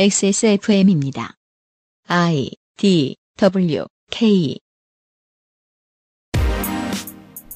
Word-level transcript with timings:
XSFM입니다. 0.00 1.34
I 2.06 2.52
D 2.76 3.16
W 3.36 3.84
K 4.12 4.56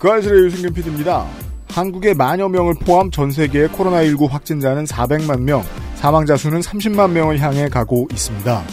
그 0.00 0.10
아실의 0.10 0.46
유승균 0.46 0.74
PD입니다. 0.74 1.30
한국의 1.68 2.14
만여 2.14 2.48
명을 2.48 2.74
포함 2.80 3.12
전 3.12 3.30
세계의 3.30 3.68
코로나19 3.68 4.28
확진자는 4.28 4.86
400만 4.86 5.42
명, 5.42 5.62
사망자 5.94 6.36
수는 6.36 6.58
30만 6.58 7.12
명을 7.12 7.38
향해 7.38 7.68
가고 7.68 8.08
있습니다. 8.10 8.64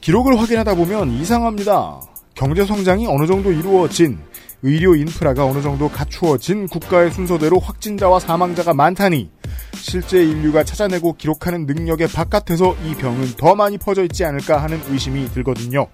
기록을 0.00 0.40
확인하다 0.40 0.74
보면 0.74 1.12
이상합니다. 1.20 2.00
경제 2.34 2.66
성장이 2.66 3.06
어느 3.06 3.28
정도 3.28 3.52
이루어진, 3.52 4.18
의료 4.62 4.96
인프라가 4.96 5.44
어느 5.44 5.62
정도 5.62 5.88
갖추어진 5.88 6.66
국가의 6.66 7.12
순서대로 7.12 7.58
확진자와 7.58 8.18
사망자가 8.18 8.74
많다니 8.74 9.30
실제 9.74 10.22
인류가 10.22 10.64
찾아내고 10.64 11.14
기록하는 11.14 11.66
능력의 11.66 12.08
바깥에서 12.08 12.76
이 12.84 12.94
병은 12.94 13.36
더 13.36 13.54
많이 13.54 13.78
퍼져 13.78 14.02
있지 14.02 14.24
않을까 14.24 14.62
하는 14.62 14.80
의심이 14.88 15.28
들거든요. 15.28 15.86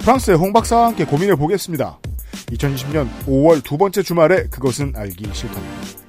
프랑스의 0.00 0.36
홍 0.36 0.52
박사와 0.52 0.88
함께 0.88 1.04
고민해 1.04 1.36
보겠습니다. 1.36 1.98
2020년 2.50 3.08
5월 3.26 3.62
두 3.62 3.78
번째 3.78 4.02
주말에 4.02 4.46
그것은 4.48 4.92
알기 4.96 5.28
싫답니다. 5.32 6.06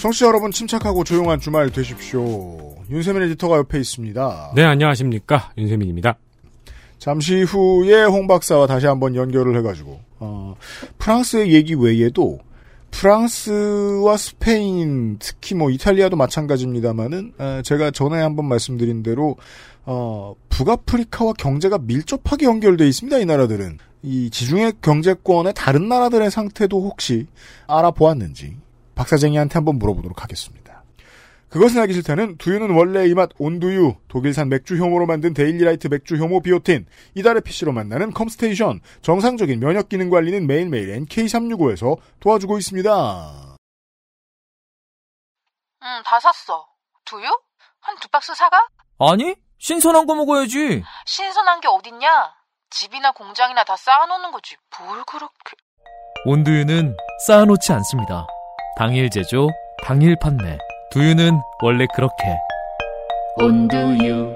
청취자 0.00 0.26
여러분 0.26 0.52
침착하고 0.52 1.02
조용한 1.02 1.40
주말 1.40 1.70
되십시오. 1.70 2.65
윤세민 2.90 3.22
에디터가 3.22 3.56
옆에 3.58 3.78
있습니다. 3.80 4.52
네, 4.54 4.62
안녕하십니까. 4.62 5.50
윤세민입니다. 5.58 6.18
잠시 6.98 7.42
후에 7.42 8.04
홍 8.04 8.26
박사와 8.26 8.66
다시 8.66 8.86
한번 8.86 9.14
연결을 9.14 9.56
해가지고 9.58 10.00
어, 10.18 10.54
프랑스의 10.98 11.52
얘기 11.52 11.74
외에도 11.74 12.38
프랑스와 12.90 14.16
스페인 14.16 15.18
특히 15.18 15.54
뭐 15.54 15.70
이탈리아도 15.70 16.16
마찬가지입니다만은 16.16 17.32
어, 17.38 17.60
제가 17.64 17.90
전에 17.90 18.20
한번 18.20 18.46
말씀드린 18.46 19.02
대로 19.02 19.36
어, 19.84 20.34
북아프리카와 20.48 21.34
경제가 21.34 21.78
밀접하게 21.78 22.46
연결돼 22.46 22.86
있습니다. 22.88 23.18
이 23.18 23.24
나라들은 23.26 23.78
이 24.02 24.30
지중해 24.30 24.72
경제권의 24.80 25.54
다른 25.54 25.88
나라들의 25.88 26.30
상태도 26.30 26.80
혹시 26.82 27.26
알아보았는지 27.66 28.56
박사쟁이한테 28.94 29.54
한번 29.54 29.78
물어보도록 29.78 30.22
하겠습니다. 30.22 30.75
그것은 31.56 31.80
알기 31.80 31.94
싫다는 31.94 32.36
두유는 32.36 32.74
원래 32.76 33.06
이 33.06 33.14
맛 33.14 33.30
온두유, 33.38 33.94
독일산 34.08 34.50
맥주 34.50 34.76
효모로 34.76 35.06
만든 35.06 35.32
데일리라이트 35.32 35.88
맥주 35.88 36.16
효모 36.16 36.42
비오틴, 36.42 36.86
이달의 37.14 37.40
PC로 37.42 37.72
만나는 37.72 38.12
컴스테이션, 38.12 38.80
정상적인 39.00 39.58
면역 39.60 39.88
기능 39.88 40.10
관리는 40.10 40.46
매일매일 40.46 40.88
NK365에서 41.06 41.96
도와주고 42.20 42.58
있습니다. 42.58 43.56
응, 45.82 46.02
다 46.04 46.20
샀어. 46.20 46.66
두유? 47.06 47.26
한 47.80 47.96
두 48.00 48.08
박스 48.08 48.34
사가? 48.34 48.66
아니, 48.98 49.34
신선한 49.58 50.06
거 50.06 50.14
먹어야지. 50.14 50.82
신선한 51.06 51.60
게 51.60 51.68
어딨냐? 51.68 52.34
집이나 52.68 53.12
공장이나 53.12 53.64
다 53.64 53.76
쌓아놓는 53.76 54.30
거지. 54.32 54.56
뭘 54.78 55.02
그렇게... 55.04 55.56
온두유는 56.26 56.96
쌓아놓지 57.26 57.72
않습니다. 57.72 58.26
당일 58.76 59.08
제조, 59.08 59.48
당일 59.82 60.16
판매. 60.20 60.58
두유는 60.96 61.42
원래 61.62 61.84
그렇게. 61.94 62.24
온두유 63.36 64.34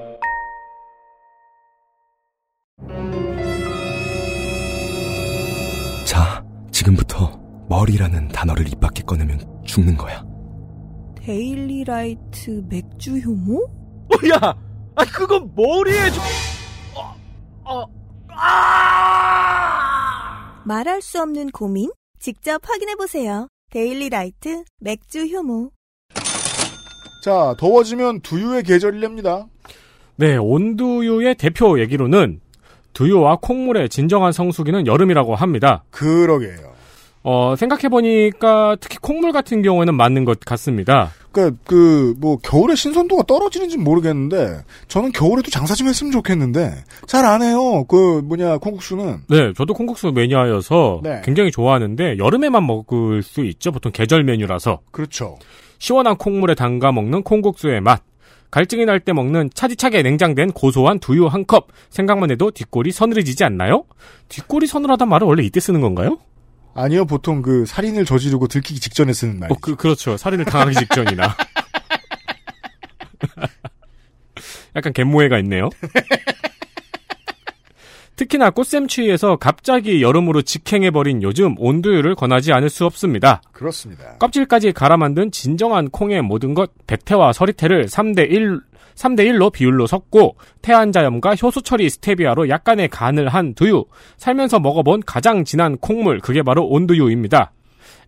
자, 6.04 6.44
지금부터 6.70 7.40
머리라는 7.66 8.28
단어를 8.28 8.68
입 8.68 8.78
밖에 8.78 9.02
꺼내면 9.04 9.40
죽는 9.64 9.96
거야. 9.96 10.22
데일리라이트 11.16 12.66
맥주 12.68 13.16
효모? 13.16 13.64
어, 13.64 14.16
야! 14.28 14.54
아, 14.96 15.04
그건 15.06 15.50
머리에 15.56 16.10
좀... 16.10 16.22
어, 16.94 17.16
어, 17.64 17.86
아! 18.28 19.82
말할 20.66 21.00
수 21.00 21.22
없는 21.22 21.52
고민? 21.52 21.90
직접 22.18 22.60
확인해보세요. 22.68 23.48
데일리라이트 23.70 24.64
맥주 24.78 25.24
효모. 25.24 25.70
자, 27.20 27.54
더워지면 27.58 28.20
두유의 28.20 28.62
계절이랍니다. 28.62 29.46
네, 30.16 30.36
온두유의 30.36 31.36
대표 31.36 31.80
얘기로는 31.80 32.40
두유와 32.92 33.38
콩물의 33.40 33.88
진정한 33.88 34.32
성수기는 34.32 34.86
여름이라고 34.86 35.34
합니다. 35.34 35.84
그러게요. 35.90 36.70
어, 37.22 37.54
생각해보니까 37.56 38.76
특히 38.80 38.96
콩물 39.00 39.32
같은 39.32 39.60
경우에는 39.62 39.94
맞는 39.94 40.24
것 40.24 40.40
같습니다. 40.40 41.10
그니까, 41.30 41.56
그, 41.64 42.14
뭐, 42.18 42.38
겨울에 42.38 42.74
신선도가 42.74 43.22
떨어지는지 43.24 43.76
모르겠는데, 43.76 44.62
저는 44.88 45.12
겨울에도 45.12 45.48
장사 45.50 45.74
좀 45.74 45.86
했으면 45.86 46.10
좋겠는데, 46.10 46.82
잘 47.06 47.24
안 47.24 47.42
해요. 47.42 47.84
그, 47.84 48.20
뭐냐, 48.24 48.58
콩국수는. 48.58 49.18
네, 49.28 49.52
저도 49.54 49.74
콩국수 49.74 50.10
매니아여서 50.12 51.00
네. 51.04 51.20
굉장히 51.24 51.52
좋아하는데 51.52 52.18
여름에만 52.18 52.66
먹을 52.66 53.22
수 53.22 53.44
있죠. 53.44 53.70
보통 53.70 53.92
계절 53.92 54.24
메뉴라서. 54.24 54.80
그렇죠. 54.90 55.38
시원한 55.80 56.16
콩물에 56.16 56.54
담가 56.54 56.92
먹는 56.92 57.24
콩국수의 57.24 57.80
맛. 57.80 58.02
갈증이 58.52 58.84
날 58.84 59.00
때 59.00 59.12
먹는 59.12 59.50
차디차게 59.54 60.02
냉장된 60.02 60.52
고소한 60.52 60.98
두유 61.00 61.26
한 61.26 61.46
컵. 61.46 61.68
생각만 61.88 62.30
해도 62.30 62.50
뒷골이 62.50 62.92
서늘해지지 62.92 63.44
않나요? 63.44 63.84
뒷골이 64.28 64.66
서늘하단 64.66 65.08
말은 65.08 65.26
원래 65.26 65.42
이때 65.42 65.58
쓰는 65.58 65.80
건가요? 65.80 66.18
아니요, 66.74 67.04
보통 67.06 67.42
그, 67.42 67.64
살인을 67.66 68.04
저지르고 68.04 68.46
들키기 68.46 68.78
직전에 68.80 69.12
쓰는 69.12 69.40
말. 69.40 69.50
어, 69.50 69.56
그, 69.60 69.74
그렇죠. 69.74 70.16
살인을 70.16 70.44
당하기 70.44 70.76
직전이나. 70.76 71.34
약간 74.76 74.92
갯모해가 74.92 75.38
있네요. 75.40 75.68
특히나 78.20 78.50
꽃샘추위에서 78.50 79.36
갑자기 79.36 80.02
여름으로 80.02 80.42
직행해버린 80.42 81.22
요즘 81.22 81.54
온두유를 81.58 82.14
권하지 82.14 82.52
않을 82.52 82.68
수 82.68 82.84
없습니다. 82.84 83.40
그렇습니다. 83.50 84.18
껍질까지 84.18 84.72
갈아 84.72 84.98
만든 84.98 85.30
진정한 85.30 85.88
콩의 85.88 86.20
모든 86.20 86.52
것 86.52 86.70
백태와 86.86 87.32
서리태를 87.32 87.86
3대1 87.86 88.60
3대1로 88.94 89.50
비율로 89.50 89.86
섞고 89.86 90.36
태안자염과 90.60 91.36
효소 91.36 91.62
처리 91.62 91.88
스테비아로 91.88 92.50
약간의 92.50 92.88
간을 92.88 93.28
한 93.28 93.54
두유 93.54 93.86
살면서 94.18 94.60
먹어본 94.60 95.04
가장 95.06 95.44
진한 95.44 95.78
콩물 95.78 96.20
그게 96.20 96.42
바로 96.42 96.66
온두유입니다. 96.66 97.52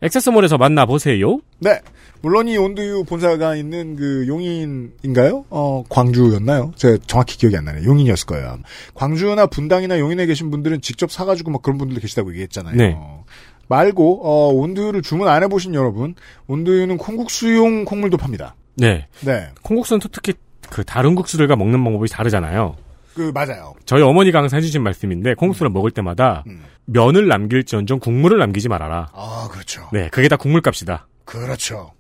액세스몰에서 0.03 0.59
만나보세요. 0.59 1.39
네. 1.59 1.81
물론 2.21 2.47
이 2.47 2.57
온두유 2.57 3.05
본사가 3.05 3.57
있는 3.57 3.97
그 3.97 4.27
용인인가요? 4.29 5.45
어, 5.51 5.83
광주였나요? 5.89 6.73
제가 6.77 6.99
정확히 7.07 7.37
기억이 7.37 7.57
안 7.57 7.65
나네요. 7.65 7.85
용인이었을 7.85 8.27
거예요. 8.27 8.59
광주나 8.95 9.47
분당이나 9.47 9.99
용인에 9.99 10.27
계신 10.27 10.51
분들은 10.51 10.83
직접 10.83 11.11
사가지고 11.11 11.51
막 11.51 11.63
그런 11.63 11.79
분들도 11.79 12.01
계시다고 12.01 12.31
얘기했잖아요. 12.31 12.77
네. 12.77 12.95
어, 12.97 13.25
말고, 13.69 14.21
어, 14.23 14.53
온두유를 14.53 15.03
주문 15.03 15.29
안 15.29 15.43
해보신 15.43 15.75
여러분, 15.75 16.15
온두유는 16.47 16.99
콩국수용 16.99 17.85
콩물도 17.85 18.19
팝니다. 18.19 18.55
네. 18.77 19.07
네. 19.21 19.49
콩국수는 19.63 20.01
또 20.01 20.09
특히 20.09 20.35
그 20.71 20.85
다른 20.85 21.15
국수들과 21.15 21.57
먹는 21.57 21.83
방법이 21.83 22.09
다르잖아요. 22.09 22.77
그, 23.15 23.31
맞아요. 23.35 23.75
저희 23.85 24.03
어머니가 24.03 24.39
항상 24.39 24.59
해주신 24.59 24.83
말씀인데 24.83 25.35
콩국수를 25.35 25.71
먹을 25.71 25.91
때마다 25.91 26.45
음. 26.47 26.63
면을 26.85 27.29
남길지언정 27.29 27.99
국물을 28.01 28.39
남기지 28.39 28.69
말아라. 28.69 29.11
아, 29.13 29.49
그렇죠. 29.51 29.89
네, 29.93 30.09
그게 30.11 30.29
다 30.29 30.37
국물값이다. 30.37 31.07
그렇죠. 31.25 31.93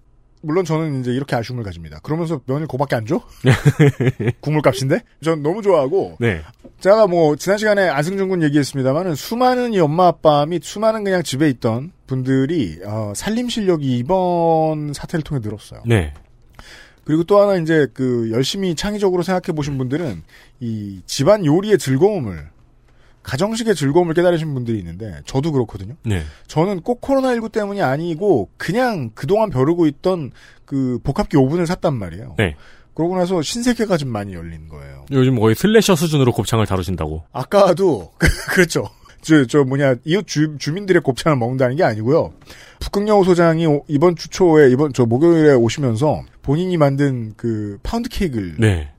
물론 0.43 0.65
저는 0.65 1.00
이제 1.00 1.12
이렇게 1.12 1.37
아쉬움을 1.37 1.62
가집니다. 1.62 2.00
그러면서 2.03 2.41
면을 2.47 2.67
고밖에 2.67 2.97
안 2.97 3.06
줘? 3.06 3.21
국물값인데? 4.41 5.00
전 5.23 5.41
너무 5.43 5.62
좋아하고, 5.62 6.17
네, 6.19 6.43
제가 6.81 7.06
뭐 7.06 7.37
지난 7.37 7.59
시간에 7.59 7.89
안승준 7.89 8.29
군 8.29 8.43
얘기했습니다만은 8.43 9.15
수많은 9.15 9.73
이 9.73 9.79
엄마 9.79 10.09
아빠 10.09 10.44
및 10.44 10.65
수많은 10.65 11.05
그냥 11.05 11.23
집에 11.23 11.49
있던 11.49 11.93
분들이 12.09 12.81
어, 12.85 13.12
살림 13.15 13.49
실력이 13.49 13.99
이번 13.99 14.93
사태를 14.93 15.23
통해 15.23 15.41
늘었어요. 15.43 15.82
네, 15.87 16.12
그리고 17.04 17.25
또 17.25 17.40
하나 17.40 17.56
이제 17.56 17.87
그 17.94 18.31
열심히 18.32 18.75
창의적으로 18.75 19.22
생각해 19.22 19.54
보신 19.56 19.76
분들은 19.78 20.22
이 20.60 21.00
집안 21.06 21.44
요리의 21.44 21.78
즐거움을 21.78 22.49
가정식의 23.22 23.75
즐거움을 23.75 24.14
깨달으신 24.14 24.52
분들이 24.54 24.78
있는데 24.78 25.20
저도 25.26 25.52
그렇거든요. 25.52 25.94
네. 26.04 26.22
저는 26.49 26.81
꼭 26.81 27.00
코로나19 27.00 27.52
때문이 27.52 27.81
아니고 27.82 28.49
그냥 28.56 29.10
그동안 29.14 29.50
벼르고 29.50 29.87
있던 29.87 30.32
그 30.64 30.99
복합기 31.04 31.37
오븐을 31.37 31.66
샀단 31.66 31.94
말이에요. 31.94 32.34
네. 32.38 32.56
그러고 32.94 33.16
나서 33.16 33.40
신세계가 33.40 33.96
좀 33.96 34.08
많이 34.10 34.34
열린 34.34 34.69
거예요. 34.69 35.06
요즘 35.12 35.38
거의 35.38 35.55
slasher 35.55 35.94
수준으로 35.96 36.32
곱창을 36.32 36.66
다루신다고. 36.66 37.22
아까도 37.32 38.12
그렇죠. 38.50 38.88
저, 39.22 39.46
저 39.46 39.62
뭐냐 39.62 39.94
이웃 40.05 40.26
주, 40.26 40.56
주민들의 40.58 41.00
곱창을 41.02 41.38
먹는다는 41.38 41.76
게 41.76 41.84
아니고요. 41.84 42.32
북극여우 42.81 43.25
소장이 43.25 43.66
오- 43.66 43.84
이번 43.87 44.16
주 44.16 44.28
초에 44.28 44.69
이번 44.70 44.93
저 44.93 45.06
목요일에 45.06 45.55
오시면서 45.55 46.22
본인이 46.43 46.77
만든 46.77 47.35
그 47.37 47.79
파운드 47.83 48.09
케이크를 48.09 48.56
네. 48.59 48.91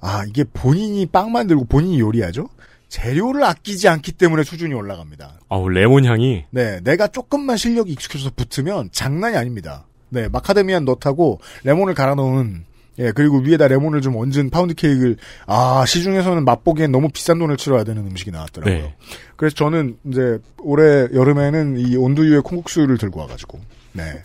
아 0.00 0.24
이게 0.28 0.44
본인이 0.44 1.06
빵 1.06 1.32
만들고 1.32 1.66
본인이 1.66 2.00
요리하죠. 2.00 2.48
재료를 2.88 3.42
아끼지 3.44 3.88
않기 3.88 4.12
때문에 4.12 4.42
수준이 4.42 4.74
올라갑니다. 4.74 5.40
아우 5.48 5.68
레몬 5.68 6.04
향이 6.04 6.44
네, 6.50 6.80
내가 6.80 7.08
조금만 7.08 7.56
실력이 7.56 7.92
익숙해져서 7.92 8.32
붙으면 8.36 8.90
장난이 8.92 9.36
아닙니다. 9.36 9.86
네, 10.10 10.28
macadamian 10.28 10.84
nut하고 10.84 11.40
레몬을 11.64 11.94
갈아 11.94 12.14
넣은 12.14 12.64
예, 12.98 13.10
그리고 13.12 13.38
위에다 13.38 13.68
레몬을 13.68 14.02
좀 14.02 14.16
얹은 14.16 14.50
파운드 14.50 14.74
케이크를 14.74 15.16
아, 15.46 15.84
시중에서는 15.86 16.44
맛보기엔 16.44 16.92
너무 16.92 17.08
비싼 17.08 17.38
돈을 17.38 17.56
치러야 17.56 17.84
되는 17.84 18.06
음식이 18.06 18.30
나왔더라고요. 18.30 18.82
네. 18.82 18.94
그래서 19.36 19.54
저는 19.56 19.96
이제 20.08 20.38
올해 20.58 21.08
여름에는 21.14 21.78
이 21.78 21.96
온두유의 21.96 22.42
콩국수를 22.42 22.98
들고 22.98 23.20
와 23.20 23.26
가지고 23.26 23.60
네. 23.92 24.20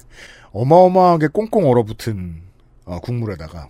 어마어마하게 0.62 1.27
꽁꽁 1.27 1.69
얼어붙은 1.69 2.42
어, 2.86 3.00
국물에다가 3.00 3.68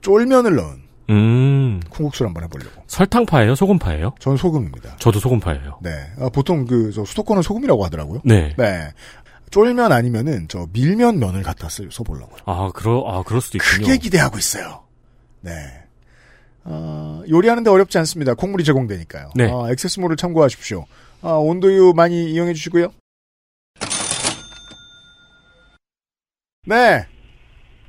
쫄면을 0.00 0.54
넣은 0.56 0.82
음 1.10 1.80
콩국수를 1.90 2.28
한번 2.28 2.44
해보려고. 2.44 2.82
설탕파예요 2.86 3.54
소금파예요? 3.54 4.14
전 4.20 4.36
소금입니다. 4.36 4.96
저도 4.98 5.18
소금파예요. 5.20 5.78
네. 5.82 5.90
아, 6.18 6.28
보통 6.30 6.64
그, 6.66 6.92
저 6.92 7.04
수도권은 7.04 7.42
소금이라고 7.42 7.84
하더라고요. 7.84 8.20
네. 8.24 8.54
네. 8.56 8.90
쫄면 9.50 9.92
아니면은 9.92 10.46
저 10.48 10.66
밀면 10.72 11.18
면을 11.18 11.42
갖다 11.42 11.68
쓰, 11.68 11.88
써보려고요. 11.90 12.38
아 12.46 12.70
그러 12.74 13.04
아 13.06 13.22
그럴 13.22 13.40
수도 13.40 13.58
있군요. 13.58 13.86
크게 13.86 13.98
기대하고 13.98 14.38
있어요. 14.38 14.82
네. 15.42 15.52
어, 16.64 17.22
요리하는데 17.28 17.68
어렵지 17.70 17.98
않습니다. 17.98 18.34
콩물이 18.34 18.64
제공되니까요. 18.64 19.30
네. 19.34 19.50
어, 19.50 19.70
액세스몰을 19.70 20.16
참고하십시오. 20.16 20.86
아, 21.22 21.32
온도유 21.32 21.92
많이 21.94 22.30
이용해 22.32 22.54
주시고요. 22.54 22.88
네. 26.64 27.06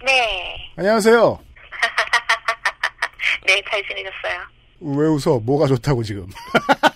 네. 0.05 0.55
안녕하세요. 0.75 1.39
네, 3.47 3.61
잘 3.69 3.81
지내셨어요. 3.87 4.41
왜 4.81 5.07
웃어? 5.07 5.39
뭐가 5.39 5.67
좋다고 5.67 6.03
지금? 6.03 6.27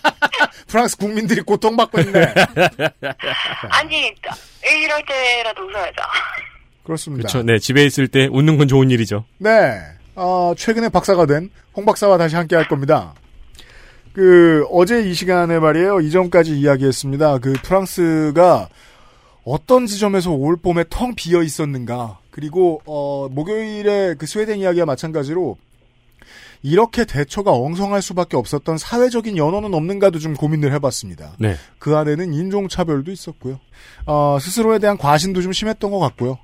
프랑스 0.68 0.96
국민들이 0.96 1.40
고통받고 1.40 2.00
있네. 2.00 2.20
아니, 3.70 4.14
이럴 4.64 5.04
때라도 5.06 5.62
웃어야죠. 5.66 6.02
그렇습니다. 6.84 7.28
그렇죠. 7.28 7.42
네 7.44 7.58
집에 7.58 7.84
있을 7.84 8.08
때 8.08 8.28
웃는 8.30 8.58
건 8.58 8.68
좋은 8.68 8.90
일이죠. 8.90 9.24
네. 9.38 9.80
어, 10.14 10.52
최근에 10.56 10.88
박사가 10.90 11.26
된 11.26 11.50
홍 11.72 11.84
박사와 11.86 12.18
다시 12.18 12.34
함께 12.36 12.56
할 12.56 12.66
겁니다. 12.68 13.14
그, 14.12 14.66
어제 14.72 15.02
이 15.02 15.14
시간에 15.14 15.58
말이에요. 15.60 16.00
이전까지 16.00 16.58
이야기했습니다. 16.58 17.38
그 17.38 17.52
프랑스가 17.62 18.68
어떤 19.44 19.86
지점에서 19.86 20.30
올 20.32 20.56
봄에 20.56 20.84
텅 20.90 21.14
비어 21.14 21.42
있었는가. 21.42 22.18
그리고, 22.30 22.80
어, 22.86 23.28
목요일에 23.30 24.14
그 24.18 24.26
스웨덴 24.26 24.58
이야기와 24.58 24.86
마찬가지로 24.86 25.56
이렇게 26.62 27.04
대처가 27.04 27.52
엉성할 27.52 28.02
수밖에 28.02 28.36
없었던 28.36 28.76
사회적인 28.76 29.36
연원은 29.36 29.72
없는가도 29.72 30.18
좀 30.18 30.34
고민을 30.34 30.72
해봤습니다. 30.74 31.32
네. 31.38 31.56
그 31.78 31.96
안에는 31.96 32.34
인종차별도 32.34 33.10
있었고요. 33.10 33.58
어, 34.06 34.38
스스로에 34.40 34.78
대한 34.78 34.98
과신도 34.98 35.40
좀 35.40 35.52
심했던 35.52 35.90
것 35.90 35.98
같고요. 35.98 36.38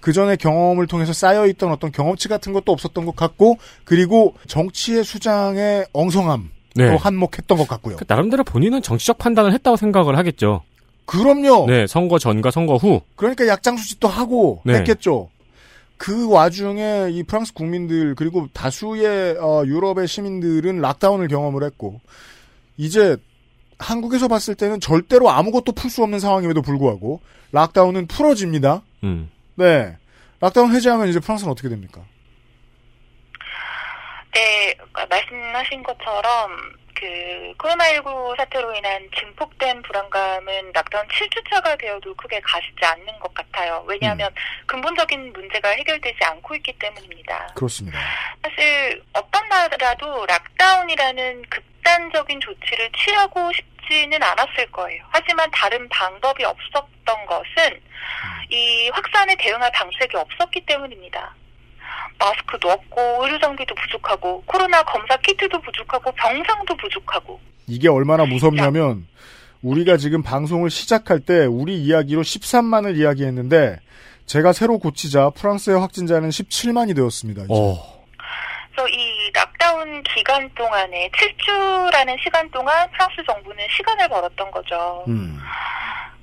그 0.00 0.12
전에 0.12 0.36
경험을 0.36 0.86
통해서 0.86 1.12
쌓여있던 1.12 1.70
어떤 1.70 1.92
경험치 1.92 2.28
같은 2.28 2.52
것도 2.52 2.72
없었던 2.72 3.06
것 3.06 3.14
같고, 3.14 3.58
그리고 3.84 4.34
정치의 4.48 5.04
수장의 5.04 5.86
엉성함. 5.92 6.50
또 6.76 6.82
네. 6.84 6.96
한몫했던 6.96 7.58
것 7.58 7.66
같고요. 7.66 7.96
그 7.96 8.04
나름대로 8.06 8.44
본인은 8.44 8.80
정치적 8.82 9.18
판단을 9.18 9.52
했다고 9.54 9.76
생각을 9.76 10.16
하겠죠. 10.16 10.62
그럼요. 11.06 11.66
네, 11.66 11.86
선거 11.86 12.18
전과 12.18 12.50
선거 12.50 12.76
후. 12.76 13.00
그러니까 13.16 13.46
약장수짓도 13.46 14.08
하고 14.08 14.62
네. 14.64 14.74
했겠죠. 14.74 15.30
그 15.96 16.30
와중에 16.30 17.08
이 17.10 17.22
프랑스 17.24 17.52
국민들 17.52 18.14
그리고 18.14 18.46
다수의 18.54 19.36
어, 19.38 19.64
유럽의 19.66 20.08
시민들은 20.08 20.80
lockdown을 20.80 21.28
경험을 21.28 21.62
했고 21.64 22.00
이제 22.78 23.16
한국에서 23.78 24.28
봤을 24.28 24.54
때는 24.54 24.80
절대로 24.80 25.30
아무것도 25.30 25.72
풀 25.72 25.90
수 25.90 26.02
없는 26.02 26.18
상황임에도 26.18 26.62
불구하고 26.62 27.20
lockdown은 27.52 28.06
풀어집니다. 28.06 28.82
음. 29.04 29.30
네. 29.56 29.96
lockdown 30.40 30.74
해제하면 30.74 31.08
이제 31.08 31.20
프랑스는 31.20 31.52
어떻게 31.52 31.68
됩니까? 31.68 32.00
네, 34.32 34.74
말씀하신 34.94 35.82
것처럼 35.82 36.50
그 37.00 37.54
코로나19 37.56 38.36
사태로 38.36 38.74
인한 38.74 39.08
증폭된 39.18 39.80
불안감은 39.80 40.72
lockdown 40.74 41.08
7주차가 41.08 41.78
되어도 41.78 42.14
크게 42.14 42.38
가시지 42.40 42.84
않는 42.84 43.18
것 43.18 43.32
같아요. 43.32 43.82
왜냐하면 43.86 44.30
근본적인 44.66 45.32
문제가 45.32 45.70
해결되지 45.70 46.18
않고 46.22 46.54
있기 46.56 46.78
때문입니다. 46.78 47.54
그렇습니다. 47.54 47.98
사실 48.42 49.02
어떤 49.14 49.48
나라도 49.48 50.26
락다운이라는 50.26 51.42
극단적인 51.48 52.38
조치를 52.40 52.90
취하고 52.92 53.50
싶지는 53.54 54.22
않았을 54.22 54.70
거예요. 54.70 55.02
하지만 55.08 55.50
다른 55.52 55.88
방법이 55.88 56.44
없었던 56.44 57.26
것은 57.26 57.80
이 58.50 58.90
확산에 58.90 59.34
대응할 59.36 59.72
방책이 59.72 60.16
없었기 60.18 60.66
때문입니다. 60.66 61.34
마스크도 62.20 62.70
없고 62.70 63.24
의료 63.24 63.38
장비도 63.40 63.74
부족하고 63.74 64.42
코로나 64.46 64.82
검사 64.82 65.16
키트도 65.16 65.60
부족하고 65.60 66.12
병상도 66.12 66.76
부족하고 66.76 67.40
이게 67.66 67.88
얼마나 67.88 68.24
무섭냐면 68.26 69.06
우리가 69.62 69.96
지금 69.96 70.22
방송을 70.22 70.70
시작할 70.70 71.20
때 71.20 71.46
우리 71.46 71.76
이야기로 71.82 72.22
13만을 72.22 72.96
이야기했는데 72.96 73.78
제가 74.26 74.52
새로 74.52 74.78
고치자 74.78 75.30
프랑스의 75.30 75.78
확진자는 75.80 76.28
17만이 76.28 76.94
되었습니다. 76.94 77.42
이제. 77.44 77.52
어. 77.52 78.00
그래서 78.70 78.88
이 78.88 79.30
lockdown 79.34 80.02
기간 80.04 80.48
동안에 80.54 81.10
7주라는 81.10 82.22
시간 82.22 82.48
동안 82.50 82.88
프랑스 82.92 83.16
정부는 83.26 83.66
시간을 83.76 84.08
벌었던 84.08 84.50
거죠. 84.50 85.04
음. 85.08 85.38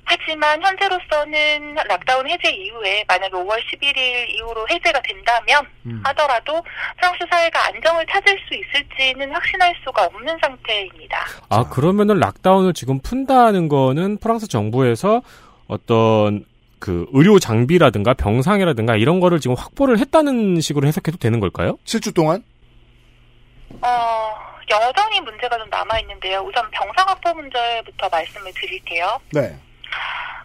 하지만 0.08 0.62
현재로서는 0.62 1.74
lockdown 1.86 2.26
해제 2.30 2.50
이후에 2.50 3.04
만약에 3.06 3.32
5월 3.34 3.58
11일 3.66 4.30
이후로 4.30 4.66
해제가 4.70 5.02
된다면 5.02 5.66
음. 5.84 6.00
하더라도 6.06 6.62
프랑스 6.96 7.18
사회가 7.30 7.66
안정을 7.66 8.06
찾을 8.10 8.38
수 8.48 8.54
있을지는 8.54 9.30
확신할 9.32 9.74
수가 9.84 10.06
없는 10.06 10.38
상태입니다. 10.40 11.26
아, 11.50 11.68
그러면은 11.68 12.18
lockdown을 12.18 12.72
지금 12.72 13.00
푼다는 13.00 13.68
거는 13.68 14.16
프랑스 14.16 14.48
정부에서 14.48 15.20
어떤 15.66 16.46
그 16.78 17.06
의료 17.12 17.38
장비라든가 17.38 18.14
병상이라든가 18.14 18.96
이런 18.96 19.20
거를 19.20 19.40
지금 19.40 19.56
확보를 19.56 19.98
했다는 19.98 20.62
식으로 20.62 20.88
해석해도 20.88 21.18
되는 21.18 21.38
걸까요? 21.38 21.76
7주 21.84 22.14
동안 22.14 22.42
어, 23.82 24.34
여전히 24.70 25.20
문제가 25.20 25.58
좀 25.58 25.68
남아 25.68 26.00
있는데요. 26.00 26.40
우선 26.40 26.70
병상 26.70 27.06
확보 27.08 27.34
문제부터 27.34 28.08
말씀을 28.08 28.52
드릴게요. 28.54 29.20
네. 29.32 29.54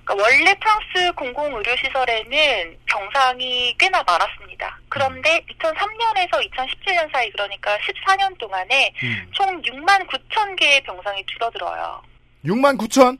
그러니까 0.04 0.24
원래 0.24 0.54
프랑스 0.56 1.14
공공의료시설에는 1.16 2.78
병상이 2.86 3.76
꽤나 3.78 4.04
많았습니다. 4.04 4.80
그런데 4.90 5.44
2003년에서 5.52 6.52
2017년 6.52 7.12
사이 7.12 7.32
그러니까 7.32 7.78
14년 7.78 8.38
동안에 8.38 8.94
음. 9.04 9.28
총 9.32 9.62
6만 9.62 10.08
9천 10.08 10.56
개의 10.58 10.82
병상이 10.84 11.24
줄어들어요. 11.28 12.02
6만 12.46 12.78
9천? 12.78 13.18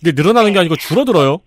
이게 0.00 0.12
늘어나는 0.12 0.52
게 0.52 0.58
아니고 0.58 0.76
줄어들어요. 0.76 1.40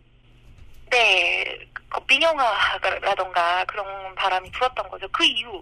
네, 0.89 1.57
그 1.89 2.00
민영화라던가 2.08 3.63
그런 3.65 3.86
바람이 4.15 4.51
불었던 4.51 4.89
거죠. 4.89 5.08
그 5.12 5.24
이후 5.24 5.62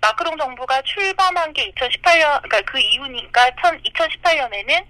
마크롱 0.00 0.36
정부가 0.38 0.80
출범한 0.82 1.52
게 1.52 1.70
2018년, 1.72 2.42
그러니까 2.42 2.60
그 2.62 2.78
이후니까 2.78 3.50
2018년에는 3.50 4.84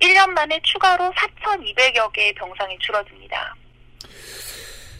1년 0.00 0.30
만에 0.30 0.60
추가로 0.62 1.10
4,200여 1.12 2.12
개의 2.12 2.34
병상이 2.34 2.78
줄어듭니다. 2.80 3.54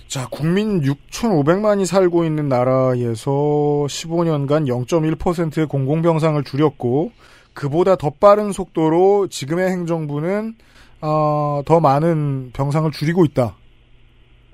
자, 0.08 0.26
국민 0.30 0.80
6,500만이 0.80 1.84
살고 1.84 2.24
있는 2.24 2.48
나라에서 2.48 3.30
15년간 3.30 4.66
0.1%의 4.68 5.66
공공병상을 5.66 6.42
줄였고, 6.44 7.12
그보다 7.52 7.96
더 7.96 8.10
빠른 8.10 8.52
속도로 8.52 9.28
지금의 9.28 9.68
행정부는, 9.70 10.54
어, 11.00 11.62
더 11.66 11.80
많은 11.80 12.52
병상을 12.52 12.90
줄이고 12.92 13.24
있다. 13.24 13.56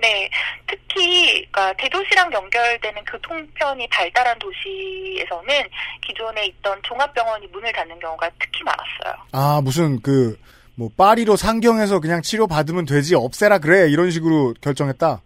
네, 0.03 0.29
특히 0.67 1.47
그러니까 1.53 1.73
대도시랑 1.75 2.33
연결되는 2.33 3.05
교통편이 3.05 3.87
발달한 3.89 4.37
도시에서는 4.41 5.69
기존에 6.05 6.47
있던 6.47 6.81
종합병원이 6.83 7.47
문을 7.47 7.73
닫는 7.73 8.01
경우가 8.01 8.29
특히 8.41 8.65
많았어요. 8.65 9.27
아, 9.31 9.61
무슨 9.63 10.03
그, 10.03 10.37
뭐, 10.75 10.91
파리로 10.99 11.37
상경해서 11.37 12.01
그냥 12.01 12.21
치료 12.21 12.49
받으면 12.49 12.85
되지, 12.85 13.15
없애라 13.15 13.61
그래, 13.61 13.89
이런 13.89 14.11
식으로 14.11 14.55
결정했다. 14.61 15.23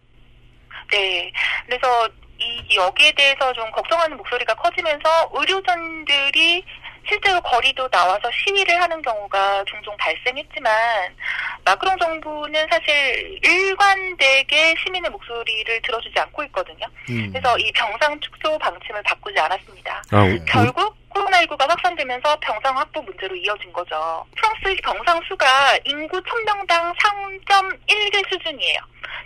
네, 0.93 1.33
그래서 1.65 2.09
이 2.39 2.77
여기에 2.77 3.13
대해서 3.13 3.51
좀 3.55 3.71
걱정하는 3.73 4.15
목소리가 4.19 4.55
커지면서 4.57 5.31
의료진들이 5.33 6.63
실제로 7.09 7.41
거리도 7.41 7.89
나와서 7.89 8.31
시위를 8.33 8.81
하는 8.81 9.01
경우가 9.03 9.65
종종 9.67 9.97
발생했지만 9.97 10.73
마크롱 11.65 11.97
정부는 11.99 12.67
사실 12.71 13.39
일관되게 13.43 14.75
시민의 14.85 15.11
목소리를 15.11 15.83
들어주지 15.83 16.19
않고 16.19 16.43
있거든요. 16.45 16.87
음. 17.11 17.31
그래서 17.33 17.57
이 17.59 17.71
병상 17.73 18.19
축소 18.21 18.59
방침을 18.59 19.03
바꾸지 19.03 19.39
않았습니다. 19.39 20.03
아, 20.13 20.23
우- 20.25 20.45
결국 20.47 20.97
코로나19가 21.11 21.69
확산되면서 21.69 22.37
병상 22.41 22.77
확보 22.77 23.01
문제로 23.03 23.35
이어진 23.37 23.73
거죠. 23.73 24.25
프랑스 24.37 24.77
병상 24.83 25.21
수가 25.29 25.47
인구 25.85 26.21
1000명당 26.23 26.95
3.1개 26.99 28.29
수준이에요. 28.31 28.79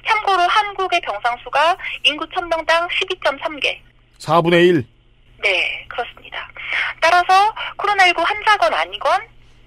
참고로 0.07 0.39
한국의 0.43 1.01
병상 1.01 1.37
수가 1.43 1.77
인구 2.05 2.25
1000명당 2.29 2.89
12.3개. 2.89 3.79
4분의 4.21 4.69
1. 4.69 4.87
네, 5.42 5.85
그렇습니다. 5.88 6.49
따라서 7.00 7.54
코로나19 7.76 8.23
환자건 8.25 8.75
아니건 8.75 9.20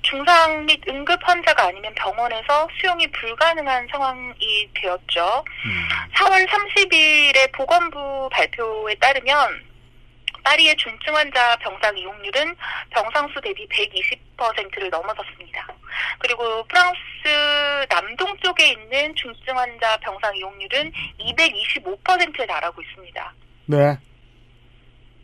중상 0.03 0.65
및 0.65 0.81
응급 0.87 1.19
환자가 1.23 1.67
아니면 1.67 1.93
병원에서 1.95 2.67
수용이 2.79 3.07
불가능한 3.07 3.87
상황이 3.89 4.69
되었죠. 4.75 5.43
4월 6.15 6.47
30일에 6.47 7.51
보건부 7.53 8.29
발표에 8.31 8.93
따르면 8.95 9.73
파리의 10.43 10.75
중증 10.75 11.15
환자 11.15 11.55
병상 11.57 11.97
이용률은 11.97 12.55
병상수 12.89 13.39
대비 13.41 13.65
120%를 13.69 14.89
넘어섰습니다. 14.89 15.67
그리고 16.19 16.63
프랑스 16.65 17.87
남동 17.89 18.37
쪽에 18.39 18.71
있는 18.71 19.15
중증 19.15 19.57
환자 19.57 19.97
병상 19.97 20.35
이용률은 20.35 20.91
225%에 21.17 22.45
달하고 22.45 22.81
있습니다. 22.81 23.33
네. 23.67 23.97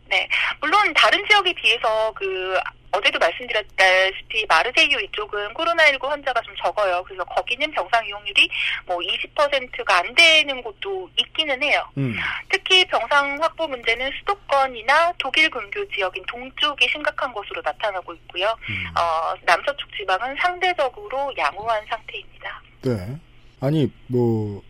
네. 0.10 0.28
물론 0.60 0.94
다른 0.94 1.24
지역에 1.28 1.54
비해서 1.54 2.12
그 2.16 2.58
어제도 2.92 3.20
말씀드렸다시피 3.20 4.46
마르세유 4.48 5.00
이쪽은 5.00 5.54
코로나19 5.54 6.08
환자가 6.08 6.42
좀 6.42 6.56
적어요. 6.56 7.04
그래서 7.06 7.24
거기는 7.26 7.70
병상 7.72 8.06
이용률이 8.08 8.50
뭐 8.86 8.98
20%가 8.98 9.98
안 10.00 10.16
되는 10.16 10.62
곳도 10.64 11.10
있기는 11.16 11.62
해요. 11.62 11.84
음. 11.98 12.16
특히 12.50 12.86
병상 12.88 13.38
확보 13.42 13.68
문제는 13.68 14.12
수도권이나 14.20 15.14
독일 15.20 15.50
근교 15.52 15.88
지역인 15.90 16.24
동쪽이 16.28 16.88
심각한 16.90 17.32
것으로 17.32 17.62
나타나고 17.64 18.14
있고요. 18.14 18.48
어, 18.48 19.34
남서쪽 19.46 19.88
지방은 19.96 20.36
상대적으로 20.40 21.32
양호한 21.38 21.86
상태입니다. 21.88 22.62
네. 22.82 23.18
아니, 23.62 23.92
뭐, 24.08 24.64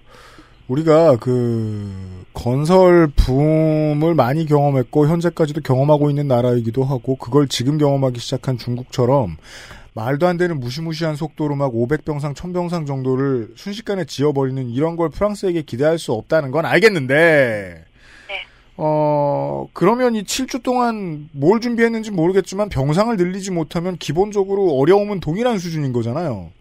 우리가 0.68 1.18
그, 1.18 2.09
건설 2.42 3.08
붐을 3.18 4.16
많이 4.16 4.46
경험했고, 4.46 5.08
현재까지도 5.08 5.60
경험하고 5.60 6.10
있는 6.10 6.30
나라이기도 6.30 6.86
하고, 6.86 7.18
그걸 7.18 7.50
지금 7.50 7.78
경험하기 7.78 8.18
시작한 8.22 8.58
중국처럼, 8.58 9.36
말도 9.94 10.26
안 10.26 10.38
되는 10.38 10.58
무시무시한 10.58 11.18
속도로 11.18 11.58
막 11.58 11.74
500병상, 11.74 12.34
1000병상 12.34 12.88
정도를 12.88 13.50
순식간에 13.58 14.06
지어버리는 14.06 14.70
이런 14.70 14.96
걸 14.96 15.10
프랑스에게 15.10 15.64
기대할 15.64 16.00
수 16.00 16.14
없다는 16.14 16.52
건 16.52 16.66
알겠는데, 16.66 17.84
네. 18.30 18.36
어, 18.78 19.68
그러면 19.74 20.16
이 20.16 20.24
7주 20.24 20.64
동안 20.64 21.28
뭘 21.34 21.60
준비했는지 21.60 22.12
모르겠지만 22.12 22.70
병상을 22.70 23.18
늘리지 23.18 23.52
못하면 23.52 23.98
기본적으로 23.98 24.78
어려움은 24.78 25.20
동일한 25.20 25.58
수준인 25.58 25.92
거잖아요. 25.92 26.52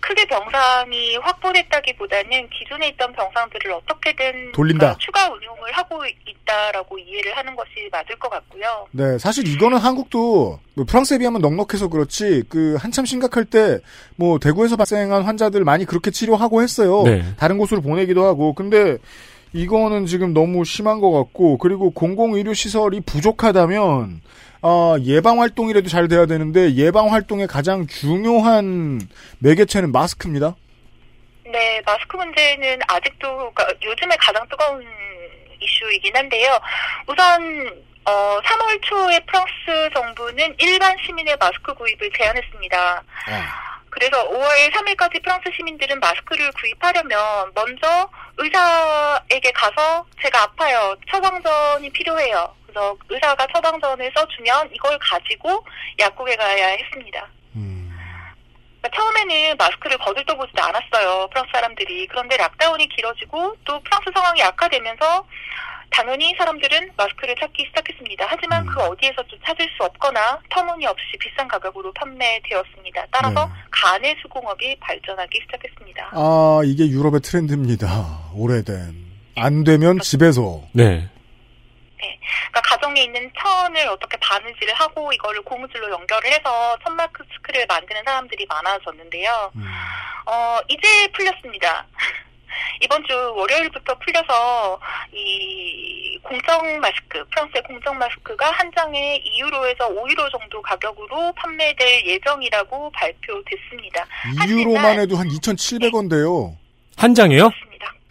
크게 0.00 0.26
병상이 0.26 1.16
확보됐다기보다는 1.18 2.48
기존에 2.50 2.88
있던 2.88 3.12
병상들을 3.12 3.72
어떻게든 3.72 4.52
돌린다. 4.52 4.92
어, 4.92 4.96
추가 4.98 5.28
운용을 5.28 5.72
하고 5.72 6.02
있다라고 6.26 6.98
이해를 6.98 7.36
하는 7.36 7.54
것이 7.54 7.88
맞을 7.92 8.16
것 8.18 8.28
같고요. 8.30 8.86
네, 8.92 9.18
사실 9.18 9.46
이거는 9.46 9.78
한국도 9.78 10.58
뭐 10.74 10.84
프랑스에 10.84 11.18
비하면 11.18 11.40
넉넉해서 11.40 11.88
그렇지 11.88 12.44
그 12.48 12.76
한참 12.80 13.04
심각할 13.04 13.44
때 13.44 13.80
뭐 14.16 14.38
대구에서 14.38 14.76
발생한 14.76 15.22
환자들 15.22 15.64
많이 15.64 15.86
그렇게 15.86 16.10
치료하고 16.10 16.62
했어요. 16.62 17.02
네. 17.04 17.24
다른 17.38 17.56
곳으로 17.56 17.80
보내기도 17.80 18.24
하고. 18.26 18.52
근데 18.54 18.98
이거는 19.52 20.04
지금 20.06 20.34
너무 20.34 20.64
심한 20.64 21.00
것 21.00 21.10
같고 21.10 21.56
그리고 21.58 21.90
공공의료 21.90 22.52
시설이 22.52 23.00
부족하다면 23.00 24.20
아, 24.62 24.96
예방 25.04 25.40
활동이라도 25.40 25.88
잘 25.88 26.08
돼야 26.08 26.26
되는데 26.26 26.74
예방 26.74 27.12
활동의 27.12 27.46
가장 27.46 27.86
중요한 27.86 29.00
매개체는 29.38 29.90
마스크입니다. 29.92 30.54
네, 31.46 31.82
마스크 31.84 32.16
문제는 32.16 32.78
아직도 32.86 33.52
그러니까 33.52 33.66
요즘에 33.82 34.16
가장 34.20 34.46
뜨거운 34.48 34.84
이슈이긴 35.60 36.14
한데요. 36.16 36.58
우선 37.06 37.82
어, 38.04 38.38
3월 38.40 38.82
초에 38.82 39.20
프랑스 39.20 39.90
정부는 39.94 40.54
일반 40.58 40.96
시민의 41.04 41.36
마스크 41.38 41.74
구입을 41.74 42.10
제한했습니다. 42.16 43.02
그래서 43.90 44.28
5월 44.30 44.72
3일까지 44.72 45.22
프랑스 45.22 45.50
시민들은 45.56 45.98
마스크를 46.00 46.50
구입하려면 46.52 47.18
먼저 47.54 48.08
의사에게 48.38 49.50
가서 49.52 50.06
제가 50.22 50.42
아파요. 50.44 50.94
처방전이 51.10 51.90
필요해요. 51.90 52.54
그래서 52.70 52.96
의사가 53.08 53.46
처방전을 53.52 54.12
써주면 54.14 54.70
이걸 54.72 54.98
가지고 54.98 55.64
약국에 55.98 56.36
가야 56.36 56.68
했습니다. 56.68 57.28
그러니까 58.80 58.96
처음에는 58.96 59.56
마스크를 59.58 59.98
거들떠보지도 59.98 60.62
않았어요. 60.62 61.28
프랑스 61.28 61.50
사람들이. 61.52 62.06
그런데 62.06 62.36
락다운이 62.36 62.88
길어지고 62.88 63.56
또 63.64 63.80
프랑스 63.80 64.10
상황이 64.14 64.42
악화되면서 64.42 65.26
당연히 65.90 66.34
사람들은 66.38 66.92
마스크를 66.96 67.34
찾기 67.38 67.66
시작했습니다. 67.66 68.24
하지만 68.28 68.64
그 68.64 68.80
어디에서도 68.80 69.28
찾을 69.44 69.68
수 69.76 69.84
없거나 69.84 70.38
터무니없이 70.48 71.04
비싼 71.18 71.48
가격으로 71.48 71.92
판매되었습니다. 71.92 73.06
따라서 73.10 73.46
네. 73.46 73.52
간의 73.70 74.16
수공업이 74.22 74.76
발전하기 74.80 75.40
시작했습니다. 75.42 76.10
아, 76.12 76.60
이게 76.64 76.88
유럽의 76.88 77.20
트렌드입니다. 77.20 78.30
오래된. 78.34 79.10
안 79.36 79.64
되면 79.64 79.98
집에서. 79.98 80.62
네. 80.72 81.08
그러니까 82.50 82.60
가정에 82.62 83.02
있는 83.02 83.30
천을 83.38 83.86
어떻게 83.88 84.16
바느질을 84.18 84.74
하고 84.74 85.12
이거를 85.12 85.42
고무줄로 85.42 85.90
연결을 85.90 86.30
해서 86.30 86.76
천 86.84 86.96
마스크를 86.96 87.66
만드는 87.66 88.02
사람들이 88.04 88.46
많아졌는데요. 88.46 89.52
어, 90.26 90.60
이제 90.68 91.08
풀렸습니다. 91.12 91.86
이번 92.82 93.04
주 93.06 93.14
월요일부터 93.36 93.94
풀려서 93.98 94.80
이 95.12 96.18
공정 96.22 96.80
마스크, 96.80 97.24
프랑스의 97.30 97.62
공정 97.62 97.96
마스크가 97.98 98.50
한 98.50 98.70
장에 98.76 99.22
2유로에서 99.24 99.80
5유로 99.80 100.30
정도 100.30 100.60
가격으로 100.62 101.32
판매될 101.34 102.06
예정이라고 102.06 102.90
발표됐습니다. 102.92 104.06
2유로만 104.44 104.98
해도 105.00 105.16
한 105.16 105.28
2,700원대요. 105.28 106.56
한 106.96 107.14
장이요? 107.14 107.50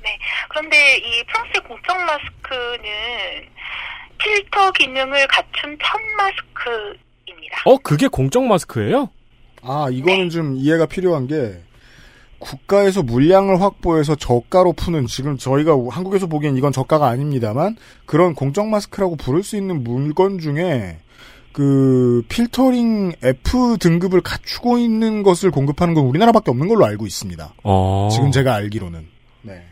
네. 0.01 0.17
그런데 0.49 0.97
이 0.97 1.23
프랑스의 1.25 1.61
공정 1.67 2.05
마스크는 2.05 3.49
필터 4.19 4.71
기능을 4.73 5.27
갖춘 5.27 5.77
천 5.83 6.01
마스크입니다. 6.17 7.61
어, 7.65 7.77
그게 7.77 8.07
공적 8.07 8.43
마스크예요? 8.43 9.09
아, 9.61 9.87
이거는 9.91 10.29
좀 10.29 10.55
이해가 10.55 10.85
필요한 10.85 11.27
게 11.27 11.61
국가에서 12.39 13.03
물량을 13.03 13.61
확보해서 13.61 14.15
저가로 14.15 14.73
푸는 14.73 15.07
지금 15.07 15.37
저희가 15.37 15.73
한국에서 15.89 16.27
보기엔 16.27 16.55
이건 16.57 16.71
저가가 16.71 17.07
아닙니다만 17.07 17.75
그런 18.05 18.33
공적 18.33 18.67
마스크라고 18.67 19.17
부를 19.17 19.43
수 19.43 19.57
있는 19.57 19.83
물건 19.83 20.39
중에 20.39 20.99
그 21.51 22.23
필터링 22.29 23.13
F 23.21 23.77
등급을 23.79 24.21
갖추고 24.21 24.77
있는 24.77 25.23
것을 25.23 25.51
공급하는 25.51 25.93
건 25.93 26.05
우리나라밖에 26.05 26.51
없는 26.51 26.67
걸로 26.67 26.85
알고 26.85 27.05
있습니다. 27.05 27.53
어. 27.63 28.07
지금 28.11 28.31
제가 28.31 28.55
알기로는. 28.55 29.05
네. 29.41 29.65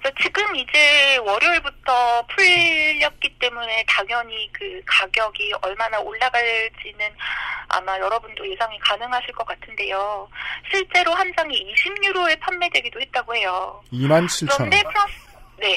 그래서 0.00 0.16
지금 0.20 0.56
이제 0.56 1.16
월요일부터 1.18 2.26
풀렸기 2.26 3.38
때문에 3.38 3.84
당연히 3.88 4.50
그 4.52 4.80
가격이 4.86 5.52
얼마나 5.62 5.98
올라갈지는 6.00 7.08
아마 7.68 7.98
여러분도 7.98 8.48
예상이 8.50 8.78
가능하실 8.78 9.32
것 9.32 9.46
같은데요. 9.46 10.28
실제로 10.70 11.14
한 11.14 11.32
장이 11.36 11.74
20유로에 11.74 12.38
판매되기도 12.40 13.00
했다고 13.00 13.36
해요. 13.36 13.82
2만 13.92 14.26
7천 14.26 14.56
그런데 14.56 14.82
네. 15.58 15.76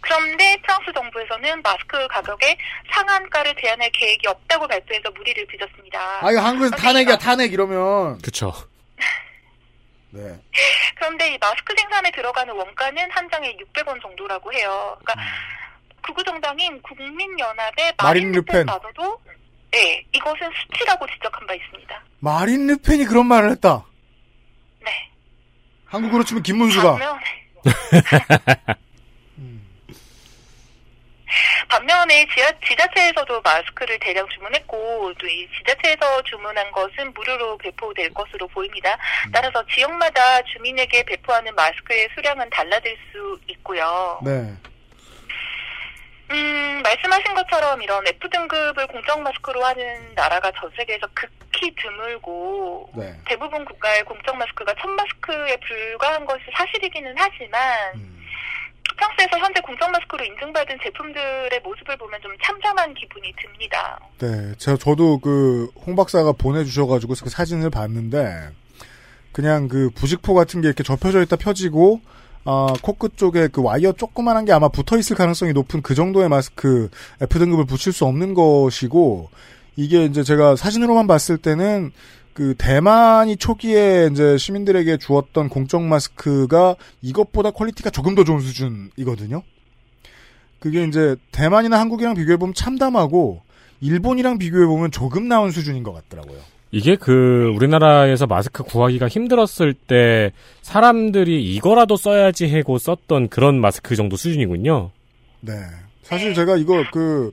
그런데 0.00 0.56
프랑스 0.62 0.92
정부에서는 0.94 1.60
마스크 1.62 2.08
가격에 2.08 2.56
상한가를 2.90 3.54
제한할 3.60 3.90
계획이 3.90 4.26
없다고 4.26 4.66
발표해서 4.66 5.10
무리를 5.10 5.46
빚었습니다. 5.46 6.26
아, 6.26 6.30
이거 6.30 6.40
한국에서 6.40 6.76
탄핵이야, 6.76 7.18
탄핵 7.18 7.52
이러면. 7.52 8.18
그쵸. 8.22 8.54
네. 10.16 10.40
그런데 10.96 11.34
이 11.34 11.38
마스크 11.38 11.74
생산에 11.78 12.10
들어가는 12.10 12.54
원가는 12.54 13.10
한 13.10 13.30
장에 13.30 13.54
600원 13.56 14.00
정도라고 14.02 14.52
해요. 14.52 14.96
그러니까 15.04 15.14
극우 16.02 16.24
정당인 16.24 16.80
국민연합의 16.82 17.94
마린 17.98 18.30
마린 18.30 18.32
르펜. 18.32 18.60
르펜마저도 18.60 19.20
네, 19.72 20.04
이것은 20.12 20.50
수치라고 20.62 21.06
지적한 21.06 21.46
바 21.46 21.54
있습니다. 21.54 22.02
마린 22.20 22.66
르펜이 22.66 23.04
그런 23.04 23.26
말을 23.26 23.50
했다. 23.50 23.84
네. 24.82 24.90
한국으로 25.86 26.24
치면 26.24 26.42
김문수가. 26.42 26.98
반면 31.68 31.96
반면 31.96 32.06
이번에 32.06 32.26
지하, 32.32 32.50
지자체에서도 32.64 33.40
마스크를 33.42 33.98
대량 33.98 34.26
주문했고 34.28 35.12
또 35.18 35.26
이 35.26 35.48
지자체에서 35.58 36.22
주문한 36.22 36.70
것은 36.70 37.12
무료로 37.12 37.58
배포될 37.58 38.14
것으로 38.14 38.46
보입니다. 38.48 38.96
따라서 39.32 39.64
지역마다 39.66 40.40
주민에게 40.42 41.02
배포하는 41.02 41.54
마스크의 41.54 42.08
수량은 42.14 42.48
달라질 42.50 42.96
수 43.10 43.38
있고요. 43.48 44.20
네. 44.24 44.54
음, 46.30 46.80
말씀하신 46.82 47.34
것처럼 47.34 47.82
이런 47.82 48.06
F등급을 48.06 48.86
공적 48.86 49.20
마스크로 49.20 49.64
하는 49.64 50.14
나라가 50.14 50.50
전 50.52 50.70
세계에서 50.76 51.06
극히 51.12 51.74
드물고 51.74 52.90
네. 52.96 53.14
대부분 53.26 53.64
국가의 53.64 54.04
공적 54.04 54.36
마스크가 54.36 54.74
천 54.80 54.90
마스크에 54.92 55.56
불과한 55.56 56.24
것이 56.24 56.44
사실이기는 56.54 57.14
하지만 57.16 57.94
음. 57.96 58.15
프랑스에서 58.96 59.38
현재 59.38 59.60
공적 59.60 59.90
마스크로 59.90 60.24
인증받은 60.24 60.78
제품들의 60.82 61.60
모습을 61.62 61.96
보면 61.96 62.20
좀 62.22 62.32
참담한 62.42 62.94
기분이 62.94 63.32
듭니다. 63.40 63.98
네, 64.18 64.54
제가 64.56 64.76
저도 64.76 65.18
그 65.18 65.68
홍 65.86 65.94
박사가 65.96 66.32
보내주셔가지고 66.32 67.14
그 67.22 67.30
사진을 67.30 67.70
봤는데 67.70 68.48
그냥 69.32 69.68
그 69.68 69.90
부직포 69.94 70.34
같은 70.34 70.60
게 70.60 70.68
이렇게 70.68 70.82
접혀져 70.82 71.22
있다 71.22 71.36
펴지고 71.36 72.00
아 72.44 72.72
코끝 72.82 73.16
쪽에 73.16 73.48
그 73.48 73.62
와이어 73.62 73.92
조그만한 73.92 74.44
게 74.44 74.52
아마 74.52 74.68
붙어 74.68 74.96
있을 74.98 75.16
가능성이 75.16 75.52
높은 75.52 75.82
그 75.82 75.94
정도의 75.94 76.28
마스크 76.28 76.88
F 77.20 77.38
등급을 77.38 77.66
붙일 77.66 77.92
수 77.92 78.04
없는 78.06 78.34
것이고 78.34 79.30
이게 79.76 80.04
이제 80.04 80.22
제가 80.22 80.56
사진으로만 80.56 81.06
봤을 81.06 81.36
때는 81.38 81.92
그 82.36 82.54
대만이 82.58 83.38
초기에 83.38 84.10
이제 84.12 84.36
시민들에게 84.36 84.98
주었던 84.98 85.48
공적 85.48 85.82
마스크가 85.82 86.76
이것보다 87.00 87.50
quality가 87.50 87.88
조금 87.88 88.14
더 88.14 88.24
좋은 88.24 88.40
수준이거든요. 88.40 89.42
그게 90.58 90.84
이제 90.84 91.16
대만이나 91.32 91.80
한국이랑 91.80 92.14
비교해 92.14 92.36
보면 92.36 92.52
참담하고 92.52 93.40
일본이랑 93.80 94.36
비교해 94.36 94.66
보면 94.66 94.90
조금 94.90 95.28
나은 95.28 95.50
수준인 95.50 95.82
것 95.82 95.94
같더라고요. 95.94 96.36
이게 96.72 96.96
그 96.96 97.50
우리나라에서 97.56 98.26
마스크 98.26 98.64
구하기가 98.64 99.08
힘들었을 99.08 99.72
때 99.72 100.32
사람들이 100.60 101.42
이거라도 101.54 101.96
써야지 101.96 102.54
하고 102.54 102.76
썼던 102.76 103.28
그런 103.28 103.58
마스크 103.62 103.96
정도 103.96 104.18
수준이군요. 104.18 104.90
네. 105.40 105.52
사실 106.02 106.34
제가 106.34 106.58
이거 106.58 106.84
그, 106.92 107.32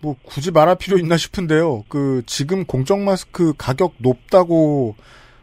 뭐, 0.00 0.16
굳이 0.22 0.50
말할 0.50 0.76
필요 0.76 0.96
있나 0.98 1.16
싶은데요. 1.16 1.84
그, 1.88 2.22
지금 2.26 2.64
공적 2.64 3.00
마스크 3.00 3.52
가격 3.58 3.94
높다고 3.98 4.96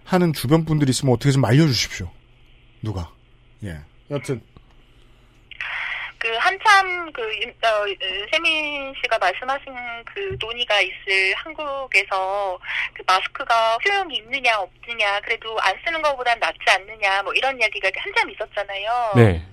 하는 0.03 0.33
주변 0.33 0.65
분들 0.65 0.87
있으면 0.89 1.13
어떻게 1.15 1.31
좀 1.31 1.43
알려주십시오. 1.45 2.09
누가. 2.81 3.09
예. 3.63 3.77
여튼. 4.11 4.41
그 6.17 6.29
한참 6.37 7.11
그 7.11 7.21
임- 7.43 7.49
어, 7.49 7.67
어, 7.67 8.27
세민 8.31 8.93
씨가 8.95 9.17
말씀하신 9.19 9.65
그 10.05 10.35
논의가 10.39 10.81
있을 10.81 11.35
한국에서 11.35 12.57
그 12.95 13.03
마스크가 13.05 13.77
효용이 13.85 14.17
있느냐 14.17 14.57
없느냐 14.57 15.19
그래도 15.21 15.55
안 15.59 15.75
쓰는 15.85 16.01
것보단 16.01 16.39
낫지 16.39 16.57
않느냐 16.67 17.21
뭐 17.21 17.31
이런 17.33 17.59
이야기가 17.59 17.91
한참 17.95 18.27
있었잖아요. 18.31 19.11
네. 19.17 19.45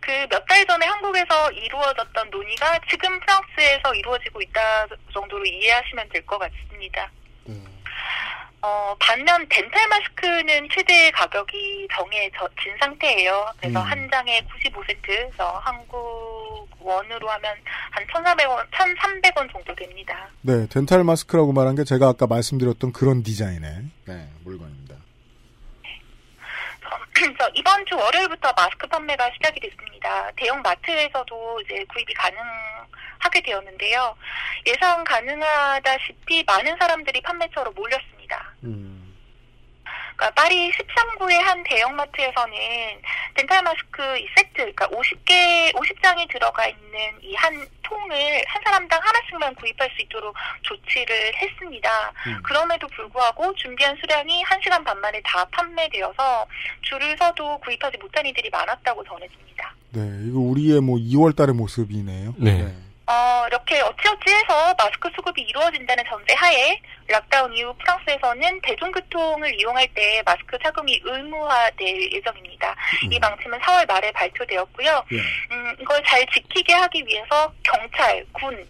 그 0.00 0.10
몇 0.28 0.44
달 0.46 0.66
전에 0.66 0.84
한국에서 0.86 1.50
이루어졌던 1.52 2.30
논의가 2.30 2.78
지금 2.90 3.18
프랑스에서 3.20 3.94
이루어지고 3.94 4.40
있다 4.42 4.86
정도로 5.12 5.44
이해하시면 5.44 6.08
될 6.08 6.24
것 6.26 6.38
같습니다. 6.38 7.10
어, 8.62 8.94
반면 9.00 9.46
덴탈 9.48 9.88
마스크는 9.88 10.68
최대 10.70 11.10
가격이 11.12 11.88
정해진 11.94 12.76
상태예요. 12.78 13.46
그래서 13.58 13.80
음. 13.80 13.84
한 13.86 14.10
장에 14.10 14.42
95센트, 14.62 15.00
그래서 15.06 15.58
한국 15.64 16.68
원으로 16.78 17.30
하면 17.30 17.54
한 17.90 18.06
1,400원, 18.06 18.68
1,300원 18.70 19.50
정도 19.50 19.74
됩니다. 19.74 20.28
네, 20.42 20.66
덴탈 20.68 21.04
마스크라고 21.04 21.54
말한 21.54 21.74
게 21.74 21.84
제가 21.84 22.08
아까 22.08 22.26
말씀드렸던 22.26 22.92
그런 22.92 23.22
디자인의, 23.22 23.70
네, 24.06 24.28
물건입니다. 24.44 24.79
그래서 27.20 27.50
이번 27.52 27.84
주 27.84 27.94
월요일부터 27.96 28.50
마스크 28.56 28.86
판매가 28.86 29.30
시작이 29.34 29.60
됐습니다. 29.60 30.30
대형 30.36 30.62
마트에서도 30.62 31.60
이제 31.60 31.84
구입이 31.92 32.14
가능하게 32.14 33.42
되었는데요. 33.44 34.16
예상 34.66 35.04
가능하다시피 35.04 36.44
많은 36.46 36.74
사람들이 36.78 37.20
판매처로 37.20 37.72
몰렸습니다. 37.72 38.54
그러니까 40.20 40.30
파리 40.42 40.70
13구의 40.70 41.32
한 41.40 41.62
대형마트에서는 41.64 42.54
덴탈 43.34 43.62
마스크 43.62 44.18
이 44.18 44.26
세트, 44.36 44.52
그러니까 44.54 44.86
50개, 44.88 45.72
50장이 45.74 46.30
들어가 46.30 46.66
있는 46.68 47.18
이 47.22 47.34
한 47.40 47.66
통을 47.82 48.44
한 48.46 48.62
사람당 48.62 49.00
하나씩만 49.02 49.54
구입할 49.54 49.88
수 49.96 50.02
있도록 50.02 50.36
조치를 50.62 51.32
했습니다. 51.36 51.90
그럼에도 52.44 52.86
불구하고 52.88 53.52
준비한 53.54 53.96
수량이 53.96 54.44
1시간 54.44 54.84
반 54.84 55.00
만에 55.00 55.20
다 55.24 55.44
판매되어서 55.50 56.46
줄을 56.82 57.16
서도 57.18 57.58
구입하지 57.58 57.96
못한 57.98 58.26
이들이 58.26 58.50
많았다고 58.50 59.02
전해집니다. 59.04 59.74
네, 59.92 60.00
이거 60.28 60.38
우리의 60.38 60.80
뭐 60.82 60.96
2월 60.98 61.34
달의 61.34 61.54
모습이네요. 61.54 62.34
네. 62.36 62.72
어, 63.10 63.44
이렇게 63.48 63.80
어찌어찌 63.80 64.32
해서 64.32 64.72
마스크 64.78 65.10
수급이 65.16 65.42
이루어진다는 65.42 66.04
전제 66.08 66.32
하에 66.34 66.80
락다운 67.08 67.52
이후 67.52 67.74
프랑스에서는 67.78 68.60
대중교통을 68.62 69.58
이용할 69.58 69.88
때 69.94 70.22
마스크 70.24 70.56
착용이 70.62 71.00
의무화될 71.04 72.12
예정입니다. 72.12 72.76
이 73.10 73.18
방침은 73.18 73.58
4월 73.58 73.88
말에 73.88 74.12
발표되었고요. 74.12 75.04
예. 75.10 75.16
음, 75.50 75.76
이걸 75.80 76.00
잘 76.06 76.24
지키게 76.32 76.72
하기 76.72 77.04
위해서 77.04 77.52
경찰, 77.64 78.24
군, 78.32 78.64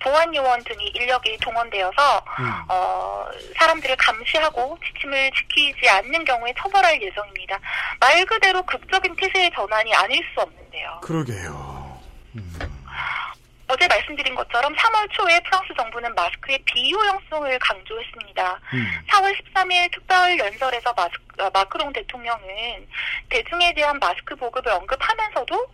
보안요원 0.00 0.62
등이 0.64 0.88
인력이 0.88 1.38
동원되어서 1.38 2.24
어, 2.68 3.26
사람들을 3.56 3.94
감시하고 3.96 4.76
지침을 4.86 5.30
지키지 5.30 5.88
않는 5.88 6.24
경우에 6.24 6.52
처벌할 6.58 7.00
예정입니다. 7.00 7.58
말 8.00 8.26
그대로 8.26 8.60
극적인 8.64 9.14
태세의 9.14 9.52
전환이 9.54 9.94
아닐 9.94 10.20
수 10.34 10.40
없는데요. 10.40 10.98
그러게요. 11.00 12.00
어제 13.74 13.88
말씀드린 13.88 14.36
것처럼 14.36 14.72
3월 14.72 15.10
초에 15.10 15.40
프랑스 15.40 15.74
정부는 15.76 16.14
마스크의 16.14 16.58
비효용성을 16.64 17.58
강조했습니다. 17.58 18.60
4월 19.10 19.34
13일 19.34 19.92
특별 19.92 20.38
연설에서 20.38 20.92
마스, 20.92 21.10
어, 21.40 21.50
마크롱 21.52 21.92
대통령은 21.92 22.38
대중에 23.28 23.74
대한 23.74 23.98
마스크 23.98 24.36
보급을 24.36 24.70
언급하면서도 24.70 25.66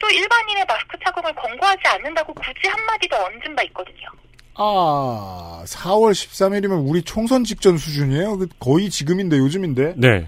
또 0.00 0.10
일반인의 0.10 0.64
마스크 0.66 0.98
착용을 1.04 1.32
권고하지 1.34 1.82
않는다고 1.86 2.34
굳이 2.34 2.66
한마디 2.66 3.06
더 3.08 3.22
얹은 3.24 3.54
바 3.54 3.62
있거든요. 3.64 4.08
아, 4.56 5.62
4월 5.64 6.10
13일이면 6.10 6.88
우리 6.88 7.02
총선 7.02 7.44
직전 7.44 7.78
수준이에요? 7.78 8.38
그 8.38 8.48
거의 8.58 8.90
지금인데, 8.90 9.38
요즘인데? 9.38 9.94
네. 9.96 10.26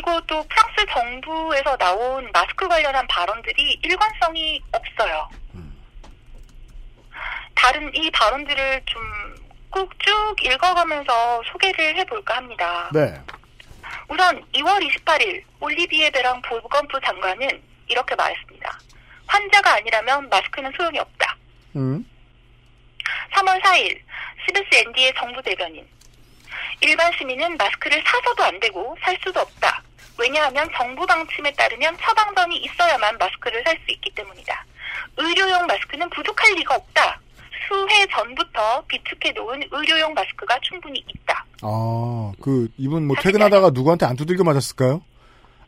그리고 0.00 0.20
또 0.28 0.44
프랑스 0.46 0.86
정부에서 0.92 1.76
나온 1.76 2.30
마스크 2.32 2.68
관련한 2.68 3.04
발언들이 3.08 3.80
일관성이 3.82 4.62
없어요. 4.70 5.28
다른 7.56 7.92
이 7.94 8.08
발언들을 8.12 8.82
좀 8.86 9.02
꼭 9.70 9.90
쭉 9.98 10.34
읽어가면서 10.42 11.42
소개를 11.52 11.96
해볼까 11.96 12.36
합니다. 12.36 12.88
네. 12.94 13.20
우선 14.08 14.42
2월 14.52 14.80
28일 14.88 15.42
올리비에 15.60 16.08
베랑 16.10 16.40
보건부 16.42 16.98
장관은 17.04 17.62
이렇게 17.88 18.14
말했습니다. 18.14 18.78
환자가 19.26 19.74
아니라면 19.74 20.28
마스크는 20.30 20.72
소용이 20.76 20.98
없다. 20.98 21.36
음. 21.76 22.08
3월 23.34 23.60
4일 23.62 24.00
CBS-ND의 24.46 25.12
정부 25.18 25.42
대변인 25.42 25.86
일반 26.80 27.12
시민은 27.18 27.56
마스크를 27.58 28.02
사서도 28.06 28.44
안 28.44 28.58
되고 28.60 28.96
살 29.02 29.18
수도 29.22 29.40
없다. 29.40 29.82
왜냐하면 30.18 30.68
정부 30.76 31.06
방침에 31.06 31.50
따르면 31.52 31.96
처방전이 31.98 32.56
있어야만 32.58 33.16
마스크를 33.18 33.62
살 33.64 33.76
수 33.86 33.92
있기 33.92 34.10
때문이다. 34.14 34.64
의료용 35.16 35.66
마스크는 35.66 36.08
부족할 36.10 36.52
리가 36.54 36.74
없다. 36.74 37.20
수해 37.68 38.06
전부터 38.06 38.82
비축해 38.88 39.30
놓은 39.32 39.62
의료용 39.70 40.14
마스크가 40.14 40.58
충분히 40.62 41.04
있다. 41.06 41.44
아, 41.62 42.32
그, 42.42 42.68
이분 42.78 43.06
뭐 43.06 43.16
퇴근하다가 43.20 43.70
누구한테 43.70 44.06
안 44.06 44.16
두들겨 44.16 44.42
맞았을까요? 44.44 45.02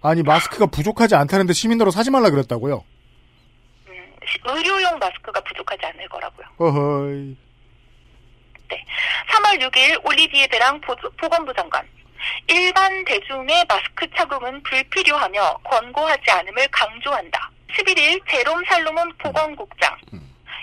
아니, 0.02 0.22
마스크가 0.22 0.66
부족하지 0.66 1.14
않다는데 1.14 1.52
시민으로 1.52 1.90
사지 1.90 2.10
말라 2.10 2.30
그랬다고요? 2.30 2.82
시- 4.26 4.38
의료용 4.44 4.98
마스크가 4.98 5.40
부족하지 5.42 5.84
않을 5.86 6.08
거라고요. 6.08 6.46
어허이. 6.58 7.36
3월 9.28 9.60
6일 9.60 10.04
올리비에 10.06 10.46
베랑 10.48 10.80
보- 10.80 10.94
보건부 11.18 11.52
장관. 11.54 11.86
일반 12.46 13.04
대중의 13.04 13.64
마스크 13.68 14.06
착용은 14.16 14.62
불필요하며 14.62 15.58
권고하지 15.64 16.30
않음을 16.30 16.68
강조한다. 16.68 17.50
11일 17.76 18.20
제롬 18.28 18.62
살로몬 18.66 19.12
보건국장. 19.18 19.96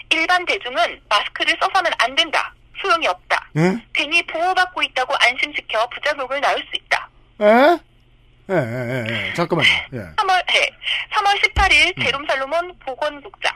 일반 0.09 0.45
대중은 0.45 1.01
마스크를 1.09 1.57
써서는 1.59 1.91
안 1.99 2.15
된다. 2.15 2.53
소용이 2.81 3.07
없다. 3.07 3.49
예? 3.57 3.75
괜히 3.93 4.21
보호받고 4.27 4.81
있다고 4.83 5.13
안심시켜 5.19 5.87
부작용을 5.89 6.39
낳을 6.39 6.57
수 6.59 6.75
있다. 6.75 7.09
에? 7.41 7.77
예, 8.49 8.55
예, 8.55 8.55
예, 8.55 9.27
예. 9.29 9.33
잠깐만요. 9.33 9.69
예. 9.93 9.97
3월 9.97 10.45
네. 10.47 10.69
3월 11.11 11.41
18일 11.41 12.03
제롬 12.03 12.25
살로몬 12.27 12.77
보건국장. 12.79 13.53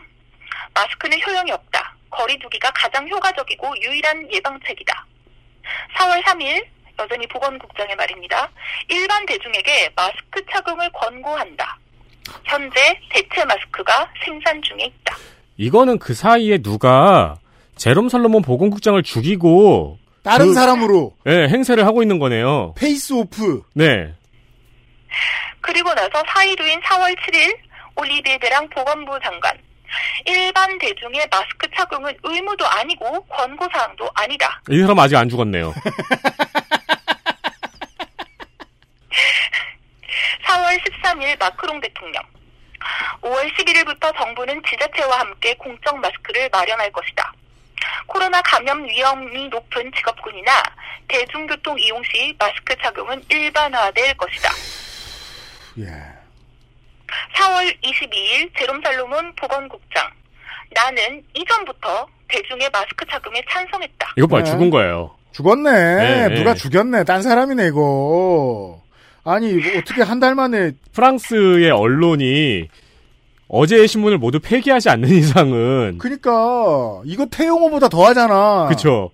마스크는 0.74 1.22
효용이 1.26 1.52
없다. 1.52 1.96
거리두기가 2.10 2.72
가장 2.72 3.08
효과적이고 3.08 3.74
유일한 3.82 4.30
예방책이다. 4.34 5.06
4월 5.96 6.22
3일 6.24 6.66
여전히 7.02 7.28
보건국장의 7.28 7.96
말입니다. 7.96 8.50
일반 8.90 9.26
대중에게 9.26 9.90
마스크 9.96 10.44
착용을 10.52 10.90
권고한다. 10.94 11.78
현재 12.44 13.00
대체 13.10 13.44
마스크가 13.46 14.08
생산 14.24 14.62
중에 14.62 14.86
있다. 14.86 15.16
이거는 15.58 16.00
그 16.00 16.14
사이에 16.14 16.60
누가 16.60 17.36
제롬 17.76 18.10
살로몬 18.10 18.42
보건국장을 18.42 19.02
죽이고 19.04 19.98
다른 20.24 20.48
그- 20.48 20.54
사람으로 20.54 21.14
예, 21.28 21.48
행세를 21.48 21.86
하고 21.86 22.02
있는 22.04 22.20
거네요. 22.20 22.74
Face 22.78 23.14
Off. 23.14 23.64
네. 23.74 24.14
그리고 25.62 25.94
나서 25.94 26.10
4일 26.24 26.60
후인 26.60 26.80
4월 26.82 27.16
7일 27.20 27.58
올리비에 27.96 28.38
베랑 28.38 28.70
보건부 28.70 29.20
장관. 29.24 29.58
일반 30.26 30.78
대중의 30.80 31.28
마스크 31.30 31.68
착용은 31.76 32.14
의무도 32.24 32.66
아니고 32.66 33.22
권고사항도 33.26 34.10
아니다. 34.14 34.62
이 34.70 34.80
사람 34.82 34.98
아직 35.00 35.16
안 35.18 35.28
죽었네요. 35.28 35.74
4월 40.46 40.80
13일 40.84 41.40
마크롱 41.40 41.80
대통령. 41.82 42.24
5월 43.22 43.54
11일부터 43.56 44.16
정부는 44.18 44.62
지자체와 44.68 45.20
함께 45.20 45.54
공적 45.56 45.98
마스크를 46.00 46.50
마련할 46.52 46.92
것이다. 46.92 47.32
코로나 48.08 48.42
감염 48.42 48.84
위험이 48.88 49.48
높은 49.50 49.92
직업군이나 49.96 50.64
대중교통 51.08 51.80
이용 51.80 52.02
시 52.04 52.36
마스크 52.40 52.76
착용은 52.82 53.24
일반화될 53.30 54.16
것이다. 54.18 54.50
예. 55.80 55.86
4월 57.36 57.82
22일 57.84 58.52
제롬 58.58 58.82
살로몬 58.84 59.34
보건국장. 59.36 60.10
나는 60.74 61.24
이전부터 61.34 62.08
대중의 62.30 62.70
마스크 62.72 63.06
착용에 63.06 63.42
찬성했다. 63.50 64.14
이거 64.18 64.28
봐요. 64.28 64.44
네. 64.44 64.52
죽은 64.52 64.70
거예요. 64.70 65.16
죽었네. 65.34 65.72
네, 65.72 66.36
누가 66.36 66.54
네. 66.54 66.60
죽였네. 66.60 67.04
딴 67.04 67.22
사람이네 67.22 67.68
이거. 67.68 68.81
아니 69.24 69.52
이거 69.52 69.78
어떻게 69.80 70.02
한 70.02 70.20
달 70.20 70.36
만에 70.36 70.72
프랑스의 70.94 71.70
언론이 71.72 72.68
어제의 73.48 73.88
신문을 73.88 74.18
모두 74.18 74.40
폐기하지 74.40 74.90
않는 74.90 75.10
이상은 75.10 75.98
그니까 75.98 76.32
이거 77.06 77.26
태용호보다 77.26 77.90
더하잖아. 77.90 78.68
그쵸. 78.70 79.12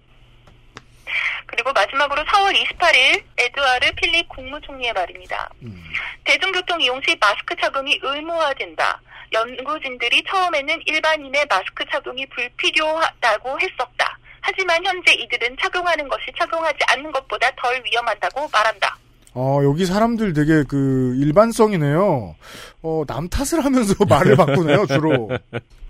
그리고 1.48 1.72
마지막으로 1.74 2.22
4월 2.24 2.54
28일 2.54 3.24
에드와르 3.38 3.92
필립 3.96 4.28
국무총리의 4.30 4.94
말입니다. 4.94 5.50
음. 5.64 5.82
대중교통 6.26 6.80
이용 6.82 7.02
시 7.08 7.16
마스크 7.20 7.56
착용이 7.60 8.00
의무화된다. 8.04 9.02
연구진들이 9.34 10.24
처음에는 10.30 10.82
일반인의 10.86 11.46
마스크 11.50 11.84
착용이 11.92 12.26
불필요하다고 12.28 13.60
했었다. 13.62 14.18
하지만 14.42 14.86
현재 14.86 15.14
이들은 15.14 15.58
착용하는 15.62 16.08
것이 16.08 16.26
착용하지 16.38 16.78
않는 16.90 17.12
것보다 17.12 17.50
덜 17.62 17.82
위험하다고 17.84 18.50
말한다. 18.52 18.98
어, 19.40 19.62
여기 19.64 19.86
사람들 19.86 20.34
되게 20.34 20.64
그 20.68 21.14
일반성이네요. 21.20 22.36
어, 22.82 23.04
남 23.06 23.30
탓을 23.30 23.64
하면서 23.64 23.94
말을 24.10 24.36
바꾸네요, 24.36 24.88
주로. 24.88 25.30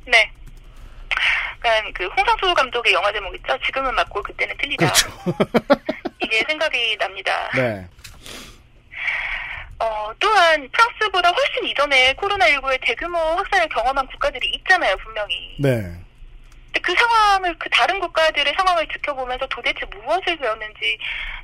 네. 0.06 0.30
약간 1.56 1.94
그 1.94 2.06
홍상수 2.08 2.54
감독의 2.54 2.92
영화 2.92 3.10
제목 3.14 3.34
있죠? 3.36 3.58
지금은 3.66 3.96
맞고 3.96 4.22
그때는 4.22 4.54
틀리다. 4.58 4.92
이게 6.22 6.44
생각이 6.46 6.98
납니다. 6.98 7.50
네. 7.56 7.88
어, 9.80 10.12
또한 10.20 10.70
프랑스보다 10.70 11.30
훨씬 11.30 11.68
이전에 11.68 12.14
코로나19의 12.16 12.80
대규모 12.82 13.18
확산을 13.18 13.70
경험한 13.70 14.08
국가들이 14.08 14.46
있잖아요, 14.56 14.98
분명히. 14.98 15.56
네. 15.62 15.84
근데 16.66 16.82
그 16.82 16.94
상황을, 16.94 17.58
그 17.58 17.70
다른 17.70 17.98
국가들의 18.02 18.54
상황을 18.58 18.86
지켜보면서 18.90 19.48
도대체 19.48 19.86
무엇을 19.86 20.36
배웠는지 20.36 20.98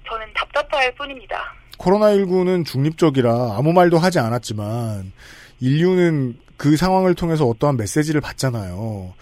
저는 0.10 0.34
답답할 0.34 0.92
뿐입니다. 0.96 1.54
코로나19는 1.84 2.65
중립적이라 2.65 3.56
아무 3.58 3.74
말도 3.74 3.98
하지 3.98 4.19
않았지만 4.19 5.12
인류는 5.60 6.38
그 6.58 6.78
상황을 6.78 7.13
통해서 7.15 7.46
어떠한 7.46 7.78
메시지를 7.78 8.22
받잖아요. 8.22 9.13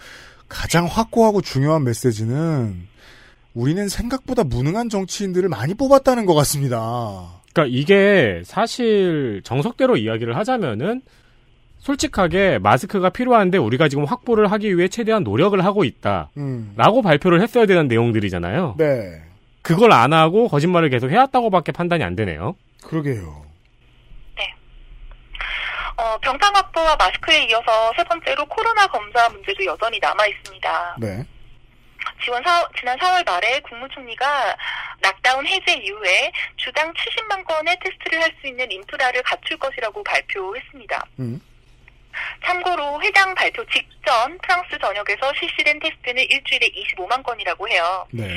가장 0.48 0.86
확고하고 0.86 1.40
중요한 1.40 1.84
메시지는 1.84 2.86
우리는 3.54 3.88
생각보다 3.88 4.44
무능한 4.44 4.88
정치인들을 4.88 5.48
많이 5.48 5.74
뽑았다는 5.74 6.26
것 6.26 6.34
같습니다. 6.34 7.40
그러니까 7.52 7.76
이게 7.76 8.42
사실 8.44 9.42
정석대로 9.44 9.96
이야기를 9.96 10.36
하자면은 10.36 11.02
솔직하게 11.78 12.60
마스크가 12.60 13.10
필요한데 13.10 13.58
우리가 13.58 13.88
지금 13.88 14.04
확보를 14.04 14.52
하기 14.52 14.76
위해 14.76 14.88
최대한 14.88 15.24
노력을 15.24 15.62
하고 15.64 15.84
있다. 15.84 16.30
음. 16.36 16.72
라고 16.76 17.02
발표를 17.02 17.42
했어야 17.42 17.66
되는 17.66 17.88
내용들이잖아요. 17.88 18.76
네. 18.78 19.20
그걸 19.62 19.92
안 19.92 20.12
하고 20.12 20.48
거짓말을 20.48 20.90
계속 20.90 21.10
해왔다고밖에 21.10 21.72
판단이 21.72 22.02
안 22.04 22.16
되네요. 22.16 22.56
그러게요. 22.84 23.42
어, 25.96 26.18
병상 26.18 26.52
확보와 26.54 26.96
마스크에 26.96 27.44
이어서 27.44 27.92
세 27.96 28.02
번째로 28.04 28.44
코로나 28.46 28.86
검사 28.88 29.28
문제도 29.28 29.64
여전히 29.64 29.98
남아 30.00 30.26
있습니다. 30.26 30.96
네. 30.98 31.24
지원 32.24 32.42
사, 32.42 32.66
지난 32.78 32.98
4월 32.98 33.24
말에 33.24 33.60
국무총리가 33.60 34.56
락다운 35.00 35.46
해제 35.46 35.74
이후에 35.74 36.32
주당 36.56 36.92
70만 36.94 37.44
건의 37.44 37.76
테스트를 37.84 38.20
할 38.22 38.32
수 38.40 38.48
있는 38.48 38.68
인프라를 38.72 39.22
갖출 39.22 39.56
것이라고 39.58 40.02
발표했습니다. 40.02 41.06
음. 41.20 41.40
참고로 42.44 43.00
회장 43.02 43.34
발표 43.34 43.64
직전 43.66 44.38
프랑스 44.38 44.78
전역에서 44.78 45.32
실시된 45.34 45.78
테스트는 45.80 46.22
일주일에 46.22 46.68
25만 46.70 47.22
건이라고 47.22 47.68
해요. 47.68 48.06
네. 48.10 48.28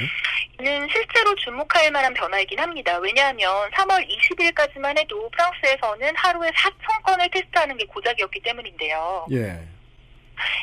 이는 0.60 0.88
실제로 0.92 1.36
주목할 1.36 1.92
만한 1.92 2.14
변화이긴 2.14 2.60
합니다. 2.60 2.98
왜냐하면 3.00 3.70
3월 3.72 4.08
20일까지만 4.08 4.98
해도 4.98 5.30
프랑스에서는 5.32 6.16
하루에 6.16 6.50
4천 6.50 7.04
건을 7.04 7.30
테스트하는 7.32 7.78
게 7.78 7.86
고작이었기 7.86 8.40
때문인데요. 8.42 9.28
예. 9.32 9.60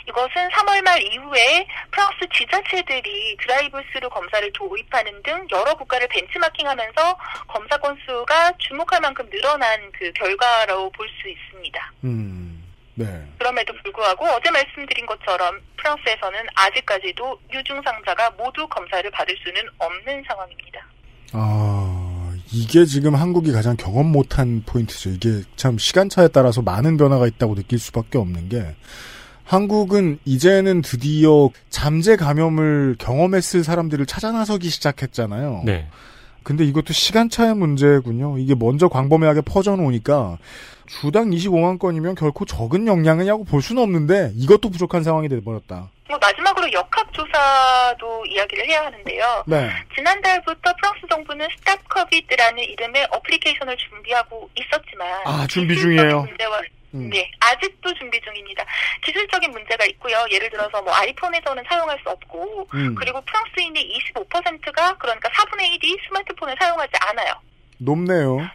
이것은 0.09 0.49
3월 0.51 0.83
말 0.83 1.01
이후에 1.03 1.67
프랑스 1.91 2.19
지자체들이 2.35 3.37
드라이브스루 3.41 4.09
검사를 4.11 4.53
도입하는 4.53 5.23
등 5.23 5.47
여러 5.51 5.75
국가를 5.75 6.09
벤치마킹하면서 6.09 7.19
검사 7.49 7.77
건수가 7.79 8.53
주목할 8.59 9.01
만큼 9.01 9.29
늘어난 9.31 9.91
그 9.93 10.13
결과라고 10.13 10.91
볼수 10.91 11.29
있습니다. 11.29 11.93
음. 12.05 12.42
네. 13.05 13.23
그럼에도 13.39 13.73
불구하고 13.83 14.25
어제 14.27 14.51
말씀드린 14.51 15.07
것처럼 15.07 15.61
프랑스에서는 15.77 16.39
아직까지도 16.55 17.39
유증상자가 17.53 18.31
모두 18.39 18.67
검사를 18.69 19.09
받을 19.11 19.37
수는 19.45 19.63
없는 19.79 20.23
상황입니다. 20.27 20.87
아, 21.33 22.35
이게 22.53 22.85
지금 22.85 23.15
한국이 23.15 23.53
가장 23.53 23.77
경험 23.77 24.13
못한 24.13 24.63
포인트죠. 24.67 25.11
이게 25.11 25.43
참 25.57 25.79
시간차에 25.79 26.29
따라서 26.29 26.63
많은 26.63 26.97
변화가 26.97 27.27
있다고 27.27 27.55
느낄 27.55 27.79
수밖에 27.79 28.19
없는 28.19 28.49
게 28.49 28.75
한국은 29.45 30.19
이제는 30.25 30.83
드디어 30.83 31.51
잠재 31.69 32.17
감염을 32.17 32.97
경험했을 32.99 33.65
사람들을 33.65 34.07
찾아 34.07 34.33
나서기 34.33 34.69
시작했잖아요. 34.69 35.63
네. 35.65 35.89
근데 36.43 36.65
이것도 36.65 36.93
시간차의 36.93 37.55
문제군요. 37.55 38.39
이게 38.39 38.55
먼저 38.55 38.89
광범위하게 38.89 39.43
퍼져 39.43 39.77
놓으니까 39.77 40.39
주당 41.01 41.31
25만 41.31 41.79
건이면 41.79 42.15
결코 42.15 42.45
적은 42.45 42.87
역량이냐고 42.87 43.45
볼 43.45 43.63
수는 43.63 43.83
없는데 43.83 44.33
이것도 44.37 44.71
부족한 44.71 45.03
상황이 45.03 45.29
돼버렸다. 45.29 45.91
뭐 46.09 46.19
마지막으로 46.19 46.71
역학조사도 46.71 48.27
이야기를 48.27 48.69
해야 48.69 48.85
하는데요. 48.85 49.45
네. 49.47 49.71
지난달부터 49.95 50.75
프랑스 50.77 51.01
정부는 51.09 51.49
StopCovid라는 51.57 52.63
이름의 52.63 53.09
어플리케이션을 53.11 53.77
준비하고 53.79 54.51
있었지만 54.55 55.09
아, 55.25 55.47
준비 55.49 55.75
중이에요? 55.77 56.27
음. 56.95 57.09
네, 57.09 57.31
아직도 57.41 57.95
준비 57.95 58.21
중입니다. 58.21 58.63
기술적인 59.03 59.51
문제가 59.51 59.87
있고요. 59.87 60.27
예를 60.31 60.51
들어서 60.51 60.83
뭐 60.83 60.93
아이폰에서는 60.93 61.65
사용할 61.67 61.99
수 62.03 62.11
없고 62.11 62.69
음. 62.75 62.95
그리고 62.95 63.19
프랑스인의 63.23 63.99
25%가 64.15 64.95
그러니까 64.99 65.31
4분의 65.31 65.81
1이 65.81 65.99
스마트폰을 66.07 66.55
사용하지 66.61 66.93
않아요. 67.09 67.33
높네요. 67.79 68.47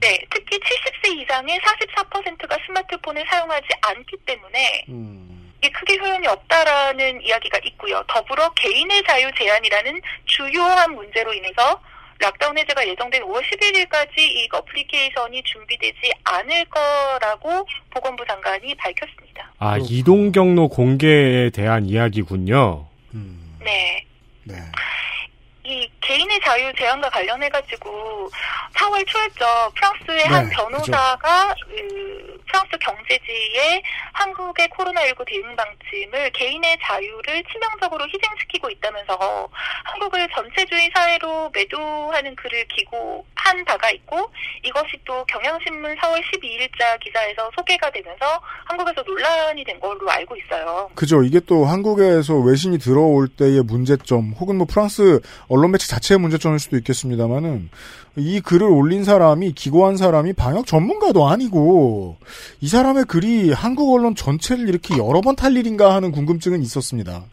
네, 0.00 0.18
특히 0.30 0.58
70세 0.58 1.22
이상의 1.22 1.58
44%가 1.60 2.56
스마트폰을 2.66 3.24
사용하지 3.28 3.66
않기 3.82 4.16
때문에 4.24 4.84
음. 4.88 5.52
이게 5.58 5.70
크게 5.70 5.96
효용이 5.98 6.26
없다라는 6.26 7.22
이야기가 7.22 7.58
있고요. 7.64 8.02
더불어 8.08 8.50
개인의 8.54 9.02
자유 9.04 9.30
제한이라는 9.36 10.00
주요한 10.26 10.94
문제로 10.94 11.32
인해서 11.32 11.80
lockdown 12.18 12.56
해제가 12.56 12.86
예정된 12.86 13.22
5월 13.22 13.42
11일까지 13.42 14.18
이 14.18 14.48
어플리케이션이 14.50 15.42
준비되지 15.42 16.12
않을 16.24 16.64
거라고 16.66 17.66
보건부 17.90 18.24
장관이 18.26 18.74
밝혔습니다. 18.76 19.52
아, 19.58 19.76
이동 19.78 20.32
경로 20.32 20.68
공개에 20.68 21.50
대한 21.50 21.84
이야기군요. 21.84 22.86
네. 23.60 24.04
네. 24.44 24.54
이 25.66 25.90
개인의 26.00 26.40
자유 26.44 26.72
제한과 26.78 27.10
관련해가지고 27.10 28.30
4월 28.74 29.04
초였죠. 29.08 29.72
프랑스의 29.74 30.24
한 30.26 30.48
네, 30.48 30.54
변호사가 30.54 31.54
그 31.66 32.36
프랑스 32.46 32.70
경제지에 32.78 33.82
한국의 34.12 34.68
코로나19 34.68 35.26
대응 35.26 35.56
방침을 35.56 36.30
개인의 36.30 36.78
자유를 36.82 37.42
치명적으로 37.52 38.06
희생시키고 38.06 38.70
있다면서 38.70 39.48
한국을 39.84 40.28
전체주의 40.34 40.88
사회로 40.94 41.50
매도하는 41.52 42.36
글을 42.36 42.64
기고한 42.68 43.64
바가 43.66 43.90
있고 43.90 44.30
이것이 44.62 44.96
또 45.04 45.24
경향신문 45.24 45.96
4월 45.96 46.22
12일자 46.22 46.98
기사에서 47.00 47.50
소개가 47.56 47.90
되면서 47.90 48.40
한국에서 48.66 49.02
논란이 49.02 49.64
된 49.64 49.80
걸로 49.80 50.08
알고 50.08 50.36
있어요. 50.36 50.88
그죠. 50.94 51.24
이게 51.24 51.40
또 51.40 51.64
한국에서 51.64 52.34
외신이 52.36 52.78
들어올 52.78 53.28
때의 53.28 53.62
문제점, 53.64 54.32
혹은 54.38 54.56
뭐 54.58 54.66
프랑스 54.66 55.20
언론 55.56 55.70
매체 55.72 55.86
자체의 55.86 56.18
문제점일 56.18 56.58
수도 56.58 56.76
있겠습니다만은 56.76 57.70
이 58.16 58.40
글을 58.40 58.66
올린 58.68 59.04
사람이 59.04 59.52
기고한 59.52 59.96
사람이 59.96 60.34
방역 60.34 60.66
전문가도 60.66 61.26
아니고 61.28 62.18
이 62.60 62.68
사람의 62.68 63.04
글이 63.04 63.52
한국 63.52 63.92
언론 63.94 64.14
전체를 64.14 64.68
이렇게 64.68 64.96
여러 64.98 65.20
번 65.22 65.36
탈 65.36 65.56
일인가 65.56 65.94
하는 65.94 66.12
궁금증은 66.12 66.62
있었습니다. 66.62 67.24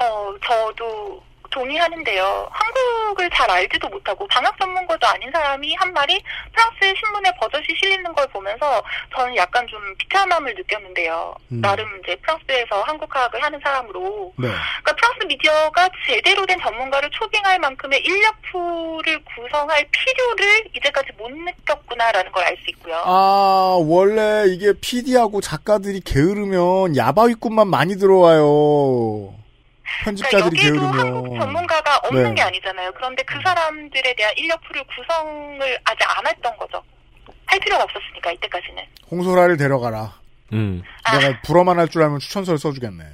어, 0.00 0.34
저도 0.46 1.22
동의하는데요. 1.58 2.48
한국을 2.52 3.28
잘 3.34 3.50
알지도 3.50 3.88
못하고 3.88 4.26
방역 4.28 4.56
전문가도 4.60 5.06
아닌 5.08 5.28
사람이 5.32 5.74
한 5.74 5.92
말이 5.92 6.22
프랑스 6.52 6.94
신문에 6.98 7.32
버젓이 7.40 7.66
실리는 7.80 8.12
걸 8.14 8.26
보면서 8.28 8.80
저는 9.16 9.34
약간 9.36 9.66
좀 9.66 9.80
비참함을 9.98 10.54
느꼈는데요. 10.54 11.34
음. 11.52 11.60
나름 11.60 11.84
이제 12.02 12.14
프랑스에서 12.16 12.82
한국학을 12.82 13.42
하는 13.42 13.58
사람으로 13.62 14.32
네. 14.36 14.48
그러니까 14.48 14.94
프랑스 14.96 15.24
미디어가 15.26 15.88
제대로 16.06 16.46
된 16.46 16.58
전문가를 16.60 17.10
초빙할 17.10 17.58
만큼의 17.58 18.02
인력풀을 18.04 19.20
구성할 19.24 19.84
필요를 19.90 20.68
이제까지 20.76 21.08
못 21.18 21.28
느꼈구나라는 21.30 22.30
걸 22.32 22.44
알 22.44 22.56
수 22.58 22.70
있고요. 22.70 22.94
아, 23.04 23.76
원래 23.82 24.44
이게 24.46 24.72
PD하고 24.80 25.40
작가들이 25.40 26.00
게으르면 26.00 26.96
야바위꾼만 26.96 27.66
많이 27.68 27.96
들어와요. 27.98 29.34
편집자들이 30.04 30.60
그러니까 30.60 30.66
여기도 30.68 30.92
게으르면. 30.92 31.16
한국 31.16 31.38
전문가가 31.40 31.96
없는 32.04 32.24
네. 32.24 32.34
게 32.34 32.42
아니잖아요. 32.42 32.92
그런데 32.94 33.22
그 33.24 33.38
사람들에 33.42 34.14
대한 34.14 34.32
인력풀을 34.36 34.84
구성을 34.84 35.78
아직 35.84 36.18
안 36.18 36.26
했던 36.26 36.56
거죠. 36.56 36.82
할 37.46 37.58
필요가 37.60 37.84
없었으니까 37.84 38.32
이때까지는. 38.32 38.82
홍소라를 39.10 39.56
데려가라. 39.56 40.12
음. 40.52 40.82
아. 41.04 41.18
내가 41.18 41.40
불어만 41.42 41.78
할 41.78 41.88
줄 41.88 42.02
알면 42.02 42.18
추천서를 42.20 42.58
써주겠네. 42.58 43.04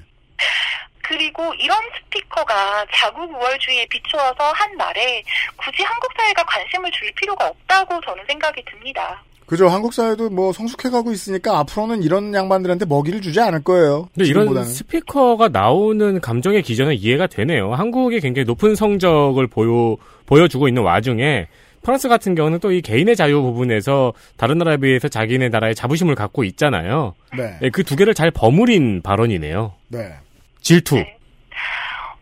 그리고 1.06 1.52
이런 1.54 1.76
스피커가 1.96 2.87
자국 2.94 3.30
우월주의에 3.30 3.87
비추어서 3.87 4.52
한 4.52 4.74
말에 4.76 5.22
굳이 5.56 5.82
한국 5.82 6.10
사회가 6.16 6.42
관심을 6.44 6.90
줄 6.92 7.12
필요가 7.12 7.46
없다고 7.48 8.00
저는 8.00 8.24
생각이 8.26 8.64
듭니다. 8.64 9.22
그죠. 9.46 9.68
한국 9.68 9.92
사회도 9.92 10.30
뭐 10.30 10.52
성숙해가고 10.52 11.12
있으니까 11.12 11.59
앞으로는 11.59 12.02
이런 12.02 12.33
양반들한테 12.33 12.87
먹이를 12.87 13.20
주지 13.20 13.40
않을 13.40 13.62
거예요. 13.62 14.09
근데 14.14 14.28
이런 14.28 14.44
지금보다는. 14.44 14.68
스피커가 14.68 15.48
나오는 15.48 16.20
감정의 16.20 16.62
기전은 16.62 16.94
이해가 16.94 17.26
되네요. 17.26 17.74
한국이 17.74 18.20
굉장히 18.20 18.46
높은 18.46 18.74
성적을 18.74 19.46
보여, 19.48 19.96
보여주고 20.26 20.68
있는 20.68 20.83
와중에 20.83 21.46
프랑스 21.83 22.09
같은 22.09 22.35
경우는 22.35 22.61
또 22.61 22.72
이 22.72 22.80
개인의 22.80 23.14
자유 23.14 23.42
부분에서 23.42 24.14
다른 24.38 24.57
나라에 24.57 24.78
비해서 24.78 25.09
자기네 25.09 25.50
나라의 25.50 25.74
자부심을 25.74 26.14
갖고 26.14 26.42
있잖아요. 26.44 27.14
네. 27.37 27.68
그두 27.70 27.94
개를 27.96 28.14
잘 28.14 28.30
버무린 28.30 29.02
발언이네요. 29.02 29.72
네. 29.88 30.14
질투. 30.62 30.96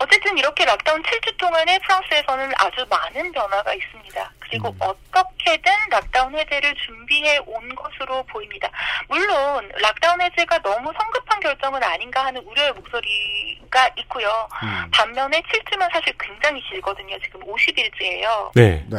네. 0.02 0.16
어쨌든 0.16 0.36
이렇게 0.36 0.64
lockdown 0.64 1.02
7주 1.02 1.36
동안에 1.38 1.78
프랑스에서는 1.78 2.50
아주 2.56 2.84
많은 2.90 3.32
변화가 3.32 3.72
있습니다. 3.74 4.32
그리고 4.40 4.68
음. 4.68 4.78
어떻게든 4.80 5.72
lockdown 5.90 6.36
해제를 6.36 6.74
준비해 6.74 7.38
온 7.46 7.74
것으로 7.74 8.22
보입니다. 8.24 8.68
물론 9.08 9.70
lockdown 9.80 10.20
해제가 10.20 10.58
너무 10.58 10.92
성급한 10.98 11.40
결정은 11.40 11.82
아닌가 11.82 12.24
하는 12.24 12.42
우려의 12.42 12.72
목소리가 12.72 13.90
있고요. 13.98 14.48
음. 14.62 14.90
반면에 14.90 15.40
7주면 15.42 15.92
사실 15.92 16.12
굉장히 16.18 16.60
길거든요. 16.62 17.18
지금 17.20 17.40
50일째예요. 17.40 18.52
네. 18.54 18.84
네. 18.88 18.98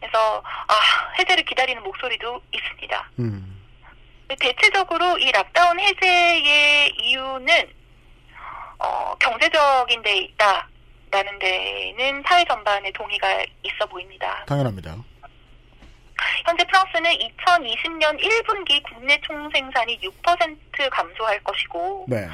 그래서 0.00 0.42
아 0.66 0.74
해제를 1.18 1.44
기다리는 1.44 1.80
목소리도 1.82 2.42
있습니다. 2.50 3.10
음. 3.20 3.48
대체적으로 4.40 5.18
이 5.18 5.30
락다운 5.30 5.78
해제의 5.78 6.92
이유는 6.96 7.81
어, 8.82 9.14
경제적인 9.18 10.02
데 10.02 10.18
있다 10.18 10.68
라는 11.10 11.38
데는 11.38 12.22
사회 12.26 12.44
전반에 12.44 12.90
동의가 12.92 13.44
있어 13.62 13.86
보입니다. 13.86 14.44
당연합니다. 14.46 14.96
현재 16.44 16.64
프랑스는 16.64 17.10
2020년 17.10 18.18
1분기 18.20 18.82
국내 18.82 19.20
총생산이 19.20 20.00
6% 20.00 20.90
감소할 20.90 21.42
것이고 21.44 22.06
네. 22.08 22.28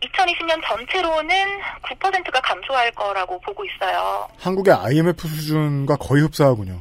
2020년 0.00 0.60
전체로는 0.66 1.60
9%가 1.82 2.40
감소할 2.40 2.90
거라고 2.92 3.38
보고 3.40 3.64
있어요. 3.64 4.28
한국의 4.38 4.72
IMF 4.74 5.28
수준과 5.28 5.96
거의 5.96 6.22
흡사하군요. 6.22 6.80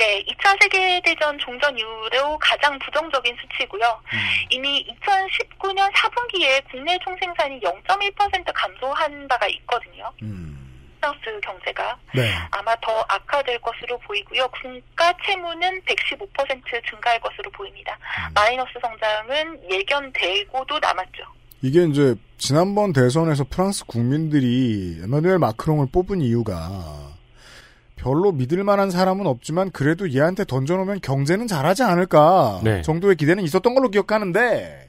네, 0.00 0.24
2차 0.28 0.56
세계대전 0.62 1.38
종전 1.38 1.76
이후로 1.76 2.38
가장 2.38 2.78
부정적인 2.78 3.36
수치고요. 3.38 4.00
음. 4.14 4.18
이미 4.48 4.86
2019년 4.88 5.92
4분기에 5.92 6.64
국내 6.70 6.98
총생산이 7.04 7.60
0.1% 7.60 8.50
감소한 8.54 9.28
바가 9.28 9.46
있거든요. 9.48 10.10
음. 10.22 10.56
프랑스 11.02 11.20
경제가 11.42 11.98
네. 12.14 12.32
아마 12.50 12.74
더 12.80 13.04
악화될 13.08 13.58
것으로 13.60 13.98
보이고요. 13.98 14.48
국가 14.48 15.12
채무는 15.26 15.82
115% 15.82 16.88
증가할 16.88 17.20
것으로 17.20 17.50
보입니다. 17.50 17.98
음. 18.26 18.32
마이너스 18.32 18.70
성장은 18.80 19.70
예견되고도 19.70 20.78
남았죠. 20.78 21.24
이게 21.60 21.84
이제 21.84 22.14
지난번 22.38 22.94
대선에서 22.94 23.44
프랑스 23.50 23.84
국민들이 23.84 24.98
에마누엘 25.02 25.38
마크롱을 25.38 25.88
뽑은 25.92 26.22
이유가 26.22 27.09
별로 28.00 28.32
믿을 28.32 28.64
만한 28.64 28.90
사람은 28.90 29.26
없지만 29.26 29.70
그래도 29.70 30.10
얘한테 30.10 30.44
던져놓으면 30.44 31.00
경제는 31.02 31.46
잘하지 31.46 31.82
않을까 31.82 32.60
네. 32.64 32.82
정도의 32.82 33.16
기대는 33.16 33.44
있었던 33.44 33.74
걸로 33.74 33.90
기억하는데 33.90 34.88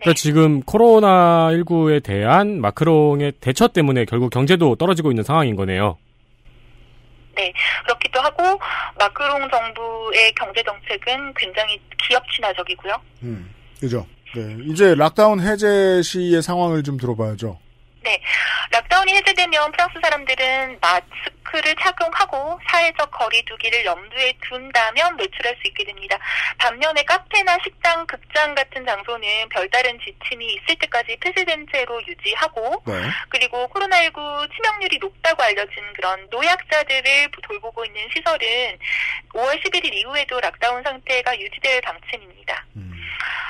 그러니까 0.00 0.14
지금 0.14 0.62
코로나19에 0.62 2.02
대한 2.02 2.60
마크롱의 2.60 3.32
대처 3.40 3.68
때문에 3.68 4.04
결국 4.04 4.30
경제도 4.30 4.74
떨어지고 4.74 5.10
있는 5.10 5.22
상황인 5.22 5.56
거네요. 5.56 5.96
네, 7.34 7.52
그렇기도 7.84 8.20
하고 8.20 8.60
마크롱 8.98 9.48
정부의 9.48 10.34
경제 10.34 10.62
정책은 10.64 11.32
굉장히 11.34 11.80
기업 12.06 12.22
친화적이고요. 12.30 12.94
음, 13.22 13.54
그죠. 13.80 14.04
네, 14.34 14.56
이제 14.66 14.94
락다운 14.94 15.40
해제 15.40 16.02
시의 16.02 16.42
상황을 16.42 16.82
좀 16.82 16.98
들어봐야죠. 16.98 17.58
네, 18.02 18.20
lockdown이 18.72 19.14
해제되면 19.14 19.70
프랑스 19.70 19.94
사람들은 20.02 20.78
마스크를 20.80 21.74
착용하고 21.80 22.58
사회적 22.68 23.10
거리두기를 23.12 23.84
염두에 23.84 24.32
둔다면 24.48 25.18
외출할 25.18 25.56
수 25.56 25.68
있게 25.68 25.84
됩니다. 25.84 26.18
반면에 26.58 27.04
카페나 27.04 27.58
식당, 27.62 28.04
극장 28.06 28.54
같은 28.56 28.84
장소는 28.84 29.48
별다른 29.50 29.98
지침이 30.00 30.54
있을 30.54 30.74
때까지 30.80 31.16
폐쇄된 31.20 31.66
채로 31.72 32.02
유지하고 32.06 32.82
네. 32.86 32.94
그리고 33.28 33.68
코로나19 33.68 34.50
치명률이 34.52 34.98
높다고 34.98 35.42
알려진 35.44 35.76
그런 35.94 36.26
노약자들을 36.30 37.30
돌보고 37.42 37.84
있는 37.84 38.08
시설은 38.12 38.78
5월 39.34 39.62
11일 39.62 39.94
이후에도 39.94 40.40
lockdown 40.40 40.82
상태가 40.82 41.38
유지될 41.38 41.80
방침입니다. 41.82 42.66
음, 42.76 42.91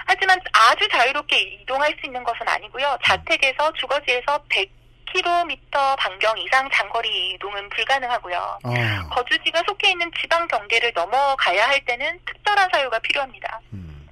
하지만 0.07 0.41
아주 0.53 0.89
자유롭게 0.89 1.39
이동할 1.41 1.95
수 2.01 2.07
있는 2.07 2.23
것은 2.25 2.47
아니고요. 2.47 2.99
자택에서 3.05 3.73
주거지에서 3.75 4.45
100km 4.49 5.97
반경 5.99 6.39
이상 6.39 6.69
장거리 6.73 7.33
이동은 7.33 7.69
불가능하고요. 7.71 8.59
아, 8.65 9.09
거주지가 9.11 9.63
속해 9.67 9.91
있는 9.91 10.11
지방 10.21 10.47
경계를 10.49 10.93
넘어가야 10.95 11.69
할 11.69 11.85
때는 11.85 12.21
특별한 12.27 12.69
사유가 12.73 12.99
필요합니다. 12.99 13.61
음, 13.73 14.09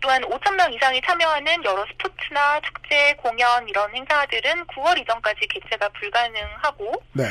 또한 0.00 0.22
5천 0.22 0.54
명 0.54 0.72
이상이 0.72 1.00
참여하는 1.02 1.64
여러 1.64 1.86
스포츠나 1.86 2.60
축제, 2.60 3.14
공연 3.14 3.68
이런 3.68 3.94
행사들은 3.94 4.66
9월 4.66 4.98
이전까지 4.98 5.46
개최가 5.48 5.88
불가능하고 5.90 7.02
네. 7.12 7.24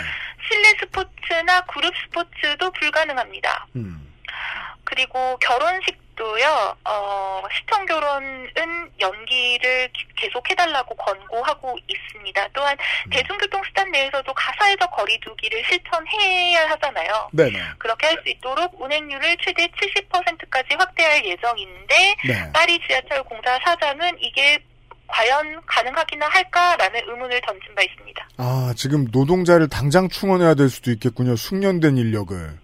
실내 0.48 0.70
스포츠나 0.80 1.62
그룹 1.62 1.94
스포츠도 1.98 2.72
불가능합니다. 2.72 3.68
음, 3.76 4.14
그리고 4.84 5.38
결혼식 5.38 5.98
도요, 6.30 6.76
어, 6.84 7.42
시청 7.58 7.86
결혼은 7.86 8.50
연기를 9.00 9.88
기- 9.94 10.06
계속 10.18 10.48
해달라고 10.50 10.94
권고하고 10.96 11.78
있습니다. 11.88 12.48
또한 12.54 12.78
음. 13.06 13.10
대중교통 13.10 13.62
수단 13.64 13.90
내에서도 13.90 14.34
가사회적 14.34 14.92
거리두기를 14.92 15.64
실천해야 15.66 16.70
하잖아요. 16.72 17.30
네네. 17.32 17.58
그렇게 17.78 18.08
할 18.08 18.20
수 18.22 18.30
있도록 18.30 18.80
운행률을 18.82 19.38
최대 19.42 19.66
70%까지 19.68 20.76
확대할 20.78 21.24
예정인데, 21.26 22.16
네. 22.28 22.52
파리 22.54 22.78
지하철 22.86 23.24
공사 23.24 23.58
사장은 23.64 24.18
이게 24.20 24.60
과연 25.08 25.62
가능하기나 25.66 26.28
할까라는 26.28 27.02
의문을 27.08 27.40
던진 27.48 27.74
바 27.76 27.82
있습니다. 27.82 28.28
아, 28.38 28.74
지금 28.76 29.08
노동자를 29.12 29.70
당장 29.70 30.10
충원해야 30.10 30.54
될 30.56 30.70
수도 30.70 30.92
있겠군요. 30.92 31.38
숙련된 31.38 31.98
인력을. 31.98 32.60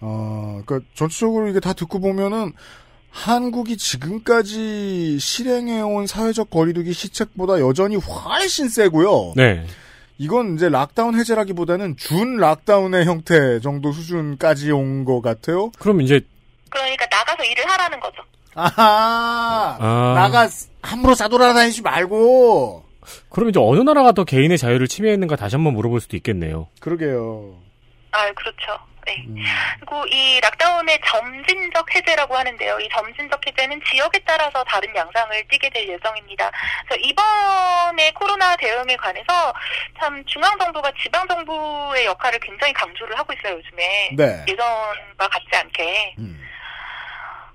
네. 0.00 0.06
어, 0.08 0.62
그니까 0.64 0.84
전체적으로 0.94 1.48
이게 1.48 1.60
다 1.60 1.72
듣고 1.72 2.00
보면은 2.00 2.52
한국이 3.10 3.76
지금까지 3.76 5.18
실행해온 5.18 6.06
사회적 6.06 6.50
거리두기 6.50 6.92
시책보다 6.92 7.60
여전히 7.60 7.96
훨씬 7.96 8.68
세고요. 8.68 9.32
네. 9.36 9.66
이건 10.18 10.54
이제 10.54 10.68
락다운 10.68 11.18
해제라기보다는 11.18 11.96
준 11.96 12.36
락다운의 12.36 13.06
형태 13.06 13.58
정도 13.60 13.90
수준까지 13.92 14.70
온 14.70 15.04
것 15.04 15.22
같아요. 15.22 15.70
그럼 15.78 16.02
이제 16.02 16.20
그러니까 16.68 17.06
나가서 17.10 17.42
일을 17.44 17.68
하라는 17.70 17.98
거죠. 18.00 18.16
아하! 18.54 19.76
아. 19.80 20.12
나가 20.14 20.48
함부로 20.82 21.14
싸돌아다니지 21.14 21.82
말고! 21.82 22.84
그럼 23.30 23.48
이제 23.48 23.58
어느 23.60 23.80
나라가 23.80 24.12
더 24.12 24.24
개인의 24.24 24.58
자유를 24.58 24.86
침해했는가 24.88 25.36
다시 25.36 25.56
한번 25.56 25.74
물어볼 25.74 26.00
수도 26.00 26.16
있겠네요. 26.16 26.68
그러게요. 26.80 27.54
아, 28.12 28.30
그렇죠. 28.34 28.58
네. 29.06 29.24
음. 29.26 29.36
그리고 29.78 30.06
이 30.06 30.40
락다운의 30.40 31.00
점진적 31.06 31.94
해제라고 31.94 32.36
하는데요. 32.36 32.78
이 32.80 32.88
점진적 32.90 33.46
해제는 33.46 33.80
지역에 33.90 34.18
따라서 34.26 34.62
다른 34.64 34.94
양상을 34.94 35.48
띠게 35.48 35.70
될 35.70 35.88
예정입니다. 35.88 36.50
그래서 36.86 37.00
이번에 37.02 38.10
코로나 38.12 38.56
대응에 38.56 38.96
관해서 38.96 39.52
참 39.98 40.22
중앙 40.26 40.58
정부가 40.58 40.92
지방 41.02 41.26
정부의 41.28 42.06
역할을 42.06 42.38
굉장히 42.40 42.72
강조를 42.72 43.18
하고 43.18 43.32
있어요, 43.32 43.56
요즘에. 43.56 44.10
네. 44.16 44.44
예전과 44.48 45.28
같지 45.28 45.48
않게. 45.52 46.14
음. 46.18 46.49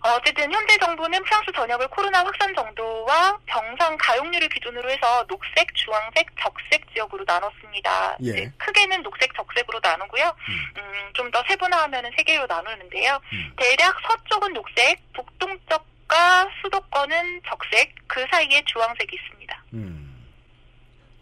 어, 0.06 0.18
어쨌든 0.18 0.52
현재 0.54 0.78
정부는 0.78 1.24
프랑스 1.24 1.52
전역을 1.52 1.88
코로나 1.88 2.20
확산 2.20 2.54
정도와 2.54 3.40
병상 3.48 3.98
가용률을 4.00 4.48
기준으로 4.50 4.88
해서 4.92 5.26
녹색, 5.28 5.74
주황색, 5.74 6.28
적색 6.40 6.94
지역으로 6.94 7.24
나눴습니다. 7.26 8.18
예. 8.24 8.52
크게는 8.58 9.02
녹색, 9.02 9.34
적색으로 9.36 9.80
나누고요. 9.82 10.36
음, 10.78 11.14
좀더 11.14 11.44
세분화하면 11.48 12.12
세 12.16 12.22
개로 12.22 12.46
나누는데요. 12.46 13.20
음. 13.34 13.54
대략 13.58 13.96
서쪽은 14.08 14.54
녹색, 14.54 15.02
북동쪽과 15.14 16.50
수도권은 16.62 17.42
적색, 17.50 17.96
그 18.06 18.24
사이에 18.30 18.62
주황색이 18.68 19.16
있습니다. 19.16 19.64
음. 19.74 20.28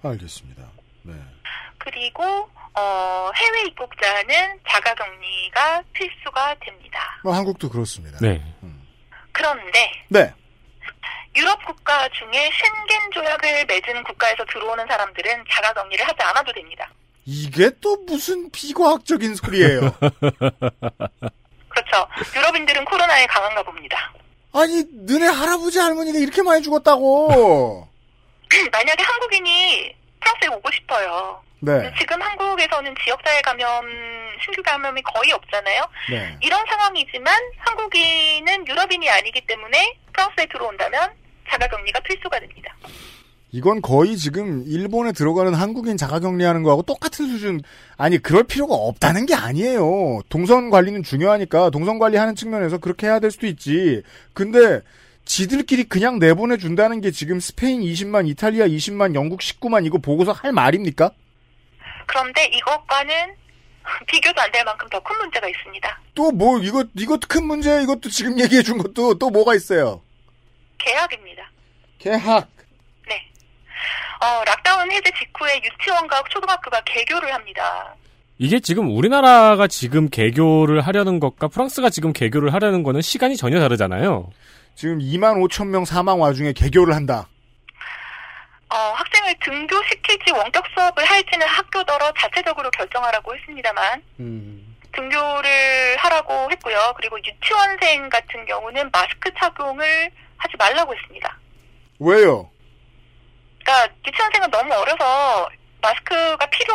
알겠습니다. 0.04 0.62
네. 1.04 1.14
그리고 1.78 2.50
어, 2.76 3.32
해외 3.34 3.62
입국자는 3.68 4.60
자가격리가 4.68 5.84
필수가 5.94 6.56
됩니다. 6.60 7.00
뭐 7.24 7.34
한국도 7.34 7.70
그렇습니다. 7.70 8.18
네. 8.20 8.53
그런데 9.34 9.92
네. 10.08 10.34
유럽 11.36 11.66
국가 11.66 12.08
중에 12.10 12.50
쉥겐 12.52 13.12
조약을 13.12 13.66
맺은 13.66 14.04
국가에서 14.04 14.46
들어오는 14.46 14.86
사람들은 14.88 15.44
자가 15.52 15.74
격리를 15.74 16.08
하지 16.08 16.22
않아도 16.22 16.54
됩니다. 16.54 16.90
이게 17.26 17.72
또 17.82 17.98
무슨 18.06 18.50
비과학적인 18.52 19.36
소리예요. 19.36 19.82
그렇죠. 21.70 22.08
유럽인들은 22.36 22.86
코로나에 22.86 23.26
강한가 23.26 23.64
봅니다. 23.64 24.14
아니, 24.54 24.84
너네 24.92 25.26
할아버지 25.28 25.80
할머니가 25.80 26.20
이렇게 26.20 26.44
많이 26.44 26.62
죽었다고. 26.62 27.88
만약에 28.72 29.04
한국인이 29.04 29.96
프랑스에 30.20 30.48
오고 30.50 30.72
싶어요. 30.72 31.42
네. 31.66 31.94
지금 31.98 32.22
한국에서는 32.22 32.94
지역사회 33.04 33.42
감염, 33.42 33.86
신규 34.44 34.62
감염이 34.64 35.02
거의 35.02 35.32
없잖아요. 35.32 35.82
네. 36.10 36.38
이런 36.42 36.64
상황이지만 36.68 37.34
한국인은 37.58 38.68
유럽인이 38.68 39.10
아니기 39.10 39.42
때문에 39.48 39.98
프랑스에 40.12 40.46
들어온다면 40.48 41.10
자가격리가 41.50 42.02
필수가 42.02 42.40
됩니다. 42.40 42.76
이건 43.54 43.82
거의 43.82 44.18
지금 44.18 44.64
일본에 44.66 45.12
들어가는 45.12 45.54
한국인 45.54 45.96
자가격리하는 45.96 46.64
거하고 46.64 46.82
똑같은 46.82 47.28
수준. 47.28 47.62
아니, 47.98 48.18
그럴 48.18 48.44
필요가 48.44 48.74
없다는 48.74 49.28
게 49.28 49.36
아니에요. 49.36 50.22
동선 50.28 50.72
관리는 50.72 51.04
중요하니까 51.04 51.70
동선 51.70 52.00
관리하는 52.00 52.36
측면에서 52.36 52.80
그렇게 52.80 53.06
해야 53.06 53.20
될 53.20 53.30
수도 53.30 53.46
있지. 53.46 54.02
근데 54.34 54.82
지들끼리 55.26 55.84
그냥 55.84 56.18
내보내 56.18 56.58
준다는 56.58 57.00
게 57.00 57.12
지금 57.12 57.40
스페인 57.40 57.82
20만, 57.82 58.28
이탈리아 58.28 58.68
20만, 58.68 59.14
영국 59.14 59.40
19만 59.40 59.86
이거 59.86 60.00
보고서 60.00 60.32
할 60.32 60.52
말입니까? 60.52 61.12
그런데 62.08 62.46
이것과는 62.48 63.36
비교도 64.08 64.42
안 64.42 64.52
될 64.52 64.64
만큼 64.64 64.88
더 64.90 65.00
큰 65.02 65.18
문제가 65.18 65.48
있습니다. 65.48 66.00
또 66.16 66.32
뭐, 66.32 66.60
이거, 66.60 66.84
이것도 66.98 67.28
큰 67.28 67.46
문제야. 67.46 67.82
이것도 67.82 68.10
지금 68.10 68.40
얘기해 68.40 68.62
준 68.64 68.78
것도 68.78 69.16
또 69.20 69.30
뭐가 69.30 69.56
있어요? 69.56 70.02
계약입니다. 70.78 71.44
개학. 72.00 72.48
네. 73.08 73.16
어, 74.22 74.44
락다운 74.46 74.92
해제 74.92 75.10
직후에 75.18 75.62
유치원과 75.64 76.24
초등학교가 76.30 76.82
개교를 76.86 77.34
합니다. 77.34 77.96
이게 78.38 78.60
지금 78.60 78.96
우리나라가 78.96 79.68
지금 79.68 80.10
개교를 80.10 80.82
하려는 80.82 81.20
것과 81.20 81.48
프랑스가 81.48 81.90
지금 81.90 82.14
개교를 82.14 82.54
하려는 82.54 82.84
거는 82.84 83.02
시간이 83.02 83.38
전혀 83.38 83.60
다르잖아요. 83.60 84.30
지금 84.76 85.00
2만 85.00 85.36
5천 85.48 85.68
명 85.68 85.86
사망 85.86 86.20
와중에 86.20 86.52
개교를 86.54 86.96
한다. 86.96 87.28
어, 88.74 88.94
학생을 88.96 89.36
등교시킬지 89.44 90.32
원격 90.32 90.64
수업을 90.74 91.06
할지는 91.06 91.46
학교더러 91.48 92.12
자체적으로 92.18 92.72
결정하라고 92.72 93.36
했습니다만 93.36 94.02
등교를 94.94 95.96
하라고 95.98 96.50
했고요. 96.52 96.94
그리고 96.98 97.18
유치원생 97.20 98.10
같은 98.10 98.46
경우는 98.46 98.90
마스크 98.92 99.30
착용을 99.40 100.10
하지 100.38 100.56
말라고 100.58 100.96
했습니다. 100.96 101.38
왜요? 102.00 102.50
그러니까 103.64 103.94
유치원생은 104.08 104.50
너무 104.50 104.74
어려서 104.74 105.50
마스크가 105.82 106.46
필요 106.48 106.74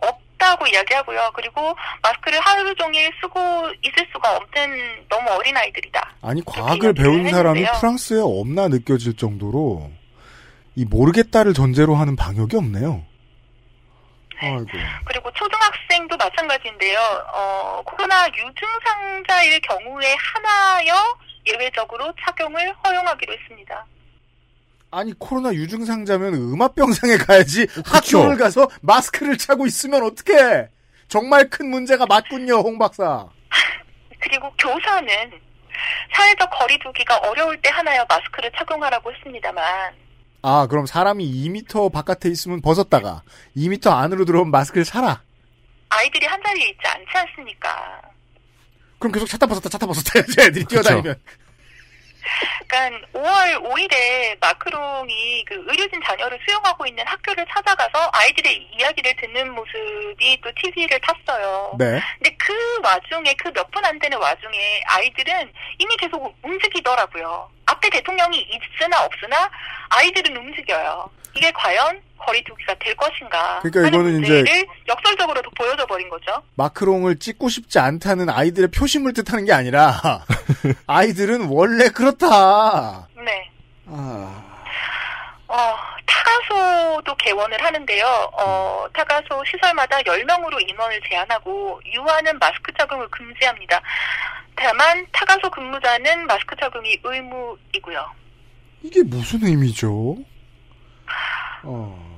없다고 0.00 0.66
이야기하고요. 0.66 1.30
그리고 1.34 1.74
마스크를 2.02 2.38
하루 2.40 2.74
종일 2.74 3.10
쓰고 3.20 3.40
있을 3.82 4.06
수가 4.12 4.36
없는 4.36 5.06
너무 5.08 5.30
어린 5.30 5.56
아이들이다. 5.56 6.14
아니 6.22 6.44
과학을 6.44 6.92
배운 6.92 7.28
사람이. 7.30 7.64
프랑스에 7.78 8.20
없나 8.22 8.68
느껴질 8.68 9.16
정도로 9.16 9.90
이 10.80 10.86
모르겠다를 10.86 11.52
전제로 11.52 11.94
하는 11.94 12.16
방역이 12.16 12.56
없네요. 12.56 13.04
아이고. 14.40 14.66
그리고 15.04 15.30
초등학생도 15.32 16.16
마찬가지인데요. 16.16 16.98
어, 17.34 17.82
코로나 17.84 18.26
유증상자일 18.28 19.60
경우에 19.60 20.16
하나여 20.18 21.18
예외적으로 21.48 22.10
착용을 22.24 22.74
허용하기로 22.82 23.30
했습니다. 23.30 23.84
아니 24.90 25.12
코로나 25.18 25.52
유증상자면 25.52 26.32
음압병상에 26.32 27.18
가야지 27.18 27.66
학교를 27.84 28.38
가서 28.38 28.66
마스크를 28.80 29.36
차고 29.36 29.66
있으면 29.66 30.02
어떡해 30.02 30.68
정말 31.08 31.48
큰 31.48 31.68
문제가 31.68 32.06
맞군요 32.06 32.56
홍 32.56 32.76
박사 32.76 33.28
그리고 34.18 34.52
교사는 34.58 35.40
사회적 36.12 36.50
거리두기가 36.50 37.18
어려울 37.18 37.60
때 37.62 37.68
하나여 37.68 38.04
마스크를 38.08 38.50
착용하라고 38.56 39.12
했습니다만 39.12 39.94
아 40.42 40.66
그럼 40.66 40.86
사람이 40.86 41.24
2미터 41.48 41.92
바깥에 41.92 42.28
있으면 42.30 42.60
벗었다가 42.62 43.22
2미터 43.56 43.92
안으로 43.92 44.24
들어오면 44.24 44.50
마스크를 44.50 44.84
사라. 44.84 45.22
아이들이 45.90 46.26
한 46.26 46.40
자리에 46.42 46.68
있지 46.68 46.80
않지 46.84 47.06
않습니까? 47.12 48.00
그럼 48.98 49.12
계속 49.12 49.26
찾다 49.26 49.46
벗었다 49.46 49.68
찾다 49.68 49.86
벗었다 49.86 50.12
해야지 50.20 50.40
애들이 50.40 50.64
뛰어다니면 50.64 51.14
그러니까 52.68 53.08
5월 53.12 53.62
5일에 53.64 54.38
마크롱이 54.40 55.44
그 55.46 55.54
의료진 55.66 56.00
자녀를 56.04 56.38
수용하고 56.46 56.86
있는 56.86 57.06
학교를 57.06 57.44
찾아가서 57.52 58.10
아이들의 58.12 58.68
이야기를 58.78 59.14
듣는 59.16 59.50
모습이 59.52 60.40
또 60.42 60.50
TV를 60.60 61.00
탔어요. 61.00 61.74
네 61.78 62.00
근데 62.18 62.36
그 62.38 62.80
와중에 62.82 63.34
그 63.34 63.50
몇 63.52 63.70
분 63.70 63.84
안 63.84 63.98
되는 63.98 64.18
와중에 64.18 64.82
아이들은 64.86 65.52
이미 65.78 65.96
계속 65.96 66.34
움직이더라고요. 66.42 67.50
앞에 67.66 67.88
대통령이 67.90 68.38
있으나 68.50 69.04
없으나 69.04 69.50
아이들은 69.90 70.36
움직여요. 70.36 71.10
이게 71.34 71.50
과연 71.52 72.02
거리두기가 72.26 72.74
될 72.78 72.94
것인가 72.96 73.60
그러니까 73.62 73.88
이거는 73.88 74.22
이제- 74.22 74.34
문제를 74.34 74.66
역설적으로 74.88 75.40
도 75.42 75.50
보여줘 75.56 75.84
버린 75.86 76.08
거죠. 76.08 76.42
마크롱을 76.56 77.18
찍고 77.18 77.48
싶지 77.48 77.78
않다는 77.78 78.28
아이들의 78.30 78.70
표심을 78.70 79.12
뜻하는 79.12 79.44
게 79.44 79.52
아니라 79.52 80.00
아이들은 80.86 81.48
원래 81.48 81.88
그렇다 81.88 83.08
네. 83.24 83.50
아, 83.86 84.44
어, 85.48 85.76
타가소도 86.06 87.14
개원을 87.16 87.62
하는데요. 87.64 88.06
어, 88.34 88.86
타가소 88.92 89.42
시설마다 89.50 89.98
10명으로 90.02 90.68
인원을 90.68 91.00
제한하고 91.08 91.80
유아는 91.86 92.38
마스크 92.38 92.72
착용을 92.78 93.08
금지합니다. 93.08 93.80
다만 94.54 95.04
타가소 95.12 95.50
근무자는 95.50 96.26
마스크 96.26 96.54
착용이 96.60 97.00
의무이고요. 97.02 98.10
이게 98.82 99.02
무슨 99.02 99.44
의미죠? 99.44 100.16
어, 101.64 102.09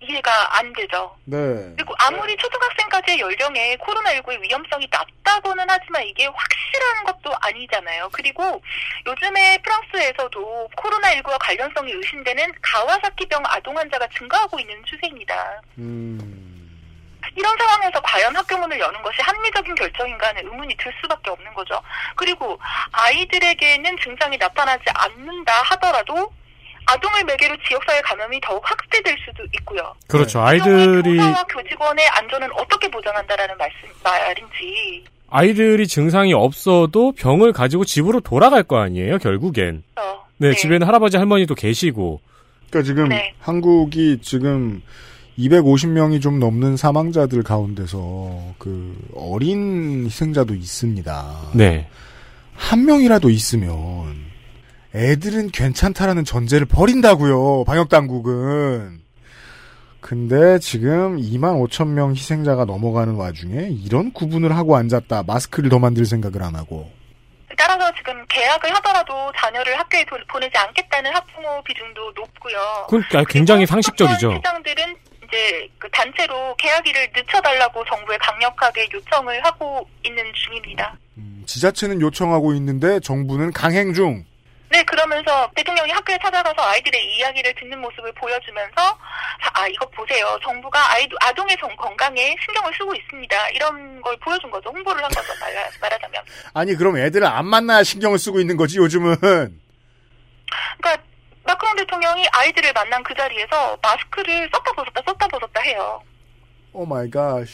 이해가 0.00 0.58
안 0.58 0.72
되죠. 0.72 1.16
네. 1.24 1.36
그리고 1.76 1.94
아무리 1.98 2.36
초등학생까지의 2.36 3.20
연령에 3.20 3.76
코로나19의 3.76 4.40
위험성이 4.40 4.88
낮다고는 4.90 5.64
하지만 5.68 6.02
이게 6.04 6.26
확실한 6.26 7.04
것도 7.04 7.34
아니잖아요. 7.40 8.08
그리고 8.12 8.62
요즘에 9.06 9.58
프랑스에서도 9.58 10.70
코로나19와 10.76 11.36
관련성이 11.40 11.92
의심되는 11.92 12.52
가와사키병 12.62 13.42
아동 13.46 13.76
환자가 13.76 14.08
증가하고 14.16 14.58
있는 14.58 14.82
추세입니다. 14.84 15.60
음, 15.78 16.30
이런 17.36 17.56
상황에서 17.58 18.00
과연 18.00 18.34
학교 18.34 18.56
문을 18.56 18.78
여는 18.78 19.02
것이 19.02 19.20
합리적인 19.20 19.74
결정인가 19.74 20.28
하는 20.28 20.44
의문이 20.46 20.76
들 20.76 20.92
수밖에 21.00 21.30
없는 21.30 21.54
거죠. 21.54 21.80
그리고 22.16 22.58
아이들에게는 22.92 23.96
증상이 23.98 24.36
나타나지 24.38 24.84
않는다 24.94 25.52
하더라도 25.62 26.32
아동을 26.92 27.24
매개로 27.24 27.56
지역사회 27.68 28.00
감염이 28.02 28.40
더욱 28.42 28.62
확대될 28.64 29.16
수도 29.24 29.44
있고요. 29.54 29.94
그렇죠. 30.08 30.40
이 30.40 30.42
아이들이 30.42 31.16
교사와 31.16 31.44
교직원의 31.44 32.06
안전은 32.08 32.48
어떻게 32.52 32.90
보장한다라는 32.90 33.56
말씀 33.56 33.76
말인지 34.02 35.04
아이들이 35.30 35.86
증상이 35.86 36.32
없어도 36.32 37.12
병을 37.12 37.52
가지고 37.52 37.84
집으로 37.84 38.20
돌아갈 38.20 38.64
거 38.64 38.78
아니에요, 38.78 39.18
결국엔. 39.18 39.84
어, 39.96 40.26
네, 40.38 40.54
집에는 40.54 40.86
할아버지 40.86 41.16
할머니도 41.16 41.54
계시고. 41.54 42.20
그러니까 42.68 42.86
지금 42.86 43.08
네. 43.08 43.34
한국이 43.38 44.18
지금 44.22 44.82
250명이 45.38 46.20
좀 46.20 46.40
넘는 46.40 46.76
사망자들 46.76 47.42
가운데서 47.42 48.54
그 48.58 48.96
어린 49.14 50.04
희생자도 50.06 50.54
있습니다. 50.54 51.50
네. 51.54 51.88
한 52.54 52.84
명이라도 52.84 53.30
있으면 53.30 54.29
애들은 54.94 55.50
괜찮다라는 55.50 56.24
전제를 56.24 56.66
버린다고요. 56.66 57.64
방역 57.64 57.88
당국은. 57.88 59.00
근데 60.00 60.58
지금 60.58 61.18
2만 61.18 61.62
5천 61.68 61.88
명 61.88 62.12
희생자가 62.12 62.64
넘어가는 62.64 63.14
와중에 63.14 63.68
이런 63.70 64.12
구분을 64.12 64.56
하고 64.56 64.76
앉았다. 64.76 65.24
마스크를 65.24 65.68
더 65.70 65.78
만들 65.78 66.04
생각을 66.06 66.42
안 66.42 66.56
하고. 66.56 66.90
따라서 67.56 67.92
지금 67.94 68.14
계약을 68.28 68.74
하더라도 68.76 69.12
자녀를 69.36 69.78
학교에 69.78 70.04
도- 70.06 70.16
보내지 70.32 70.56
않겠다는 70.56 71.12
학부모 71.14 71.62
비중도 71.62 72.10
높고요. 72.16 72.58
아, 73.14 73.24
굉장히 73.28 73.66
상식적이죠. 73.66 74.28
어떤 74.30 74.36
시장들은 74.38 74.96
이제 75.28 75.68
그 75.78 75.86
단체로 75.92 76.56
계약일을 76.56 77.10
늦춰달라고 77.14 77.84
정부에 77.84 78.16
강력하게 78.18 78.88
요청을 78.94 79.44
하고 79.44 79.86
있는 80.04 80.24
중입니다. 80.34 80.96
음, 81.18 81.42
지자체는 81.46 82.00
요청하고 82.00 82.54
있는데 82.54 82.98
정부는 83.00 83.52
강행 83.52 83.92
중. 83.92 84.24
네, 84.70 84.84
그러면서 84.84 85.50
대통령이 85.56 85.90
학교에 85.90 86.16
찾아가서 86.22 86.62
아이들의 86.62 87.16
이야기를 87.16 87.54
듣는 87.56 87.80
모습을 87.80 88.12
보여주면서 88.12 88.76
자, 89.42 89.50
아 89.52 89.66
이거 89.66 89.84
보세요. 89.90 90.38
정부가 90.44 90.92
아이 90.92 91.08
아동의 91.20 91.56
정, 91.58 91.74
건강에 91.76 92.36
신경을 92.44 92.72
쓰고 92.78 92.94
있습니다. 92.94 93.48
이런 93.50 94.00
걸 94.00 94.16
보여준 94.18 94.48
거죠. 94.48 94.70
홍보를 94.70 95.02
한 95.02 95.10
거죠. 95.10 95.32
말하, 95.40 95.68
말하자면. 95.80 96.22
아니 96.54 96.74
그럼 96.76 96.98
애들을 96.98 97.26
안 97.26 97.46
만나야 97.46 97.82
신경을 97.82 98.18
쓰고 98.18 98.38
있는 98.38 98.56
거지 98.56 98.78
요즘은. 98.78 99.16
그러니까 99.18 101.02
마크롱 101.42 101.74
대통령이 101.74 102.28
아이들을 102.32 102.72
만난 102.72 103.02
그 103.02 103.12
자리에서 103.14 103.76
마스크를 103.82 104.48
썼다 104.52 104.72
벗었다 104.72 105.02
썼다 105.04 105.26
벗었다 105.26 105.60
해요. 105.62 106.00
Oh 106.72 106.86
my 106.86 107.10
God. 107.10 107.44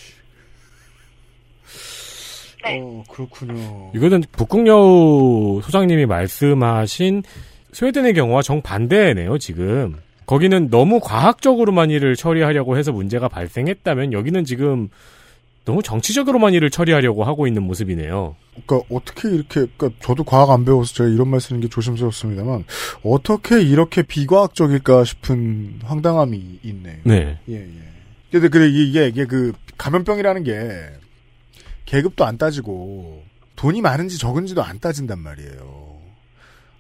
네. 2.67 2.81
어 2.83 3.05
그렇군요. 3.11 3.93
이거는 3.95 4.25
북극여우 4.33 5.61
소장님이 5.63 6.07
말씀하신 6.07 7.23
스웨덴의 7.73 8.15
경우와 8.15 8.43
정반대네요, 8.43 9.39
지금. 9.39 9.97
거기는 10.27 10.71
너무 10.71 10.99
과학적으로만 11.01 11.91
일을 11.91 12.17
처리하려고 12.17 12.77
해서 12.77 12.91
문제가 12.91 13.29
발생했다면 13.29 14.13
여기는 14.13 14.45
지금 14.45 14.89
너무 15.65 15.83
정치적으로만 15.83 16.55
일을 16.55 16.71
처리하려고 16.71 17.25
하고 17.25 17.47
있는 17.47 17.63
모습이네요. 17.65 18.37
그러니까 18.67 18.89
어떻게 18.95 19.29
이렇게 19.29 19.67
그러니까 19.77 19.91
저도 20.01 20.25
과학 20.25 20.51
안 20.51 20.65
배워서 20.65 20.95
제가 20.95 21.11
이런 21.11 21.29
말 21.29 21.41
쓰는 21.41 21.61
게 21.61 21.69
조심스럽습니다만 21.69 22.65
어떻게 23.03 23.61
이렇게 23.63 24.03
비과학적일까 24.03 25.05
싶은 25.05 25.81
황당함이 25.85 26.61
있네요. 26.63 26.97
네. 27.05 27.39
예, 27.49 27.55
예. 27.55 27.71
근데 28.31 28.49
그래 28.49 28.69
이게 28.69 29.09
이게 29.09 29.27
그 29.27 29.53
감염병이라는 29.77 30.45
게 30.45 30.53
계급도 31.87 32.25
안 32.25 32.37
따지고 32.37 33.25
돈이 33.57 33.81
많은지 33.81 34.19
적은지도 34.19 34.63
안 34.63 34.79
따진단 34.79 35.19
말이에요. 35.19 35.97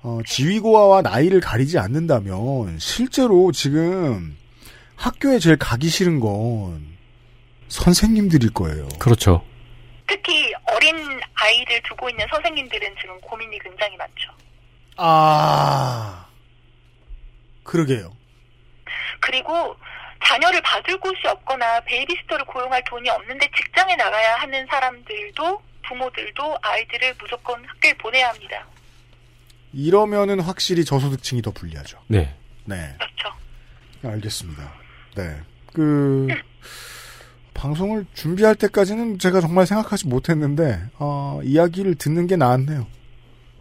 어, 0.02 0.20
지위고하와 0.24 1.02
나이를 1.02 1.40
가리지 1.40 1.78
않는다면 1.78 2.78
실제로 2.78 3.50
지금 3.52 4.36
학교에 4.96 5.38
제일 5.38 5.56
가기 5.56 5.88
싫은 5.88 6.20
건 6.20 6.96
선생님들일 7.68 8.52
거예요. 8.52 8.88
그렇죠. 8.98 9.44
특히 10.06 10.52
어린 10.72 10.96
아이들 11.34 11.82
두고 11.82 12.08
있는 12.08 12.24
선생님들은 12.30 12.94
지금 13.00 13.20
고민이 13.20 13.58
굉장히 13.58 13.96
많죠. 13.96 14.30
아, 14.96 16.26
그러게요. 17.64 18.14
그리고 19.20 19.74
자녀를 20.26 20.60
봐줄 20.62 20.98
곳이 20.98 21.26
없거나 21.26 21.80
베이비시터를 21.80 22.44
고용할 22.46 22.82
돈이 22.84 23.08
없는데 23.08 23.48
직장에 23.56 23.94
나가야 23.96 24.36
하는 24.36 24.66
사람들도 24.66 25.62
부모들도 25.88 26.58
아이들을 26.62 27.14
무조건 27.20 27.64
학교에 27.64 27.94
보내야 27.94 28.30
합니다. 28.30 28.66
이러면은 29.72 30.40
확실히 30.40 30.84
저소득층이 30.84 31.42
더 31.42 31.50
불리하죠. 31.52 31.98
네. 32.08 32.34
네. 32.64 32.96
그렇죠. 32.98 33.36
알겠습니다. 34.02 34.72
네. 35.16 35.36
그, 35.72 36.28
방송을 37.54 38.06
준비할 38.14 38.54
때까지는 38.54 39.18
제가 39.18 39.40
정말 39.40 39.66
생각하지 39.66 40.08
못했는데, 40.08 40.80
어, 40.98 41.40
이야기를 41.44 41.96
듣는 41.96 42.26
게 42.26 42.36
나았네요. 42.36 42.86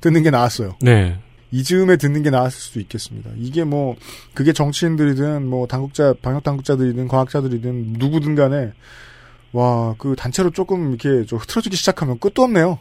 듣는 0.01 0.23
게 0.23 0.29
나았어요. 0.31 0.77
네. 0.81 1.19
이 1.55 1.63
즈음에 1.63 1.95
듣는 1.95 2.21
게 2.21 2.29
나았을 2.29 2.51
수도 2.59 2.79
있겠습니다. 2.81 3.29
이게 3.37 3.63
뭐, 3.63 3.95
그게 4.33 4.51
정치인들이든, 4.51 5.47
뭐, 5.47 5.67
당국자, 5.67 6.13
방역 6.21 6.43
당국자들이든, 6.43 7.07
과학자들이든, 7.07 7.93
누구든 7.97 8.35
간에, 8.35 8.73
와, 9.53 9.95
그 9.97 10.15
단체로 10.17 10.49
조금 10.51 10.89
이렇게 10.89 11.25
좀 11.25 11.39
흐트러지기 11.39 11.77
시작하면 11.77 12.19
끝도 12.19 12.43
없네요. 12.43 12.77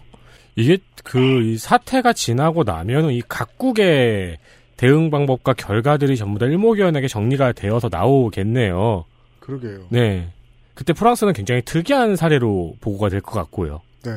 이게 0.57 0.79
그 1.05 1.19
이 1.45 1.57
사태가 1.57 2.13
지나고 2.15 2.65
나면은 2.65 3.13
이 3.13 3.23
각국의 3.29 4.39
대응 4.77 5.11
방법과 5.11 5.53
결과들이 5.55 6.17
전부 6.17 6.39
다 6.41 6.47
일목요연하게 6.47 7.07
정리가 7.07 7.53
되어서 7.53 7.89
나오겠네요. 7.91 9.05
그러게요. 9.41 9.87
네. 9.91 10.33
그때 10.75 10.93
프랑스는 10.93 11.33
굉장히 11.33 11.63
특이한 11.63 12.17
사례로 12.17 12.75
보고가 12.81 13.09
될 13.09 13.21
것 13.21 13.33
같고요. 13.35 13.83
네. 14.05 14.11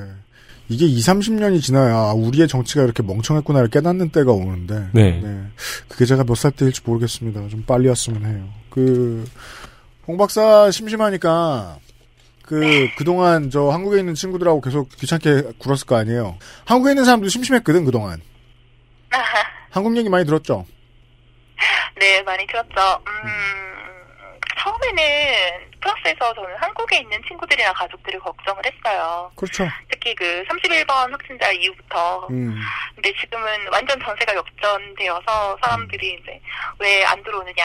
이게 0.69 0.85
2, 0.85 0.97
30년이 0.99 1.61
지나야 1.61 1.95
아, 1.95 2.13
우리의 2.13 2.47
정치가 2.47 2.83
이렇게 2.83 3.01
멍청했구나를 3.03 3.69
깨닫는 3.69 4.09
때가 4.09 4.31
오는데 4.33 4.89
네. 4.93 5.21
그게 5.87 6.05
제가 6.05 6.23
몇 6.25 6.35
살 6.35 6.51
때일지 6.51 6.81
모르겠습니다. 6.83 7.47
좀 7.49 7.63
빨리 7.65 7.87
왔으면 7.87 8.25
해요. 8.25 8.49
그, 8.69 9.25
홍 10.05 10.17
박사 10.17 10.69
심심하니까, 10.71 11.77
그, 12.43 12.87
그동안 12.97 13.49
저 13.49 13.69
한국에 13.69 13.99
있는 13.99 14.13
친구들하고 14.13 14.61
계속 14.61 14.89
귀찮게 14.89 15.53
굴었을 15.57 15.87
거 15.87 15.95
아니에요. 15.95 16.37
한국에 16.65 16.91
있는 16.91 17.05
사람도 17.05 17.27
심심했거든, 17.29 17.85
그동안. 17.85 18.21
한국 19.71 19.95
얘기 19.97 20.09
많이 20.09 20.25
들었죠? 20.25 20.65
네, 21.99 22.21
많이 22.23 22.45
들었죠. 22.45 22.69
음, 23.07 23.66
처음에는 24.59 25.71
프랑스에서 25.81 26.33
저는 26.33 26.55
한국에 26.57 26.97
있는 26.99 27.21
친구들이나 27.27 27.73
가족들이 27.73 28.17
걱정을 28.19 28.61
했어요. 28.65 29.31
그렇죠. 29.35 29.67
특히 29.89 30.15
그 30.15 30.43
31번 30.49 31.11
확진자 31.11 31.51
이후부터. 31.51 32.27
음, 32.31 32.57
근데 32.95 33.13
지금은 33.19 33.67
완전 33.71 33.99
전세가 34.01 34.33
역전되어서 34.35 35.57
사람들이 35.61 36.17
이제 36.21 36.41
왜 36.79 37.03
안 37.05 37.23
들어오느냐. 37.23 37.63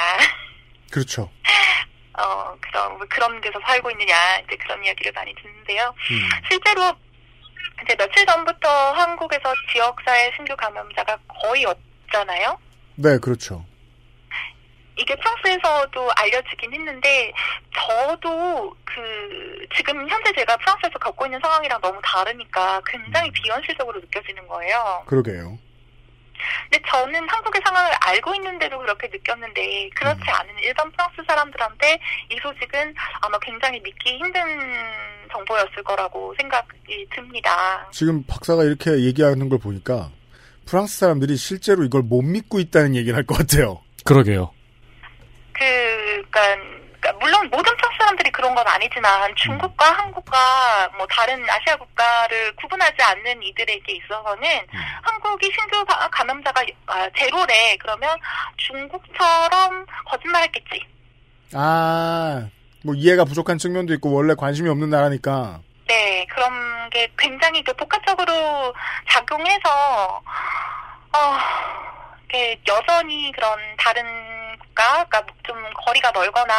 그렇죠. 0.91 1.31
어, 2.19 2.55
그런, 2.61 3.01
왜 3.01 3.07
그런 3.09 3.41
데서 3.41 3.59
살고 3.67 3.91
있느냐. 3.93 4.15
이제 4.47 4.57
그런 4.57 4.85
이야기를 4.85 5.13
많이 5.13 5.35
듣는데요. 5.35 5.95
음, 6.11 6.29
실제로 6.51 6.93
이제 7.83 7.97
며칠 7.97 8.27
전부터 8.27 8.93
한국에서 8.93 9.55
지역사회 9.73 10.31
신규 10.37 10.55
감염자가 10.57 11.17
거의 11.43 11.65
없잖아요. 11.65 12.59
네, 12.97 13.19
그렇죠. 13.19 13.65
이게 14.97 15.17
프랑스에서도 15.17 16.11
알려지긴 16.17 16.73
했는데 16.75 17.33
저도 17.75 18.75
그 18.85 19.67
지금 19.75 20.09
현재 20.09 20.33
제가 20.33 20.57
프랑스에서 20.59 20.99
겪고 20.99 21.27
있는 21.27 21.41
상황이랑 21.41 21.81
너무 21.81 21.99
다르니까 22.05 22.81
굉장히 22.87 23.31
비현실적으로 23.31 24.01
느껴지는 24.01 24.47
거예요. 24.49 25.03
그러게요. 25.07 25.59
근데 26.71 26.83
저는 26.91 27.29
한국의 27.29 27.63
상황을 27.65 27.93
알고 28.01 28.35
있는데도 28.35 28.79
그렇게 28.79 29.07
느꼈는데 29.09 29.89
그렇지 29.95 30.21
음. 30.21 30.35
않은 30.35 30.59
일반 30.59 30.91
프랑스 30.91 31.23
사람들한테 31.27 31.99
이 32.31 32.37
소식은 32.43 32.95
아마 33.21 33.39
굉장히 33.39 33.81
믿기 33.81 34.19
힘든 34.19 34.43
정보였을 35.31 35.83
거라고 35.85 36.35
생각이 36.39 37.07
듭니다. 37.15 37.89
지금 37.93 38.25
박사가 38.25 38.65
이렇게 38.65 38.91
얘기하는 39.05 39.49
걸 39.49 39.59
보니까, 39.61 40.11
프랑스 40.67 40.99
사람들이 40.99 41.37
실제로 41.37 41.85
이걸 41.85 42.03
못 42.03 42.23
믿고 42.23 42.59
있다는 42.59 42.97
얘기를 42.97 43.17
할 43.17 43.25
것 43.25 43.39
같아요. 43.39 43.81
그러게요. 44.05 44.53
그, 45.63 46.23
그니까, 46.31 47.13
물론 47.21 47.49
모든 47.51 47.77
프랑스 47.77 47.99
사람들이 47.99 48.31
그런 48.31 48.55
건 48.55 48.67
아니지만 48.67 49.35
중국과 49.37 49.87
한국과 49.93 50.89
뭐 50.97 51.07
다른 51.09 51.49
아시아 51.49 51.77
국가를 51.77 52.55
구분하지 52.57 53.03
않는 53.03 53.43
이들에게 53.43 53.93
있어서는 53.93 54.49
한국이 55.03 55.51
신규 55.53 55.85
가- 55.85 56.09
감염자가 56.11 56.65
아, 56.87 57.09
제로래 57.17 57.77
그러면 57.81 58.17
중국처럼 58.57 59.85
거짓말했겠지. 60.07 60.87
아, 61.55 62.49
뭐 62.85 62.95
이해가 62.95 63.25
부족한 63.25 63.59
측면도 63.59 63.95
있고 63.95 64.13
원래 64.13 64.35
관심이 64.35 64.69
없는 64.69 64.91
나라니까. 64.91 65.61
네, 65.89 66.25
그런 66.31 66.89
게 66.91 67.09
굉장히 67.19 67.63
그 67.65 67.73
복합적으로 67.75 68.73
작용해서, 69.11 70.23
어, 71.15 71.39
이게 72.29 72.59
여전히 72.67 73.31
그런 73.33 73.59
다른 73.77 74.03
국가, 74.73 75.05
그러니까 75.05 75.27
좀 75.45 75.57
거리가 75.85 76.11
멀거나, 76.13 76.55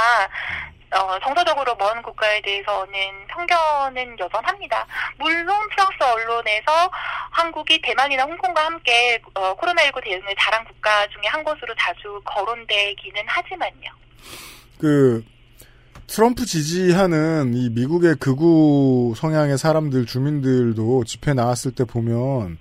어, 0.91 1.19
정서적으로 1.23 1.75
먼 1.75 2.01
국가에 2.03 2.39
대해서는 2.41 3.27
편견은 3.27 4.19
여전합니다. 4.19 4.85
물론 5.17 5.67
프랑스 5.69 6.03
언론에서 6.03 6.91
한국이 7.31 7.81
대만이나 7.81 8.23
홍콩과 8.23 8.65
함께 8.65 9.19
어, 9.33 9.55
코로나19 9.55 10.03
대응을 10.03 10.35
잘한 10.39 10.63
국가 10.65 11.07
중에 11.07 11.23
한 11.27 11.43
곳으로 11.43 11.73
자주 11.79 12.21
거론되기는 12.23 13.23
하지만요. 13.25 13.91
그 14.79 15.23
트럼프 16.05 16.45
지지하는 16.45 17.53
이 17.55 17.69
미국의 17.71 18.15
극우 18.17 19.15
성향의 19.15 19.57
사람들 19.57 20.05
주민들도 20.05 21.05
집회 21.05 21.33
나왔을 21.33 21.73
때 21.73 21.85
보면 21.85 22.59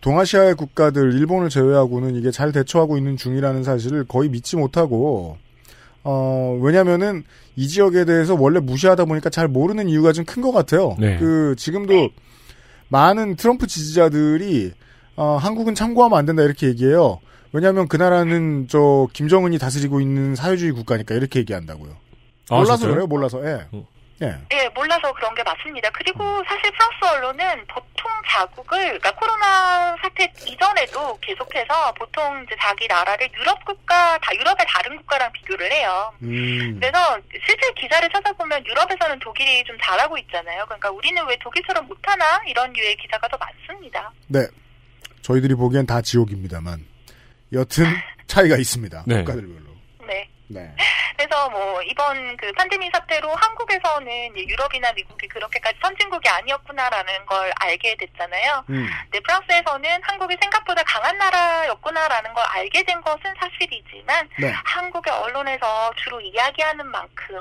동아시아의 0.00 0.54
국가들 0.54 1.12
일본을 1.14 1.50
제외하고는 1.50 2.14
이게 2.16 2.30
잘 2.30 2.52
대처하고 2.52 2.96
있는 2.96 3.16
중이라는 3.16 3.64
사실을 3.64 4.04
거의 4.04 4.28
믿지 4.30 4.56
못하고 4.56 5.36
어 6.02 6.58
왜냐면은 6.62 7.24
이 7.56 7.68
지역에 7.68 8.04
대해서 8.06 8.34
원래 8.38 8.58
무시하다 8.60 9.04
보니까 9.04 9.28
잘 9.28 9.48
모르는 9.48 9.88
이유가 9.88 10.12
좀 10.12 10.24
큰 10.24 10.42
것 10.42 10.52
같아요. 10.52 10.96
네. 10.98 11.18
그 11.18 11.54
지금도 11.58 12.08
많은 12.88 13.36
트럼프 13.36 13.66
지지자들이 13.66 14.72
어, 15.16 15.36
한국은 15.36 15.74
참고하면 15.74 16.18
안 16.18 16.24
된다 16.24 16.42
이렇게 16.42 16.66
얘기해요. 16.68 17.20
왜냐하면 17.52 17.88
그 17.88 17.96
나라는 17.96 18.68
저 18.68 19.06
김정은이 19.12 19.58
다스리고 19.58 20.00
있는 20.00 20.34
사회주의 20.34 20.72
국가니까 20.72 21.14
이렇게 21.14 21.40
얘기한다고요. 21.40 21.90
아, 22.48 22.54
몰라서 22.56 22.76
진짜요? 22.76 22.92
그래요, 22.94 23.06
몰라서. 23.06 23.44
예. 23.44 23.66
어. 23.72 23.86
예. 24.22 24.36
예, 24.52 24.68
몰라서 24.74 25.12
그런 25.14 25.34
게 25.34 25.42
맞습니다. 25.42 25.88
그리고 25.90 26.42
사실 26.46 26.70
프랑스 26.72 27.16
언론은 27.16 27.66
보통 27.66 28.10
자국을, 28.28 28.78
그러니까 28.78 29.14
코로나 29.14 29.96
사태 30.02 30.30
이전에도 30.46 31.18
계속해서 31.20 31.94
보통 31.94 32.44
이제 32.44 32.54
자기 32.60 32.86
나라를 32.86 33.28
유럽 33.34 33.64
국가, 33.64 34.18
다 34.18 34.34
유럽의 34.34 34.66
다른 34.68 34.96
국가랑 34.98 35.32
비교를 35.32 35.72
해요. 35.72 36.12
음. 36.22 36.78
그래서 36.78 37.18
실제 37.46 37.72
기사를 37.78 38.06
찾아보면 38.10 38.64
유럽에서는 38.66 39.18
독일이 39.20 39.64
좀 39.64 39.76
잘하고 39.82 40.18
있잖아요. 40.18 40.64
그러니까 40.66 40.90
우리는 40.90 41.26
왜 41.26 41.36
독일처럼 41.38 41.86
못하나? 41.86 42.40
이런 42.46 42.72
류의 42.72 42.96
기사가 42.96 43.26
더 43.28 43.38
많습니다. 43.38 44.12
네. 44.28 44.46
저희들이 45.22 45.54
보기엔 45.54 45.86
다 45.86 46.02
지옥입니다만 46.02 46.84
여튼 47.52 47.84
차이가 48.26 48.56
있습니다. 48.56 49.04
네. 49.06 49.16
국가들별로. 49.16 49.70
네. 50.06 50.28
네. 50.48 50.74
그래서 51.30 51.48
뭐 51.48 51.80
이번 51.82 52.36
그 52.36 52.50
팬데믹 52.52 52.90
사태로 52.92 53.32
한국에서는 53.32 54.36
유럽이나 54.36 54.92
미국이 54.94 55.28
그렇게까지 55.28 55.78
선진국이 55.80 56.28
아니었구나라는 56.28 57.24
걸 57.24 57.52
알게 57.60 57.94
됐잖아요. 57.94 58.64
음. 58.70 58.88
근데 59.04 59.20
프랑스에서는 59.20 60.00
한국이 60.02 60.36
생각보다 60.40 60.82
강한 60.82 61.16
나라였구나라는 61.18 62.34
걸 62.34 62.44
알게 62.48 62.82
된 62.82 63.00
것은 63.02 63.32
사실이지만 63.38 64.28
네. 64.40 64.52
한국의 64.64 65.12
언론에서 65.12 65.92
주로 66.02 66.20
이야기하는 66.20 66.84
만큼 66.88 67.36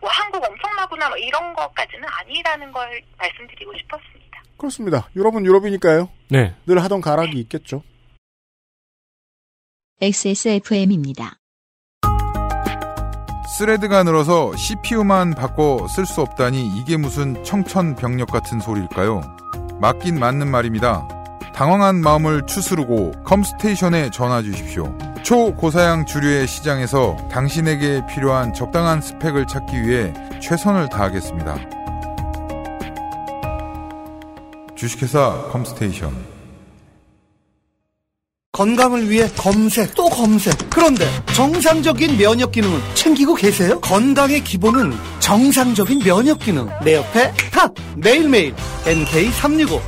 와 0.00 0.12
한국 0.12 0.44
엄청나구나 0.44 1.08
뭐 1.08 1.18
이런 1.18 1.52
것까지는 1.54 2.08
아니라는 2.08 2.70
걸 2.70 3.02
말씀드리고 3.18 3.76
싶었습니다. 3.78 4.42
그렇습니다. 4.56 5.08
유럽은 5.16 5.44
유럽이니까요. 5.44 6.08
네. 6.30 6.54
늘 6.66 6.80
하던 6.84 7.00
가락이 7.00 7.36
있겠죠. 7.40 7.82
XSFM입니다. 10.00 11.38
스레드가 13.58 14.04
늘어서 14.04 14.54
CPU만 14.54 15.34
바꿔 15.34 15.84
쓸 15.88 16.06
수 16.06 16.20
없다니 16.20 16.64
이게 16.76 16.96
무슨 16.96 17.42
청천벽력 17.42 18.30
같은 18.30 18.60
소리일까요? 18.60 19.20
맞긴 19.80 20.20
맞는 20.20 20.46
말입니다. 20.46 21.08
당황한 21.54 21.96
마음을 21.96 22.46
추스르고 22.46 23.24
컴스테이션에 23.24 24.10
전화 24.10 24.42
주십시오. 24.42 24.96
초고사양 25.24 26.06
주류의 26.06 26.46
시장에서 26.46 27.16
당신에게 27.32 28.02
필요한 28.08 28.54
적당한 28.54 29.00
스펙을 29.00 29.48
찾기 29.48 29.82
위해 29.82 30.14
최선을 30.40 30.88
다하겠습니다. 30.88 31.56
주식회사 34.76 35.48
컴스테이션 35.50 36.37
건강을 38.58 39.08
위해 39.08 39.28
검색 39.36 39.94
또 39.94 40.08
검색. 40.08 40.52
그런데 40.68 41.04
정상적인 41.32 42.18
면역 42.18 42.50
기능은 42.50 42.76
챙기고 42.94 43.36
계세요? 43.36 43.78
건강의 43.80 44.42
기본은 44.42 44.92
정상적인 45.20 46.00
면역 46.00 46.40
기능. 46.40 46.68
내 46.84 46.96
옆에 46.96 47.32
탁! 47.52 47.72
매일매일. 47.96 48.52
NK365 48.84 49.80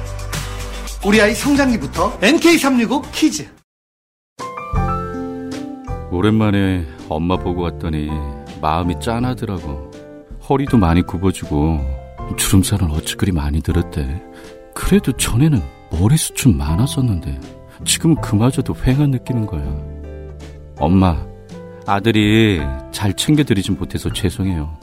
우리 1.05 1.21
아이 1.21 1.35
성장기부터 1.35 2.21
NK365 2.21 3.11
키즈. 3.11 3.49
오랜만에 6.13 6.87
엄마 7.09 7.37
보고 7.37 7.63
왔더니 7.63 8.09
마음이 8.63 9.01
짠하더라고. 9.01 9.91
허리도 10.49 10.79
많이 10.79 11.03
굽어지고 11.03 11.81
주름살은 12.37 12.93
어찌 12.93 13.17
그리 13.17 13.33
많이 13.33 13.61
들었대. 13.63 14.23
그래도 14.77 15.11
전에는 15.11 15.61
머리숱 15.91 16.57
많았었는데 16.57 17.60
지금은 17.85 18.17
그마저도 18.17 18.75
휑한 18.75 19.11
느끼는 19.11 19.47
거야. 19.47 19.63
엄마, 20.79 21.27
아들이 21.87 22.61
잘 22.93 23.15
챙겨드리진 23.15 23.77
못해서 23.79 24.13
죄송해요. 24.13 24.79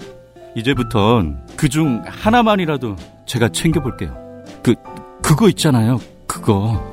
이제부턴 0.55 1.45
그 1.55 1.69
중 1.69 2.01
하나만이라도 2.05 2.95
제가 3.25 3.49
챙겨볼게요. 3.49 4.43
그, 4.63 4.73
그거 5.21 5.47
있잖아요. 5.49 5.99
그거. 6.27 6.83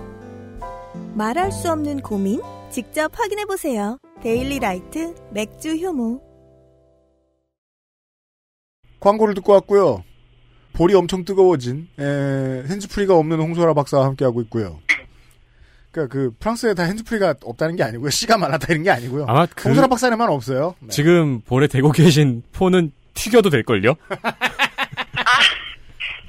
말할 1.15 1.51
수 1.53 1.71
없는 1.71 2.01
고민? 2.01 2.41
직접 2.71 3.11
확인해 3.19 3.45
보세요. 3.45 3.99
데일리 4.23 4.59
라이트 4.59 5.15
맥주 5.31 5.75
효모. 5.77 6.21
광고를 9.01 9.35
듣고 9.35 9.53
왔고요. 9.53 10.03
볼이 10.73 10.95
엄청 10.95 11.25
뜨거워진 11.25 11.89
에, 12.01 12.65
핸즈프리가 12.69 13.17
없는 13.17 13.39
홍소라 13.41 13.75
박사와 13.75 14.07
함께하고 14.07 14.41
있고요. 14.43 14.81
그러니까 15.95 16.13
그 16.13 16.33
프랑스에 16.41 16.75
다 16.75 16.83
핸즈프리가 16.83 17.37
없다는 17.45 17.77
게 17.77 17.85
아니고요. 17.85 18.11
씨가 18.11 18.37
말랐다 18.37 18.67
이런 18.71 18.83
게 18.83 18.91
아니고요. 18.91 19.27
아마 19.29 19.47
그- 19.47 19.69
홍소라 19.69 19.87
박사님만 19.87 20.29
없어요. 20.29 20.75
네. 20.81 20.89
지금 20.91 21.41
볼에 21.43 21.69
대고 21.69 21.93
계신 21.93 22.43
폰은 22.53 22.91
튀겨도 23.15 23.49
될 23.51 23.63
걸요? 23.63 23.95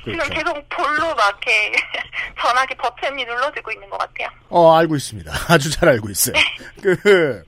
지금 0.04 0.20
그렇죠. 0.20 0.30
계속 0.36 0.70
볼로 0.70 1.16
막 1.16 1.30
이렇게 1.30 1.72
전화기 2.40 2.76
버튼이 2.76 3.26
눌러지고 3.26 3.72
있는 3.72 3.90
것 3.90 3.98
같아요. 3.98 4.28
어, 4.50 4.76
알고 4.76 4.96
있습니다. 4.96 5.32
아주 5.52 5.72
잘 5.72 5.90
알고 5.90 6.10
있어요. 6.12 6.36
그, 6.84 7.44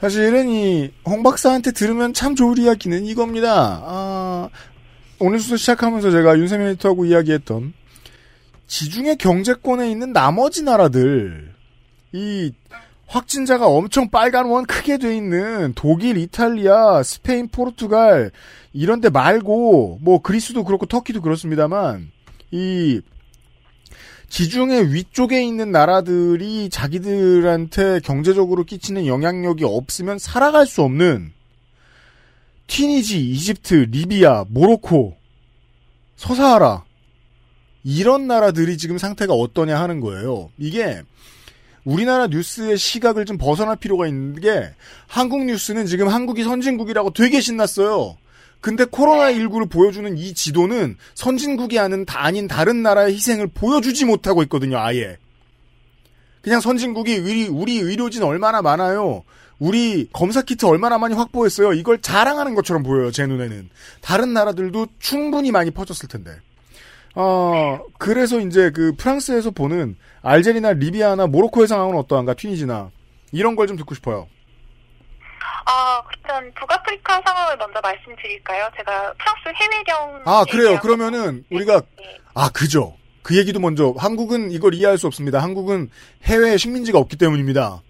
사실은 0.00 0.48
이, 0.48 0.92
홍 1.04 1.24
박사한테 1.24 1.72
들으면 1.72 2.12
참 2.14 2.36
좋을 2.36 2.60
이야기는 2.60 3.04
이겁니다. 3.06 3.80
아, 3.82 4.48
오늘 5.18 5.40
수서 5.40 5.56
시작하면서 5.56 6.12
제가 6.12 6.38
윤세민 6.38 6.68
에디터하고 6.68 7.06
이야기했던, 7.06 7.72
지중해 8.66 9.16
경제권에 9.16 9.90
있는 9.90 10.12
나머지 10.12 10.62
나라들, 10.62 11.52
이, 12.12 12.52
확진자가 13.06 13.66
엄청 13.66 14.08
빨간 14.08 14.46
원 14.46 14.64
크게 14.64 14.98
돼 14.98 15.16
있는 15.16 15.72
독일, 15.74 16.16
이탈리아, 16.16 17.02
스페인, 17.02 17.48
포르투갈, 17.48 18.30
이런 18.72 19.00
데 19.00 19.10
말고, 19.10 19.98
뭐, 20.00 20.22
그리스도 20.22 20.64
그렇고 20.64 20.86
터키도 20.86 21.20
그렇습니다만, 21.20 22.10
이, 22.50 23.00
지중해 24.28 24.92
위쪽에 24.92 25.44
있는 25.44 25.70
나라들이 25.70 26.68
자기들한테 26.70 28.00
경제적으로 28.00 28.64
끼치는 28.64 29.06
영향력이 29.06 29.64
없으면 29.64 30.18
살아갈 30.18 30.66
수 30.66 30.82
없는 30.82 31.32
튀니지, 32.66 33.30
이집트, 33.30 33.74
리비아, 33.90 34.44
모로코, 34.48 35.16
서사하라 36.16 36.83
이런 37.84 38.26
나라들이 38.26 38.78
지금 38.78 38.98
상태가 38.98 39.34
어떠냐 39.34 39.78
하는 39.78 40.00
거예요. 40.00 40.50
이게 40.58 41.02
우리나라 41.84 42.26
뉴스의 42.26 42.78
시각을 42.78 43.26
좀 43.26 43.36
벗어날 43.36 43.76
필요가 43.76 44.06
있는 44.06 44.40
게 44.40 44.70
한국 45.06 45.44
뉴스는 45.44 45.86
지금 45.86 46.08
한국이 46.08 46.42
선진국이라고 46.42 47.12
되게 47.12 47.40
신났어요. 47.40 48.16
근데 48.62 48.86
코로나19를 48.86 49.70
보여주는 49.70 50.16
이 50.16 50.32
지도는 50.32 50.96
선진국이 51.14 51.78
아닌, 51.78 52.06
다 52.06 52.24
아닌 52.24 52.48
다른 52.48 52.82
나라의 52.82 53.14
희생을 53.14 53.48
보여주지 53.48 54.06
못하고 54.06 54.42
있거든요, 54.44 54.78
아예. 54.78 55.18
그냥 56.40 56.62
선진국이 56.62 57.18
우리, 57.18 57.46
우리 57.46 57.76
의료진 57.76 58.22
얼마나 58.22 58.62
많아요. 58.62 59.22
우리 59.58 60.08
검사 60.14 60.40
키트 60.40 60.64
얼마나 60.64 60.96
많이 60.96 61.14
확보했어요. 61.14 61.74
이걸 61.74 62.00
자랑하는 62.00 62.54
것처럼 62.54 62.82
보여요, 62.82 63.10
제 63.10 63.26
눈에는. 63.26 63.68
다른 64.00 64.32
나라들도 64.32 64.86
충분히 64.98 65.52
많이 65.52 65.70
퍼졌을 65.70 66.08
텐데. 66.08 66.32
어, 67.14 67.80
그래서 67.98 68.40
이제 68.40 68.70
그 68.70 68.92
프랑스에서 68.96 69.50
보는 69.52 69.96
알제리나 70.22 70.72
리비아나 70.72 71.26
모로코의 71.26 71.68
상황은 71.68 71.96
어떠한가, 71.96 72.34
튀니지나. 72.34 72.90
이런 73.32 73.56
걸 73.56 73.66
좀 73.66 73.76
듣고 73.76 73.94
싶어요. 73.94 74.26
아, 75.66 76.02
그러면 76.22 76.52
북아프리카 76.54 77.22
상황을 77.24 77.56
먼저 77.56 77.80
말씀드릴까요? 77.80 78.68
제가 78.76 79.14
프랑스 79.14 79.48
해외령. 79.56 80.22
아, 80.26 80.44
그래요. 80.50 80.78
그러면은 80.80 81.44
우리가 81.50 81.80
아, 82.34 82.50
그죠. 82.50 82.96
그 83.22 83.36
얘기도 83.38 83.60
먼저 83.60 83.94
한국은 83.96 84.50
이걸 84.50 84.74
이해할 84.74 84.98
수 84.98 85.06
없습니다. 85.06 85.38
한국은 85.42 85.88
해외 86.24 86.56
식민지가 86.58 86.98
없기 86.98 87.16
때문입니다. 87.16 87.80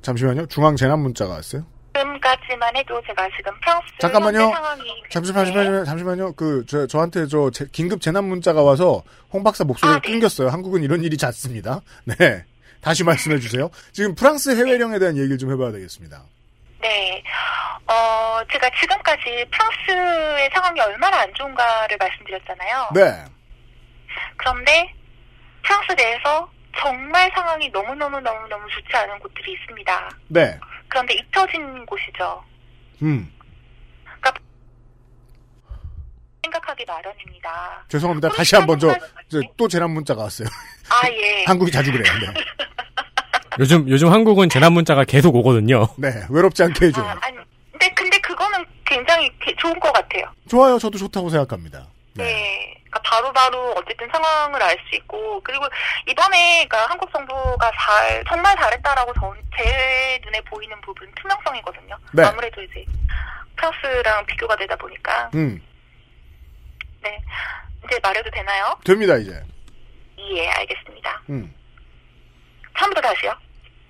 잠시만요. 0.00 0.46
중앙 0.46 0.76
재난 0.76 1.00
문자가 1.00 1.34
왔어요. 1.34 1.66
지금까지만 2.02 2.76
해도 2.76 3.00
제가 3.06 3.28
지금 3.36 3.52
프랑스 3.60 3.86
잠깐만요. 4.00 4.38
상황이 4.50 5.02
잠시만, 5.10 5.44
잠시만요. 5.44 5.84
잠시만요. 5.84 6.32
그, 6.34 6.64
저, 6.68 6.86
저한테 6.86 7.26
저, 7.26 7.50
제- 7.50 7.66
긴급 7.72 8.00
재난 8.00 8.24
문자가 8.24 8.62
와서 8.62 9.02
홍 9.32 9.42
박사 9.42 9.64
목소리가 9.64 10.00
끊겼어요. 10.00 10.48
한국은 10.48 10.82
이런 10.82 11.02
일이 11.02 11.16
잦습니다. 11.16 11.80
네. 12.04 12.44
다시 12.80 13.02
말씀해 13.04 13.38
주세요. 13.40 13.70
지금 13.92 14.14
프랑스 14.14 14.50
해외령에 14.56 14.98
대한 14.98 15.16
얘기를 15.16 15.36
좀 15.38 15.50
해봐야 15.52 15.72
되겠습니다. 15.72 16.22
네. 16.80 17.22
어, 17.88 18.40
제가 18.52 18.70
지금까지 18.80 19.44
프랑스의 19.50 20.50
상황이 20.54 20.80
얼마나 20.80 21.20
안 21.22 21.34
좋은가를 21.34 21.96
말씀드렸잖아요. 21.98 22.88
네. 22.94 23.24
그런데 24.36 24.92
프랑스 25.62 25.92
내에서 25.92 26.48
정말 26.80 27.28
상황이 27.34 27.68
너무너무너무너무 27.70 28.68
좋지 28.70 28.96
않은 28.96 29.18
곳들이 29.18 29.52
있습니다. 29.54 30.10
네. 30.28 30.60
그런데 30.88 31.14
잊혀진 31.14 31.84
곳이죠. 31.86 32.42
음. 33.02 33.32
생각하기 36.44 36.84
마련입니다. 36.86 37.84
죄송합니다. 37.88 38.28
다시 38.30 38.56
한번 38.56 38.78
저, 38.78 38.94
저, 39.28 39.40
또 39.56 39.68
재난 39.68 39.90
문자가 39.90 40.22
왔어요. 40.22 40.48
아, 40.88 41.06
예. 41.10 41.44
한국이 41.46 41.70
자주 41.70 41.92
그래요. 41.92 42.04
네. 42.20 42.40
요즘 43.60 43.86
요즘 43.88 44.10
한국은 44.10 44.48
재난 44.48 44.72
문자가 44.72 45.04
계속 45.04 45.34
오거든요. 45.36 45.88
네. 45.98 46.08
외롭지 46.30 46.62
않게 46.62 46.86
해줘요. 46.86 47.04
아, 47.04 47.16
아니, 47.20 47.36
근데, 47.72 47.92
근데 47.92 48.18
그거는 48.20 48.64
굉장히 48.86 49.28
게- 49.40 49.54
좋은 49.58 49.78
것 49.78 49.92
같아요. 49.92 50.24
좋아요. 50.48 50.78
저도 50.78 50.96
좋다고 50.96 51.28
생각합니다. 51.28 51.86
네. 52.14 52.72
그러니까 52.87 52.87
바로바로 53.02 53.72
어쨌든 53.76 54.08
상황을 54.10 54.62
알 54.62 54.76
수 54.88 54.94
있고 54.96 55.40
그리고 55.42 55.66
이번에 56.06 56.66
그러니까 56.66 56.86
한국 56.90 57.12
정부가 57.12 57.70
잘 57.78 58.24
정말 58.28 58.56
잘했다라고 58.56 59.12
전, 59.14 59.42
제 59.56 60.20
눈에 60.24 60.40
보이는 60.42 60.80
부분 60.80 61.12
투명성이거든요. 61.16 61.98
네. 62.12 62.24
아무래도 62.24 62.62
이제 62.62 62.84
프랑스랑 63.56 64.24
비교가 64.26 64.54
되다 64.56 64.76
보니까 64.76 65.30
음. 65.34 65.60
네 67.02 67.20
이제 67.84 67.98
말해도 68.02 68.30
되나요? 68.30 68.78
됩니다, 68.84 69.16
이제. 69.16 69.42
예, 70.18 70.48
알겠습니다. 70.50 71.22
음. 71.30 71.54
처음부터 72.78 73.00
다시요. 73.08 73.34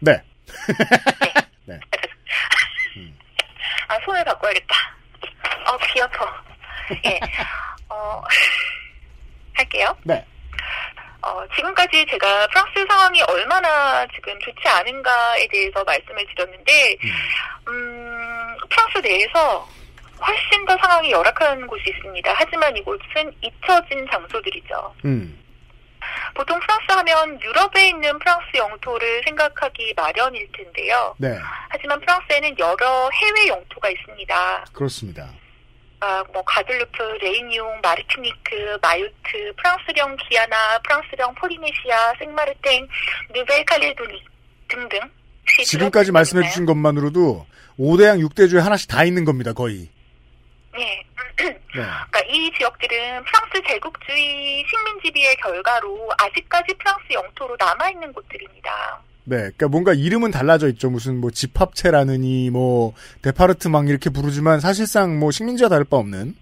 네. 0.00 0.22
아 3.88 3.98
손을 4.04 4.24
바꿔야겠다. 4.24 4.74
어 5.66 5.78
귀 5.92 6.00
아파. 6.02 6.42
예. 7.04 7.20
어 7.88 8.22
할게요. 9.59 9.96
네. 10.04 10.24
어, 11.20 11.42
지금까지 11.56 12.06
제가 12.09 12.46
프랑스 12.46 12.86
상황이 12.88 13.20
얼마나 13.22 14.06
지금 14.14 14.38
좋지 14.40 14.68
않은가에 14.68 15.48
대해서 15.48 15.82
말씀을 15.84 16.24
드렸는데, 16.34 16.96
음, 17.68 18.56
프랑스 18.70 18.98
내에서 18.98 19.68
훨씬 20.20 20.64
더 20.64 20.76
상황이 20.78 21.11
열악한 21.11 21.66
곳이 21.66 21.84
있습니다. 21.88 22.32
하지만 22.36 22.76
이곳은 22.76 23.32
잊혀진 23.42 24.06
장소들이죠. 24.11 24.94
음. 25.04 25.44
보통 26.34 26.59
프랑스 26.61 26.84
하면 26.88 27.40
유럽에 27.42 27.88
있는 27.88 28.16
프랑스 28.18 28.56
영토를 28.56 29.22
생각하기 29.24 29.94
마련일 29.96 30.48
텐데요. 30.52 31.14
네. 31.18 31.36
하지만 31.68 32.00
프랑스에는 32.00 32.59
여러 32.59 33.11
해외 33.11 33.48
영토가 33.48 33.90
있습니다. 33.90 34.64
그렇습니다. 34.72 35.28
아, 36.01 36.22
뭐 36.32 36.42
과들루프, 36.45 37.03
레위니옹, 37.20 37.80
마르티니크, 37.82 38.78
마요트, 38.80 39.53
프랑스령 39.57 40.16
기아나, 40.16 40.78
프랑스령 40.84 41.34
폴리네시아, 41.34 42.14
생마르탱, 42.18 42.86
누벨칼레도니 43.34 44.24
등등. 44.68 45.01
지금까지 45.64 46.12
말씀해 46.12 46.46
주신 46.49 46.66
것만으로도 46.66 47.46
5대양 47.78 48.24
6대주에 48.28 48.61
하나씩 48.61 48.88
다 48.88 49.03
있는 49.05 49.24
겁니다, 49.24 49.53
거의. 49.53 49.88
네. 50.72 51.05
네. 51.38 51.59
그러니까 51.72 52.20
이 52.28 52.51
지역들은 52.57 53.24
프랑스 53.24 53.62
제국주의 53.66 54.64
식민지비의 54.68 55.36
결과로 55.36 56.11
아직까지 56.18 56.74
프랑스 56.74 57.12
영토로 57.12 57.57
남아 57.59 57.90
있는 57.90 58.12
곳들입니다. 58.12 59.01
네. 59.29 59.37
그러니까 59.37 59.68
뭔가 59.68 59.93
이름은 59.93 60.31
달라져 60.31 60.68
있죠. 60.68 60.91
무슨 60.91 61.20
뭐 61.20 61.31
집합체라느니 61.31 62.51
뭐 62.51 62.95
데파르트망 63.22 63.89
이렇게 63.89 64.11
부르지만 64.11 64.61
사실상 64.61 65.18
뭐 65.18 65.31
식민지와 65.31 65.68
다를 65.68 65.85
바 65.85 65.97
없는. 65.99 66.35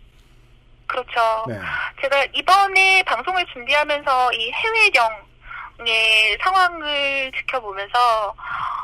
그렇죠. 0.86 1.10
네. 1.48 1.58
제가 2.00 2.24
이번에 2.32 3.02
방송을 3.02 3.44
준비하면서 3.52 4.32
이 4.34 4.52
해외령의 4.52 6.38
상황을 6.40 7.32
지켜보면서 7.36 8.34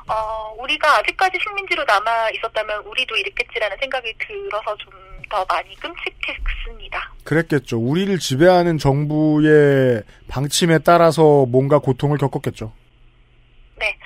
어, 0.09 0.55
우리가 0.59 0.98
아직까지 0.98 1.38
식민지로 1.40 1.84
남아 1.84 2.30
있었다면 2.30 2.82
우리도 2.84 3.16
이랬겠지라는 3.16 3.76
생각이 3.80 4.14
들어서 4.18 4.76
좀 4.78 5.12
더 5.32 5.46
많이 5.48 5.74
끔찍했습니다. 5.76 7.14
그랬겠죠. 7.24 7.78
우리를 7.78 8.18
지배하는 8.18 8.76
정부의 8.76 10.03
방침에 10.28 10.78
따라서 10.80 11.46
뭔가 11.46 11.78
고통을 11.78 12.18
겪었겠죠. 12.18 12.72
네. 13.82 13.98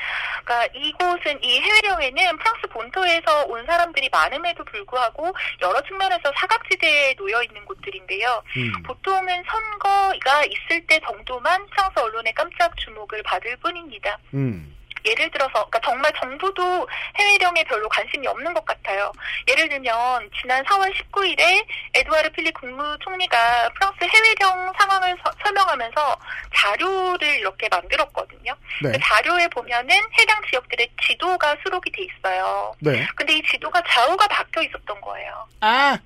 그러니까 0.42 0.66
이곳은 0.74 1.44
이 1.44 1.60
해외령에는 1.60 2.38
프랑스 2.38 2.66
본토에서 2.68 3.44
온 3.44 3.66
사람들이 3.66 4.08
많음에도 4.10 4.64
불구하고 4.64 5.34
여러 5.60 5.82
측면에서 5.82 6.32
사각지대에 6.34 7.14
놓여 7.16 7.42
있는 7.42 7.62
곳들인데요. 7.66 8.42
음. 8.56 8.82
보통은 8.84 9.44
선거가 9.46 10.44
있을 10.44 10.86
때 10.86 10.98
정도만 11.06 11.66
프랑스 11.66 11.98
언론의 11.98 12.32
깜짝 12.32 12.74
주목을 12.78 13.22
받을 13.22 13.54
뿐입니다. 13.58 14.18
음. 14.32 14.75
예를 15.06 15.30
들어서, 15.30 15.52
그러니까 15.52 15.80
정말 15.84 16.12
정부도 16.20 16.88
해외령에 17.18 17.62
별로 17.64 17.88
관심이 17.88 18.26
없는 18.26 18.52
것 18.54 18.64
같아요. 18.64 19.12
예를 19.48 19.68
들면 19.68 20.30
지난 20.40 20.64
4월 20.64 20.92
19일에 20.94 21.64
에드와르 21.94 22.30
필립 22.30 22.52
국무총리가 22.54 23.68
프랑스 23.74 23.98
해외령 24.04 24.72
상황을 24.78 25.16
서- 25.24 25.32
설명하면서 25.44 26.16
자료를 26.54 27.28
이렇게 27.38 27.68
만들었거든요. 27.68 28.54
네. 28.82 28.92
그 28.92 28.98
자료에 29.02 29.46
보면은 29.48 29.96
해당 30.18 30.40
지역들의 30.50 30.88
지도가 31.06 31.56
수록이 31.62 31.90
돼 31.92 32.02
있어요. 32.02 32.74
네. 32.80 33.06
근데 33.14 33.34
이 33.34 33.42
지도가 33.50 33.82
좌우가 33.88 34.26
바뀌어 34.28 34.62
있었던 34.62 35.00
거예요. 35.00 35.46
아. 35.60 35.96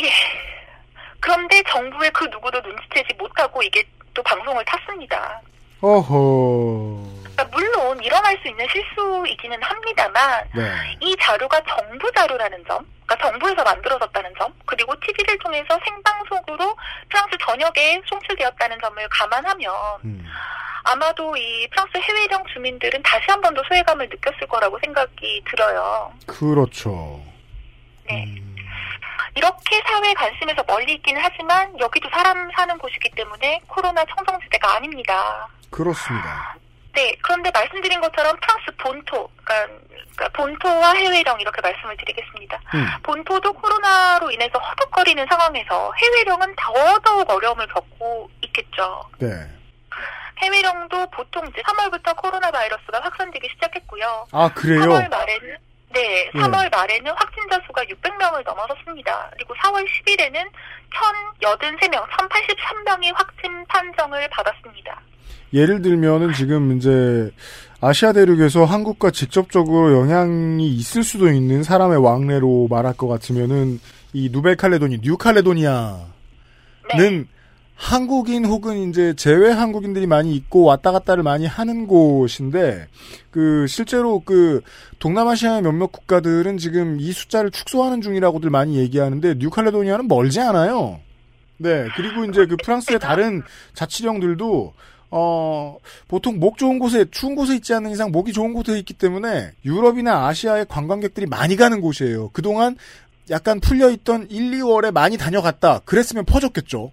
예. 0.00 0.10
그런데 1.20 1.62
정부의 1.68 2.10
그 2.12 2.24
누구도 2.24 2.60
눈치채지 2.60 3.14
못하고 3.14 3.62
이게 3.62 3.82
또 4.14 4.22
방송을 4.22 4.64
탔습니다. 4.64 5.40
어허. 5.80 7.11
그러니까 7.42 7.44
물론 7.50 8.02
일어날 8.02 8.38
수 8.42 8.48
있는 8.48 8.66
실수이기는 8.68 9.62
합니다만 9.62 10.44
네. 10.54 10.96
이 11.00 11.16
자료가 11.20 11.60
정부 11.68 12.10
자료라는 12.12 12.64
점, 12.68 12.86
그러니까 13.06 13.28
정부에서 13.30 13.62
만들어졌다는 13.64 14.32
점, 14.38 14.52
그리고 14.66 14.94
TV를 15.00 15.38
통해서 15.38 15.78
생방송으로 15.84 16.76
프랑스 17.08 17.36
전역에 17.40 18.00
송출되었다는 18.06 18.78
점을 18.80 19.08
감안하면 19.08 19.72
아마도 20.84 21.36
이 21.36 21.68
프랑스 21.68 21.96
해외령 21.98 22.44
주민들은 22.52 23.02
다시 23.02 23.24
한 23.28 23.40
번 23.40 23.54
더 23.54 23.62
소외감을 23.68 24.08
느꼈을 24.08 24.46
거라고 24.48 24.78
생각이 24.82 25.44
들어요. 25.48 26.12
그렇죠. 26.26 27.20
네. 28.08 28.26
이렇게 29.34 29.82
사회 29.86 30.12
관심에서 30.14 30.62
멀리 30.66 30.92
있기는 30.94 31.20
하지만 31.22 31.78
여기도 31.78 32.08
사람 32.10 32.50
사는 32.54 32.76
곳이기 32.78 33.10
때문에 33.10 33.60
코로나 33.66 34.04
청정지대가 34.04 34.76
아닙니다. 34.76 35.48
그렇습니다. 35.70 36.54
네, 36.94 37.16
그런데 37.22 37.50
말씀드린 37.52 38.00
것처럼 38.00 38.36
프랑스 38.40 38.70
본토, 38.76 39.28
그러니까, 39.44 39.78
그러니까 40.14 40.28
본토와 40.34 40.92
해외령 40.92 41.40
이렇게 41.40 41.60
말씀을 41.60 41.96
드리겠습니다. 41.96 42.60
음. 42.74 42.86
본토도 43.02 43.52
코로나로 43.54 44.30
인해서 44.30 44.58
허덕거리는 44.58 45.26
상황에서 45.28 45.92
해외령은 45.94 46.54
더더욱 46.56 47.30
어려움을 47.30 47.66
겪고 47.68 48.30
있겠죠. 48.42 49.08
네. 49.18 49.28
해외령도 50.42 51.06
보통 51.10 51.46
이제 51.46 51.62
3월부터 51.62 52.16
코로나 52.16 52.50
바이러스가 52.50 53.00
확산되기 53.00 53.48
시작했고요. 53.54 54.26
아, 54.32 54.50
그래요? 54.52 54.82
3월 54.82 55.08
말에는 55.08 55.56
네, 55.92 56.30
예. 56.34 56.38
3월 56.38 56.70
말에는 56.70 57.12
확진자 57.12 57.60
수가 57.66 57.82
600명을 57.84 58.42
넘어섰습니다. 58.44 59.30
그리고 59.34 59.54
4월 59.54 59.86
10일에는 59.86 60.50
1,083명, 61.40 62.08
1,083명이 62.08 63.14
확진 63.14 63.64
판정을 63.66 64.28
받았습니다. 64.28 65.00
예를 65.52 65.82
들면은 65.82 66.32
지금 66.32 66.76
이제 66.76 67.30
아시아 67.80 68.12
대륙에서 68.12 68.64
한국과 68.64 69.10
직접적으로 69.10 69.92
영향이 69.92 70.68
있을 70.68 71.02
수도 71.02 71.30
있는 71.30 71.62
사람의 71.62 71.98
왕래로 71.98 72.68
말할 72.70 72.94
것 72.94 73.08
같으면은 73.08 73.80
이 74.12 74.30
누벨칼레도니, 74.30 75.00
뉴칼레도니아는 75.02 76.06
한국인 77.74 78.44
혹은 78.44 78.88
이제 78.88 79.12
제외 79.14 79.50
한국인들이 79.50 80.06
많이 80.06 80.36
있고 80.36 80.62
왔다 80.62 80.92
갔다를 80.92 81.24
많이 81.24 81.46
하는 81.46 81.88
곳인데 81.88 82.86
그 83.32 83.66
실제로 83.66 84.20
그 84.20 84.60
동남아시아의 85.00 85.62
몇몇 85.62 85.90
국가들은 85.90 86.58
지금 86.58 87.00
이 87.00 87.10
숫자를 87.10 87.50
축소하는 87.50 88.00
중이라고들 88.00 88.50
많이 88.50 88.76
얘기하는데 88.76 89.34
뉴칼레도니아는 89.38 90.06
멀지 90.06 90.40
않아요. 90.40 91.00
네 91.56 91.88
그리고 91.96 92.24
이제 92.24 92.46
그 92.46 92.56
프랑스의 92.62 93.00
다른 93.00 93.42
자치령들도 93.74 94.74
어 95.14 95.76
보통 96.08 96.40
목 96.40 96.56
좋은 96.56 96.78
곳에 96.78 97.04
추운 97.10 97.34
곳에 97.34 97.54
있지 97.54 97.74
않는 97.74 97.90
이상 97.90 98.10
목이 98.10 98.32
좋은 98.32 98.54
곳에 98.54 98.78
있기 98.78 98.94
때문에 98.94 99.52
유럽이나 99.62 100.26
아시아의 100.26 100.66
관광객들이 100.68 101.26
많이 101.26 101.56
가는 101.56 101.82
곳이에요. 101.82 102.30
그동안 102.30 102.76
약간 103.30 103.60
풀려 103.60 103.90
있던 103.90 104.26
1, 104.30 104.50
2월에 104.52 104.90
많이 104.90 105.18
다녀갔다. 105.18 105.80
그랬으면 105.84 106.24
퍼졌겠죠. 106.24 106.92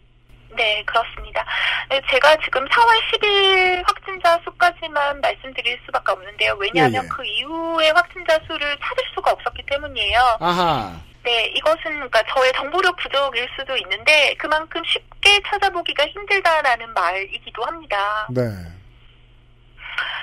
네, 0.56 0.84
그렇습니다. 0.86 1.46
네, 1.90 2.02
제가 2.12 2.36
지금 2.44 2.66
4월 2.66 3.00
10일 3.14 3.84
확진자 3.88 4.38
수까지만 4.44 5.22
말씀드릴 5.22 5.80
수밖에 5.86 6.12
없는데요. 6.12 6.58
왜냐하면 6.60 7.04
예, 7.04 7.06
예. 7.06 7.10
그 7.10 7.24
이후의 7.26 7.94
확진자 7.94 8.38
수를 8.46 8.78
찾을 8.78 9.04
수가 9.16 9.32
없었기 9.32 9.64
때문이에요. 9.66 10.20
아하. 10.42 11.09
네, 11.24 11.48
이것은 11.56 11.84
그러니까 11.84 12.24
저의 12.34 12.52
정보력 12.54 12.96
부족일 12.98 13.48
수도 13.58 13.76
있는데 13.78 14.34
그만큼 14.38 14.82
쉽게 14.86 15.42
찾아보기가 15.48 16.06
힘들다라는 16.08 16.94
말이기도 16.94 17.64
합니다. 17.64 18.28
네. 18.30 18.42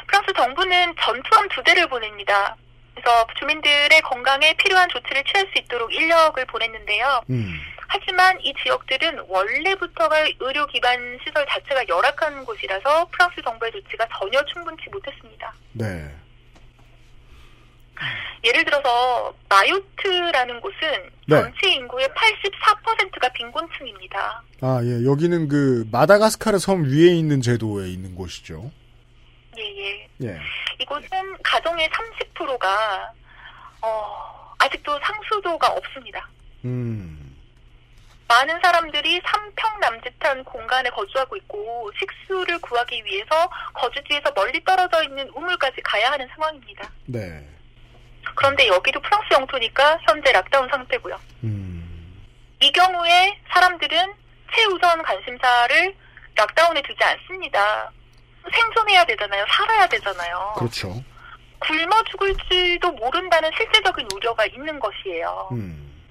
프랑스 0.07 0.33
정부는 0.33 0.95
전투함 1.01 1.49
두 1.51 1.63
대를 1.63 1.87
보냅니다. 1.89 2.57
그래서 2.95 3.27
주민들의 3.39 4.01
건강에 4.03 4.55
필요한 4.55 4.89
조치를 4.89 5.23
취할 5.25 5.47
수 5.49 5.59
있도록 5.59 5.93
인력을 5.93 6.43
보냈는데요. 6.47 7.21
음. 7.29 7.61
하지만 7.89 8.41
이 8.41 8.53
지역들은 8.63 9.27
원래부터가 9.29 10.27
의료 10.41 10.67
기반 10.67 11.19
시설 11.23 11.47
자체가 11.49 11.87
열악한 11.89 12.45
곳이라서 12.45 13.07
프랑스 13.13 13.43
정부의 13.43 13.73
조치가 13.73 14.07
전혀 14.19 14.43
충분치 14.47 14.89
못했습니다. 14.91 15.53
네. 15.73 16.11
예를 18.45 18.65
들어서 18.65 19.35
마요트라는 19.49 20.61
곳은 20.61 20.77
네. 21.27 21.37
전체 21.37 21.71
인구의 21.73 22.09
84%가 22.09 23.29
빈곤층입니다. 23.31 24.43
아, 24.61 24.81
예. 24.85 25.05
여기는 25.05 25.49
그 25.49 25.87
마다가스카르 25.91 26.59
섬 26.59 26.85
위에 26.85 27.15
있는 27.15 27.41
제도에 27.41 27.89
있는 27.89 28.15
곳이죠. 28.15 28.71
예, 29.59 29.63
예. 29.63 30.09
예. 30.23 30.39
이곳은 30.81 31.09
가정의 31.43 31.89
30%가 31.89 33.13
어, 33.83 34.55
아직도 34.59 34.99
상수도가 35.03 35.69
없습니다. 35.69 36.29
음. 36.65 37.37
많은 38.29 38.59
사람들이 38.61 39.21
삼평 39.25 39.81
남짓한 39.81 40.45
공간에 40.45 40.91
거주하고 40.91 41.37
있고 41.37 41.91
식수를 41.99 42.59
구하기 42.59 43.05
위해서 43.05 43.49
거주지에서 43.75 44.33
멀리 44.35 44.63
떨어져 44.65 45.03
있는 45.05 45.29
우물까지 45.31 45.81
가야 45.83 46.11
하는 46.11 46.27
상황입니다. 46.29 46.91
네. 47.07 47.47
그런데 48.35 48.67
여기도 48.69 49.01
프랑스 49.01 49.27
영토니까 49.33 49.99
현재 50.03 50.33
락다운 50.33 50.69
상태고요. 50.69 51.19
이 52.61 52.73
경우에 52.73 53.39
사람들은 53.53 54.15
최우선 54.55 55.03
관심사를 55.03 55.95
락다운에 56.35 56.83
두지 56.83 57.03
않습니다. 57.03 57.91
생존해야 58.53 59.05
되잖아요. 59.05 59.45
살아야 59.49 59.87
되잖아요. 59.89 60.55
그렇죠. 60.57 61.03
굶어 61.59 62.03
죽을지도 62.05 62.93
모른다는 62.93 63.51
실제적인 63.57 64.07
우려가 64.15 64.45
있는 64.47 64.79
것이에요. 64.79 65.49
음. 65.53 66.05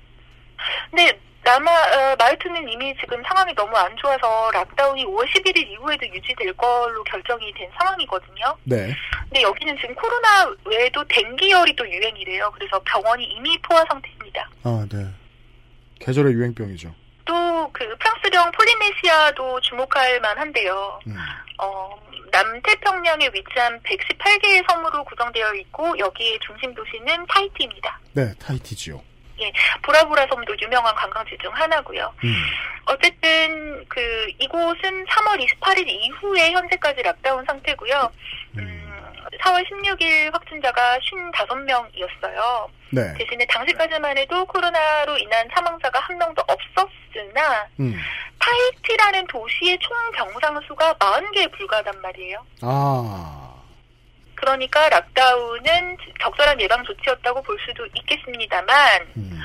근데 0.89 1.19
남아 1.45 1.71
어, 1.71 2.15
마요트는 2.17 2.67
이미 2.67 2.93
지금 2.99 3.21
상황이 3.23 3.53
너무 3.53 3.75
안 3.77 3.95
좋아서 3.97 4.49
lockdown이 4.51 5.05
5월 5.05 5.25
11일 5.27 5.57
이후에도 5.69 6.07
유지될 6.07 6.53
걸로 6.53 7.03
결정이 7.03 7.53
된 7.53 7.69
상황이거든요. 7.79 8.57
네. 8.63 8.95
근데 9.23 9.41
여기는 9.43 9.77
지금 9.79 9.95
코로나 9.95 10.51
외에도 10.65 11.03
뎅기열이 11.07 11.75
또 11.75 11.87
유행이래요. 11.87 12.51
그래서 12.51 12.81
병원이 12.83 13.23
이미 13.25 13.57
포화 13.61 13.85
상태입니다. 13.87 14.49
아, 14.63 14.85
네. 14.91 15.05
계절의 15.99 16.33
유행병이죠. 16.33 16.93
또 17.25 17.45
그 17.75 17.97
프랑스령 17.97 18.51
폴리네시아도 18.51 19.59
주목할 19.59 20.21
만한데요. 20.21 20.99
음. 21.07 21.17
어, 21.57 21.89
남태평양에 22.31 23.29
위치한 23.33 23.81
118개의 23.83 24.69
섬으로 24.69 25.03
구성되어 25.03 25.53
있고 25.55 25.97
여기의 25.99 26.39
중심 26.45 26.73
도시는 26.73 27.25
타이티입니다. 27.27 27.99
네, 28.13 28.33
타이티지요. 28.39 29.01
예, 29.41 29.51
보라보라 29.81 30.27
섬도 30.27 30.55
유명한 30.61 30.93
관광지 30.95 31.37
중 31.41 31.51
하나고요. 31.53 32.13
음. 32.23 32.35
어쨌든 32.85 33.85
그 33.89 34.27
이곳은 34.39 35.05
3월 35.05 35.45
28일 35.45 35.87
이후에 35.87 36.51
현재까지 36.51 37.01
락다운 37.01 37.43
상태고요. 37.45 38.11
음, 38.57 38.85
4월 39.41 39.65
16일 39.69 40.31
확진자가 40.31 40.97
55명이었어요. 40.99 42.69
네. 42.91 43.13
대신에 43.17 43.45
당시까지만 43.47 44.17
해도 44.17 44.45
코로나로 44.45 45.17
인한 45.17 45.47
사망자가 45.53 45.99
한 45.99 46.17
명도 46.17 46.43
없었으나 46.47 47.67
음. 47.79 47.99
타이티라는 48.39 49.27
도시의 49.27 49.77
총 49.79 49.95
병상 50.13 50.61
수가 50.67 50.93
40개에 50.93 51.51
불과하단 51.51 52.01
말이에요. 52.01 52.45
아. 52.61 53.44
그러니까 54.35 54.89
락다운은 54.89 55.97
적절한 56.21 56.59
예방 56.61 56.83
조치였다고 56.83 57.41
볼 57.41 57.57
수도 57.65 57.85
있겠습니다만 57.95 59.01
음. 59.17 59.39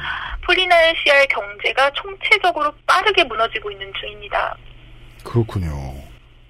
폴리네시아의 0.45 1.29
경제가 1.29 1.91
총체적으로 1.91 2.73
빠르게 2.87 3.25
무너지고 3.25 3.71
있는 3.71 3.93
중입니다. 3.95 4.57
그렇군요. 5.25 5.71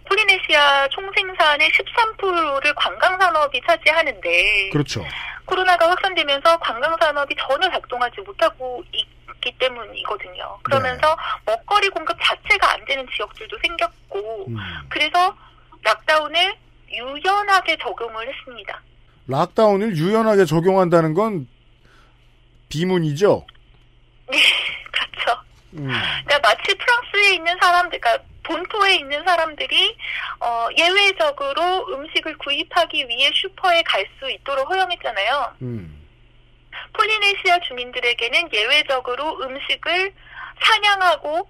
폴리네시아 0.08 0.88
총생산의 0.88 1.70
13%를 1.70 2.74
관광산업이 2.74 3.60
차지하는데 3.66 4.70
그렇죠. 4.70 5.04
코로나가 5.44 5.88
확산되면서 5.90 6.58
관광산업이 6.58 7.34
전혀 7.38 7.70
작동하지 7.70 8.20
못하고 8.22 8.82
있기 8.92 9.56
때문이거든요. 9.58 10.58
그러면서 10.62 11.16
먹거리 11.44 11.88
공급 11.90 12.16
자체가 12.20 12.72
안 12.72 12.84
되는 12.84 13.06
지역들도 13.14 13.56
생겼고 13.62 14.48
그래서 14.88 15.36
락다운을 15.82 16.56
유연하게 16.90 17.76
적용을 17.78 18.28
했습니다. 18.28 18.80
락다운을 19.28 19.96
유연하게 19.96 20.44
적용한다는 20.44 21.14
건 21.14 21.46
비문이죠. 22.68 23.46
네, 24.30 24.38
그렇죠. 24.92 25.40
음. 25.74 25.86
그러니까 25.86 26.38
마치 26.42 26.74
프랑스에 26.74 27.34
있는 27.34 27.56
사람들, 27.60 28.00
그러니까 28.00 28.24
본토에 28.42 28.96
있는 28.96 29.22
사람들이 29.24 29.96
어, 30.40 30.68
예외적으로 30.76 31.86
음식을 31.92 32.36
구입하기 32.38 33.06
위해 33.08 33.30
슈퍼에 33.34 33.82
갈 33.82 34.04
수 34.18 34.28
있도록 34.30 34.68
허용했잖아요. 34.68 35.54
음. 35.62 35.96
폴리네시아 36.92 37.60
주민들에게는 37.60 38.52
예외적으로 38.52 39.38
음식을 39.40 40.12
사냥하고 40.62 41.48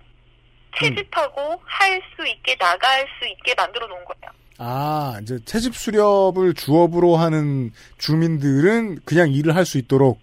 채집하고 0.79 1.63
할수 1.65 2.27
있게 2.27 2.57
나갈 2.57 3.07
수 3.19 3.27
있게 3.27 3.55
만들어 3.55 3.87
놓은 3.87 4.05
거예요. 4.05 4.40
아, 4.63 5.19
이제 5.23 5.39
채집 5.47 5.75
수렵을 5.75 6.53
주업으로 6.55 7.17
하는 7.17 7.73
주민들은 7.97 9.01
그냥 9.07 9.31
일을 9.31 9.57
할 9.57 9.65
수 9.65 9.79
있도록 9.79 10.21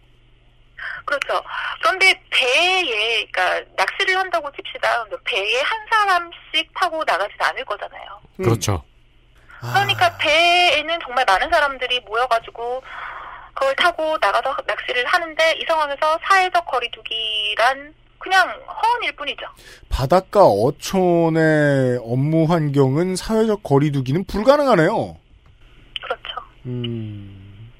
그렇죠. 1.05 1.41
그런데 1.81 2.21
배에, 2.29 3.25
그러니까 3.31 3.61
낚시를 3.77 4.15
한다고 4.17 4.51
칩시다. 4.51 5.05
배에 5.23 5.61
한 5.61 5.79
사람씩 5.89 6.69
타고 6.75 7.03
나가진 7.05 7.35
않을 7.39 7.65
거잖아요. 7.65 8.21
그렇죠. 8.37 8.83
그러니까 9.59 10.15
배에는 10.17 10.99
정말 11.03 11.23
많은 11.25 11.49
사람들이 11.49 12.01
모여가지고 12.01 12.83
그걸 13.55 13.75
타고 13.75 14.17
나가서 14.21 14.55
낚시를 14.67 15.05
하는데 15.05 15.53
이 15.53 15.65
상황에서 15.67 16.19
사회적 16.27 16.65
거리두기란 16.65 17.93
그냥 18.17 18.47
허언일 18.49 19.15
뿐이죠. 19.15 19.45
바닷가 19.89 20.45
어촌의 20.45 21.99
업무 22.03 22.45
환경은 22.45 23.15
사회적 23.15 23.63
거리두기는 23.63 24.25
불가능하네요. 24.25 25.17
그렇죠. 26.01 26.41
음. 26.65 27.71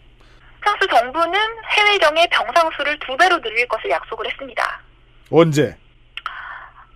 프랑스 0.62 0.88
정부는 0.88 1.40
해외령의 1.66 2.28
병상 2.30 2.70
수를 2.78 2.98
두 3.00 3.16
배로 3.18 3.40
늘릴 3.42 3.68
것을 3.68 3.90
약속을 3.90 4.28
했습니다. 4.28 4.82
언제? 5.32 5.76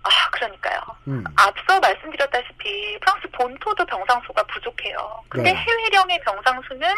아, 0.04 0.30
그러니까요. 0.32 0.80
음. 1.08 1.24
앞서 1.36 1.78
말씀드렸다시피 1.80 2.98
프랑스 3.00 3.28
본토도 3.32 3.84
병상수가 3.86 4.42
부족해요. 4.44 5.22
근데 5.28 5.52
네. 5.52 5.58
해외령의 5.58 6.20
병상수는 6.24 6.88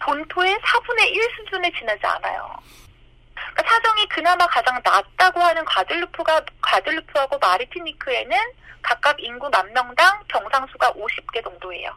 본토의 0.00 0.56
4분의 0.56 1.06
1 1.10 1.22
수준에 1.36 1.70
지나지 1.78 2.06
않아요. 2.06 2.56
그러니까 3.34 3.74
사정이 3.74 4.08
그나마 4.08 4.46
가장 4.46 4.80
낮다고 4.82 5.40
하는 5.40 5.64
과들루프가 5.64 6.44
과들루프하고 6.60 7.38
마리티니크에는 7.38 8.36
각각 8.82 9.20
인구 9.20 9.48
만 9.50 9.72
명당 9.72 10.22
병상수가 10.28 10.92
50개 10.92 11.42
정도예요. 11.42 11.94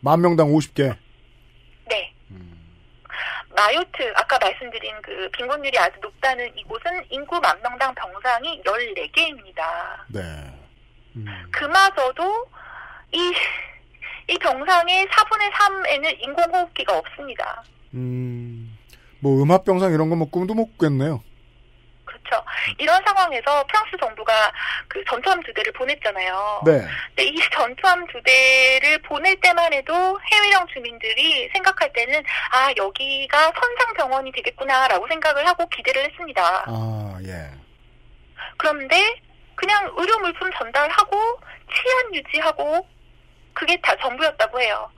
만 0.00 0.20
명당 0.20 0.48
50개. 0.48 0.96
네. 1.88 2.12
마요트 3.56 4.12
아까 4.14 4.38
말씀드린 4.38 4.94
그 5.02 5.30
빈곤율이 5.32 5.78
아주 5.78 5.98
높다는 6.00 6.50
이곳은 6.56 7.06
인구 7.08 7.40
만 7.40 7.60
명당 7.62 7.94
병상이 7.94 8.62
14개입니다. 8.62 9.62
네. 10.08 10.20
그마저도 11.50 12.46
이, 13.12 13.32
이 14.28 14.38
병상의 14.38 15.06
4분의 15.06 15.50
3에는 15.52 16.22
인공호흡기가 16.22 16.98
없습니다. 16.98 17.62
음, 17.94 18.65
뭐 19.20 19.42
음압병상 19.42 19.92
이런 19.92 20.08
거 20.10 20.16
뭐 20.16 20.28
꿈도 20.30 20.54
못 20.54 20.76
꾸겠네요. 20.78 21.22
그렇죠. 22.04 22.44
이런 22.78 23.02
상황에서 23.04 23.64
프랑스 23.66 23.96
정부가 24.00 24.32
그 24.88 25.02
전투함 25.08 25.42
두 25.42 25.52
대를 25.54 25.72
보냈잖아요. 25.72 26.62
네. 26.64 26.86
근데 27.08 27.24
이 27.24 27.36
전투함 27.52 28.06
두 28.08 28.20
대를 28.22 28.98
보낼 29.02 29.38
때만 29.40 29.72
해도 29.72 29.92
해외령 30.32 30.66
주민들이 30.72 31.48
생각할 31.52 31.92
때는 31.92 32.22
아 32.52 32.70
여기가 32.76 33.38
선상 33.38 33.94
병원이 33.96 34.32
되겠구나라고 34.32 35.06
생각을 35.08 35.46
하고 35.46 35.68
기대를 35.68 36.04
했습니다. 36.10 36.64
아, 36.66 37.18
예. 37.24 37.50
그런데 38.56 39.20
그냥 39.54 39.92
의료 39.96 40.18
물품 40.18 40.50
전달하고 40.58 41.40
치안 41.72 42.14
유지하고 42.14 42.86
그게 43.54 43.78
다 43.82 43.94
전부였다고 44.00 44.60
해요. 44.60 44.90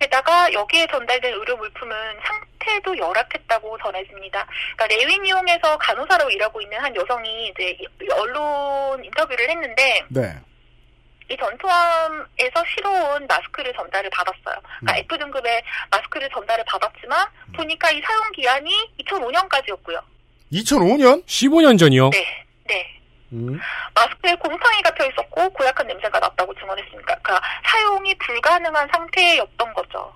게다가 0.00 0.52
여기에 0.52 0.86
전달된 0.88 1.32
의료 1.34 1.56
물품은 1.56 1.96
상 2.24 2.40
태도 2.66 2.96
열악했다고 2.96 3.78
전해집니다. 3.78 4.46
그러니까 4.76 4.86
레윈이용에서 4.96 5.78
간호사로 5.78 6.28
일하고 6.30 6.60
있는 6.60 6.78
한 6.80 6.94
여성이 6.94 7.48
이제 7.48 7.78
언론 8.12 9.02
인터뷰를 9.04 9.48
했는데 9.48 10.02
네. 10.08 10.34
이 11.30 11.36
전투함에서 11.36 12.64
실어온 12.74 13.26
마스크를 13.26 13.72
전달을 13.74 14.10
받았어요. 14.10 14.60
그러니까 14.80 14.98
F 14.98 15.18
등급의 15.18 15.62
마스크를 15.90 16.28
전달을 16.30 16.64
받았지만 16.66 17.26
보니까 17.56 17.90
이 17.90 18.00
사용 18.02 18.30
기한이 18.32 18.70
2005년까지였고요. 19.00 20.00
2005년? 20.52 21.24
15년 21.24 21.78
전이요? 21.78 22.10
네, 22.10 22.44
네. 22.66 23.00
음. 23.32 23.58
마스크에 23.94 24.36
곰팡이가 24.36 24.90
펴 24.94 25.04
있었고 25.04 25.50
고약한 25.50 25.86
냄새가 25.88 26.20
났다고 26.20 26.54
증언했으니까 26.54 27.16
그러니까 27.22 27.40
사용이 27.64 28.14
불가능한 28.18 28.88
상태였던 28.92 29.74
거죠. 29.74 30.12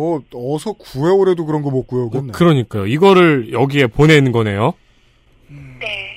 어, 0.00 0.20
어서 0.54 0.72
구해오래도 0.72 1.44
그런 1.46 1.62
거 1.62 1.70
못 1.70 1.86
구해오겠네. 1.86 2.32
그러니까요. 2.32 2.86
이거를 2.86 3.52
여기에 3.52 3.88
보내는 3.88 4.32
거네요. 4.32 4.74
네. 5.78 6.16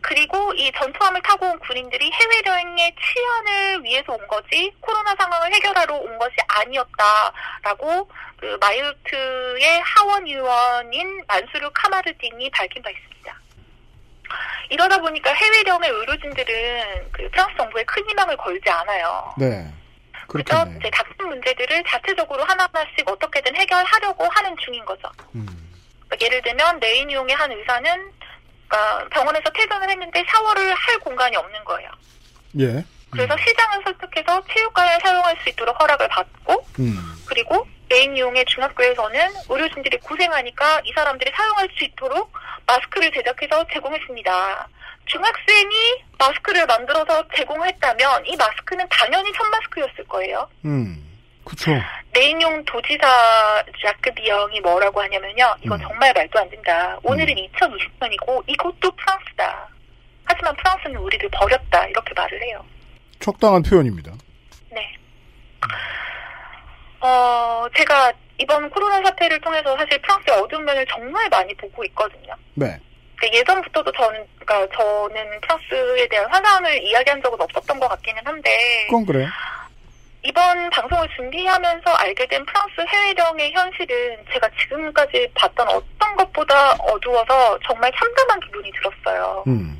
그리고 0.00 0.52
이 0.54 0.72
전투함을 0.76 1.20
타고 1.22 1.46
온 1.46 1.58
군인들이 1.58 2.10
해외 2.10 2.42
여행의 2.46 2.94
치안을 2.96 3.84
위해서 3.84 4.12
온 4.14 4.26
거지 4.26 4.72
코로나 4.80 5.14
상황을 5.16 5.52
해결하러 5.54 5.94
온 5.96 6.18
것이 6.18 6.34
아니었다라고 6.48 8.08
그 8.40 8.56
마요르트의 8.60 9.80
하원 9.84 10.26
의원인 10.26 11.22
만수르 11.28 11.68
카마르딘이 11.74 12.50
밝힌 12.50 12.82
바 12.82 12.88
있습니다. 12.90 13.38
이러다 14.70 14.98
보니까 14.98 15.30
해외령의 15.32 15.90
의료진들은 15.90 17.12
그 17.12 17.28
프랑스 17.30 17.56
정부에 17.58 17.84
큰 17.84 18.08
희망을 18.08 18.36
걸지 18.38 18.68
않아요. 18.70 19.34
네. 19.38 19.70
그래서 20.28 20.50
그렇겠네. 20.50 20.78
이제 20.78 20.90
닥친 20.90 21.26
문제들을 21.26 21.84
자체적으로 21.88 22.44
하나하나씩 22.44 23.08
어떻게든 23.08 23.56
해결하려고 23.56 24.24
하는 24.28 24.54
중인 24.58 24.84
거죠. 24.84 25.10
그러니까 25.32 26.16
예를 26.20 26.42
들면 26.42 26.80
레인용의 26.80 27.34
한 27.34 27.50
의사는 27.50 28.12
그러니까 28.68 29.08
병원에서 29.08 29.50
퇴근을 29.50 29.90
했는데 29.90 30.22
샤워를 30.28 30.74
할 30.74 30.98
공간이 30.98 31.34
없는 31.36 31.64
거예요. 31.64 31.90
예. 32.60 32.84
그래서 33.10 33.36
시장을 33.38 33.80
설득해서 33.84 34.42
체육관을 34.52 34.98
사용할 35.02 35.34
수 35.42 35.48
있도록 35.48 35.80
허락을 35.80 36.08
받고 36.08 36.66
음. 36.78 36.98
그리고 37.26 37.66
레위니옹의 37.88 38.44
중학교에서는 38.44 39.30
의료진들이 39.48 39.96
고생하니까 40.00 40.82
이 40.84 40.92
사람들이 40.94 41.32
사용할 41.34 41.68
수 41.74 41.84
있도록 41.84 42.30
마스크를 42.66 43.10
제작해서 43.12 43.66
제공했습니다. 43.72 44.68
중학생이 45.08 46.04
마스크를 46.18 46.66
만들어서 46.66 47.24
제공했다면 47.34 48.26
이 48.26 48.36
마스크는 48.36 48.86
당연히 48.90 49.32
천 49.32 49.50
마스크였을 49.50 50.04
거예요. 50.04 50.48
음. 50.64 51.04
그쵸. 51.44 51.72
레위니옹 52.12 52.62
도지사 52.64 53.64
자크 53.82 54.12
비영이 54.12 54.60
뭐라고 54.60 55.00
하냐면요. 55.00 55.56
이건 55.62 55.80
정말 55.80 56.12
말도 56.12 56.38
안 56.38 56.50
된다. 56.50 56.98
오늘은 57.02 57.34
2020년이고 57.34 58.42
이것도 58.46 58.90
프랑스다. 58.90 59.68
하지만 60.24 60.54
프랑스는 60.56 60.96
우리를 60.96 61.26
버렸다. 61.30 61.86
이렇게 61.86 62.12
말을 62.14 62.42
해요. 62.42 62.64
적당한 63.20 63.62
표현입니다. 63.62 64.12
네. 64.70 64.94
어, 67.00 67.66
제가 67.76 68.12
이번 68.38 68.68
코로나 68.70 69.02
사태를 69.02 69.40
통해서 69.40 69.74
사실 69.76 70.00
프랑스의 70.02 70.36
어두운 70.38 70.64
면을 70.64 70.86
정말 70.86 71.28
많이 71.30 71.54
보고 71.54 71.82
있거든요. 71.86 72.34
네. 72.54 72.78
그러니까 73.18 73.38
예전부터도 73.38 73.92
저는, 73.92 74.26
그러니까 74.38 74.76
저는 74.76 75.40
프랑스에 75.40 76.08
대한 76.08 76.30
환상을 76.30 76.82
이야기한 76.82 77.20
적은 77.22 77.40
없었던 77.40 77.80
것 77.80 77.88
같기는 77.88 78.24
한데, 78.24 78.86
그건 78.86 79.04
그래요. 79.06 79.28
이번 80.22 80.70
방송을 80.70 81.08
준비하면서 81.16 81.90
알게 81.90 82.26
된 82.26 82.44
프랑스 82.44 82.80
해외령의 82.80 83.52
현실은 83.52 84.24
제가 84.32 84.48
지금까지 84.60 85.28
봤던 85.34 85.68
어떤 85.68 86.16
것보다 86.16 86.72
어두워서 86.72 87.58
정말 87.64 87.92
참담한 87.96 88.40
기분이 88.40 88.70
들었어요. 88.72 89.44
음. 89.46 89.76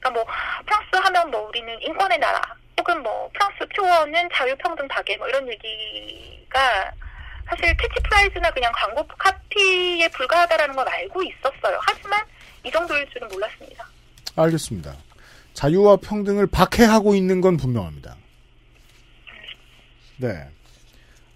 그러니까 0.00 0.10
뭐 0.10 0.34
프랑스 0.66 0.88
하면 0.92 1.30
뭐 1.30 1.48
우리는 1.48 1.80
인권의 1.80 2.18
나라 2.18 2.40
혹은 2.78 3.02
뭐 3.02 3.30
프랑스 3.32 3.64
표어는 3.74 4.28
자유평등 4.34 4.86
박애 4.88 5.16
뭐 5.16 5.26
이런 5.28 5.48
얘기가 5.48 6.92
사실 7.48 7.76
캐치프레이즈나 7.76 8.50
그냥 8.50 8.70
광고 8.74 9.06
카피에 9.06 10.08
불과하다라는 10.08 10.76
건 10.76 10.86
알고 10.86 11.22
있었어요. 11.22 11.78
하지만 11.86 12.20
이 12.64 12.70
정도일 12.70 13.06
줄은 13.10 13.28
몰랐습니다. 13.28 13.86
알겠습니다. 14.36 14.94
자유와 15.52 15.96
평등을 15.96 16.46
박해하고 16.46 17.14
있는 17.14 17.40
건 17.40 17.56
분명합니다. 17.56 18.16
네. 20.16 20.46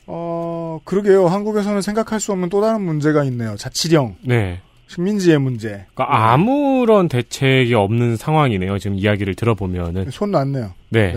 어, 0.07 0.81
그러게요. 0.85 1.26
한국에서는 1.26 1.83
생각할 1.83 2.18
수 2.18 2.33
없는 2.33 2.49
또 2.49 2.61
다른 2.61 2.81
문제가 2.81 3.24
있네요. 3.24 3.57
자치령. 3.57 4.16
네. 4.22 4.61
식민지의 4.89 5.39
문제. 5.39 5.87
그러니까 5.95 6.33
아무런 6.33 7.09
대책이 7.09 7.74
없는 7.74 8.16
상황이네요. 8.16 8.79
지금 8.79 8.97
이야기를 8.97 9.35
들어보면은. 9.35 10.11
손 10.11 10.31
놨네요. 10.31 10.72
네. 10.89 11.14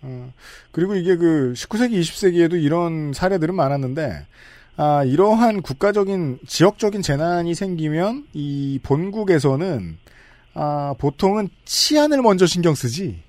어, 0.00 0.32
그리고 0.72 0.94
이게 0.94 1.16
그 1.16 1.52
19세기, 1.54 2.00
20세기에도 2.00 2.62
이런 2.62 3.12
사례들은 3.12 3.54
많았는데, 3.54 4.26
아, 4.76 5.04
이러한 5.04 5.62
국가적인, 5.62 6.40
지역적인 6.46 7.02
재난이 7.02 7.54
생기면 7.54 8.26
이 8.34 8.78
본국에서는, 8.82 9.98
아, 10.54 10.94
보통은 10.98 11.48
치안을 11.64 12.22
먼저 12.22 12.46
신경 12.46 12.74
쓰지, 12.74 13.22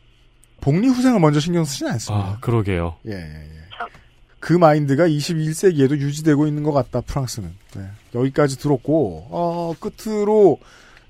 복리 0.59 0.87
후생을 0.87 1.19
먼저 1.19 1.39
신경 1.39 1.63
쓰진 1.63 1.87
않습니다. 1.87 2.25
아, 2.25 2.37
그러게요. 2.41 2.97
예, 3.07 3.13
예, 3.13 3.15
예. 3.15 3.57
그 4.39 4.53
마인드가 4.53 5.07
21세기에도 5.07 5.97
유지되고 5.97 6.47
있는 6.47 6.63
것 6.63 6.71
같다, 6.71 7.01
프랑스는. 7.01 7.53
네. 7.75 7.83
여기까지 8.13 8.57
들었고, 8.59 9.27
어, 9.29 9.73
끝으로 9.79 10.59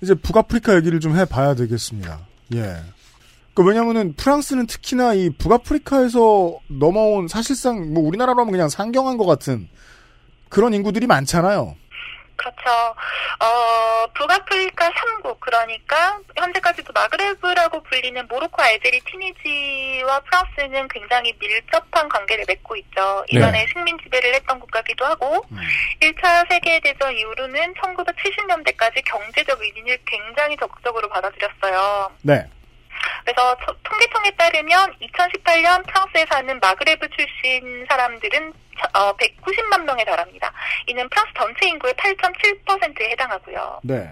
이제 0.01 0.13
북아프리카 0.13 0.75
얘기를 0.75 0.99
좀 0.99 1.17
해봐야 1.17 1.55
되겠습니다. 1.55 2.19
예. 2.55 2.77
그 3.53 3.63
왜냐면은 3.63 4.13
프랑스는 4.13 4.67
특히나 4.67 5.15
이 5.15 5.31
북아프리카에서 5.31 6.59
넘어온 6.67 7.27
사실상 7.27 7.91
뭐 7.91 8.03
우리나라로 8.03 8.41
하면 8.41 8.51
그냥 8.51 8.69
상경한 8.69 9.17
것 9.17 9.25
같은 9.25 9.67
그런 10.49 10.73
인구들이 10.73 11.07
많잖아요. 11.07 11.75
그렇죠. 12.35 12.69
어, 13.39 14.05
북아프리카 14.13 14.91
3국, 14.91 15.39
그러니까, 15.39 16.19
현재까지도 16.35 16.93
마그레브라고 16.93 17.81
불리는 17.81 18.27
모로코, 18.27 18.61
알제리, 18.61 19.01
튀니지와 19.01 20.19
프랑스는 20.19 20.87
굉장히 20.89 21.33
밀접한 21.39 22.07
관계를 22.07 22.45
맺고 22.47 22.75
있죠. 22.75 23.25
이번에 23.29 23.65
네. 23.65 23.67
식민 23.73 23.97
지배를 24.03 24.35
했던 24.35 24.59
국가기도 24.59 25.03
하고, 25.05 25.43
1차 25.99 26.47
세계대전 26.47 27.11
이후로는 27.17 27.73
1970년대까지 27.73 29.03
경제적 29.05 29.59
의미를 29.59 29.97
굉장히 30.05 30.55
적극적으로 30.57 31.09
받아들였어요. 31.09 32.11
네. 32.21 32.45
그래서 33.25 33.55
저- 33.65 33.75
통계청에 33.83 34.31
따르면 34.31 34.93
2018년 35.01 35.85
프랑스에 35.87 36.25
사는 36.29 36.59
마그레브 36.59 37.07
출신 37.09 37.85
사람들은 37.89 38.53
차- 38.53 38.57
어, 38.93 39.15
190만 39.17 39.83
명에 39.83 40.03
달합니다. 40.05 40.51
이는 40.87 41.07
프랑스 41.09 41.31
전체 41.37 41.67
인구의 41.67 41.93
8.7%에 41.93 43.09
해당하고요. 43.11 43.79
네. 43.83 44.11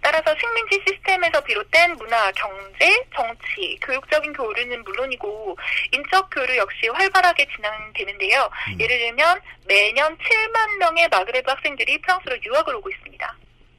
따라서 0.00 0.34
식민지 0.38 0.80
시스템에서 0.86 1.40
비롯된 1.40 1.96
문화, 1.96 2.30
경제, 2.32 3.04
정치, 3.14 3.76
교육적인 3.82 4.32
교류는 4.32 4.84
물론이고 4.84 5.58
인적 5.92 6.30
교류 6.30 6.56
역시 6.56 6.88
활발하게 6.92 7.46
진행되는데요. 7.56 8.48
예를 8.78 8.98
들면 8.98 9.40
매년 9.66 10.16
7만 10.16 10.78
명의 10.78 11.08
마그레브 11.08 11.50
학생들이 11.50 12.00
프랑스로 12.02 12.36
유학을 12.42 12.76
오고 12.76 12.90
있습니다. 12.90 13.36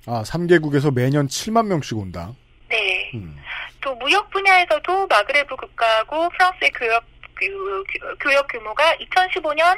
아, 0.07 0.23
3개국에서 0.23 0.93
매년 0.93 1.27
7만 1.27 1.65
명씩 1.67 1.97
온다. 1.97 2.33
네. 2.67 3.11
또 3.81 3.95
무역 3.95 4.29
분야에서도 4.31 5.07
마그레브 5.07 5.55
국가하고 5.55 6.29
프랑스의 6.29 6.71
교역 6.71 7.03
교- 7.39 8.15
교역 8.19 8.47
규모가 8.47 8.95
2015년 8.95 9.77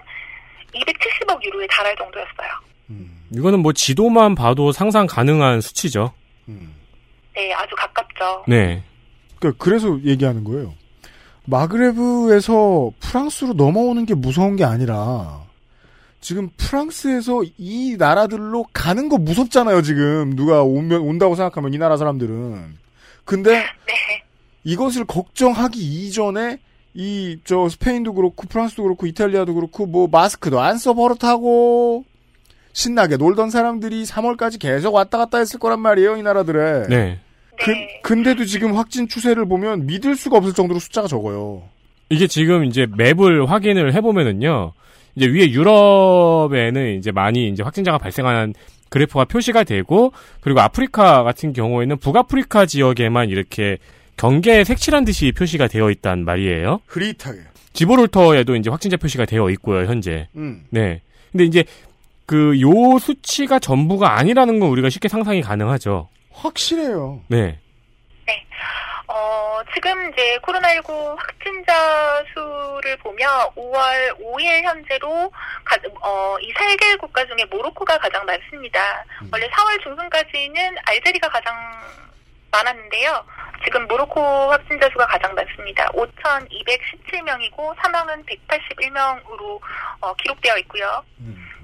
270억 0.73 1.43
유로에 1.43 1.67
달할 1.67 1.95
정도였어요. 1.97 2.49
이거는 3.33 3.59
뭐 3.59 3.73
지도만 3.73 4.35
봐도 4.35 4.71
상상 4.71 5.05
가능한 5.07 5.61
수치죠. 5.61 6.13
네, 7.35 7.53
아주 7.53 7.75
가깝죠. 7.75 8.45
네. 8.47 8.83
그러니까 9.39 9.63
그래서 9.63 9.99
얘기하는 10.03 10.43
거예요. 10.43 10.73
마그레브에서 11.45 12.91
프랑스로 12.99 13.53
넘어오는 13.53 14.05
게 14.05 14.13
무서운 14.15 14.55
게 14.55 14.63
아니라 14.63 15.41
지금 16.19 16.49
프랑스에서 16.57 17.43
이 17.57 17.95
나라들로 17.97 18.65
가는 18.73 19.07
거 19.09 19.17
무섭잖아요. 19.17 19.81
지금 19.81 20.35
누가 20.35 20.61
오면 20.63 21.01
온다고 21.01 21.35
생각하면 21.35 21.73
이 21.73 21.77
나라 21.77 21.95
사람들은. 21.97 22.77
근데 23.23 23.65
이것을 24.63 25.05
걱정하기 25.05 25.79
이전에 25.79 26.59
이 26.99 27.37
저 27.45 27.69
스페인도 27.69 28.13
그렇고 28.13 28.47
프랑스도 28.47 28.81
그렇고 28.83 29.05
이탈리아도 29.05 29.53
그렇고 29.53 29.85
뭐 29.85 30.07
마스크도 30.11 30.59
안 30.59 30.77
써 30.77 30.93
버릇하고 30.95 32.03
신나게 32.73 33.17
놀던 33.17 33.49
사람들이 33.51 34.03
3월까지 34.03 34.59
계속 34.59 34.93
왔다 34.95 35.17
갔다 35.17 35.37
했을 35.37 35.59
거란 35.59 35.79
말이에요. 35.79 36.17
이 36.17 36.23
나라들에. 36.23 36.87
네. 36.87 37.19
그, 37.59 37.71
근데도 38.03 38.45
지금 38.45 38.75
확진 38.75 39.07
추세를 39.07 39.47
보면 39.47 39.87
믿을 39.87 40.15
수가 40.15 40.37
없을 40.37 40.53
정도로 40.53 40.79
숫자가 40.79 41.07
적어요. 41.07 41.63
이게 42.09 42.27
지금 42.27 42.65
이제 42.65 42.85
맵을 42.95 43.49
확인을 43.49 43.93
해보면은요, 43.95 44.73
이제 45.15 45.25
위에 45.27 45.49
유럽에는 45.51 46.97
이제 46.97 47.11
많이 47.11 47.49
이제 47.49 47.63
확진자가 47.63 47.97
발생하는 47.97 48.53
그래프가 48.89 49.25
표시가 49.25 49.63
되고, 49.63 50.13
그리고 50.41 50.61
아프리카 50.61 51.23
같은 51.23 51.53
경우에는 51.53 51.97
북아프리카 51.97 52.67
지역에만 52.67 53.29
이렇게 53.29 53.79
경계 54.17 54.63
색칠한 54.63 55.05
듯이 55.05 55.31
표시가 55.31 55.67
되어 55.67 55.89
있단 55.91 56.25
말이에요. 56.25 56.81
흐릿하게. 56.87 57.39
지브롤터에도 57.73 58.55
이제 58.55 58.69
확진자 58.69 58.97
표시가 58.97 59.25
되어 59.25 59.49
있고요, 59.51 59.85
현재. 59.85 60.27
음. 60.35 60.65
네. 60.71 61.01
근데 61.31 61.43
이제 61.45 61.63
그 62.25 62.59
요 62.59 62.97
수치가 62.99 63.59
전부가 63.59 64.17
아니라는 64.17 64.59
건 64.59 64.69
우리가 64.69 64.89
쉽게 64.89 65.07
상상이 65.07 65.41
가능하죠. 65.41 66.09
확실해요. 66.31 67.21
네. 67.27 67.59
어, 69.09 69.61
지금 69.73 70.11
이제 70.11 70.37
코로나19 70.43 71.15
확진자 71.17 72.21
수를 72.33 72.97
보면 72.97 73.29
5월 73.55 74.19
5일 74.19 74.63
현재로 74.63 75.31
가, 75.63 75.77
어, 76.01 76.35
이세개 76.41 76.97
국가 76.97 77.25
중에 77.25 77.45
모로코가 77.49 77.97
가장 77.99 78.25
많습니다. 78.25 78.79
원래 79.31 79.47
4월 79.47 79.81
중순까지는 79.81 80.75
알제리가 80.85 81.29
가장 81.29 81.55
많았는데요. 82.51 83.23
지금 83.63 83.87
모로코 83.87 84.21
확진자 84.51 84.89
수가 84.89 85.05
가장 85.07 85.33
많습니다. 85.35 85.87
5,217명이고 85.89 87.75
사망은 87.81 88.23
181명으로 88.25 89.59
어, 90.01 90.13
기록되어 90.15 90.57
있고요. 90.59 91.03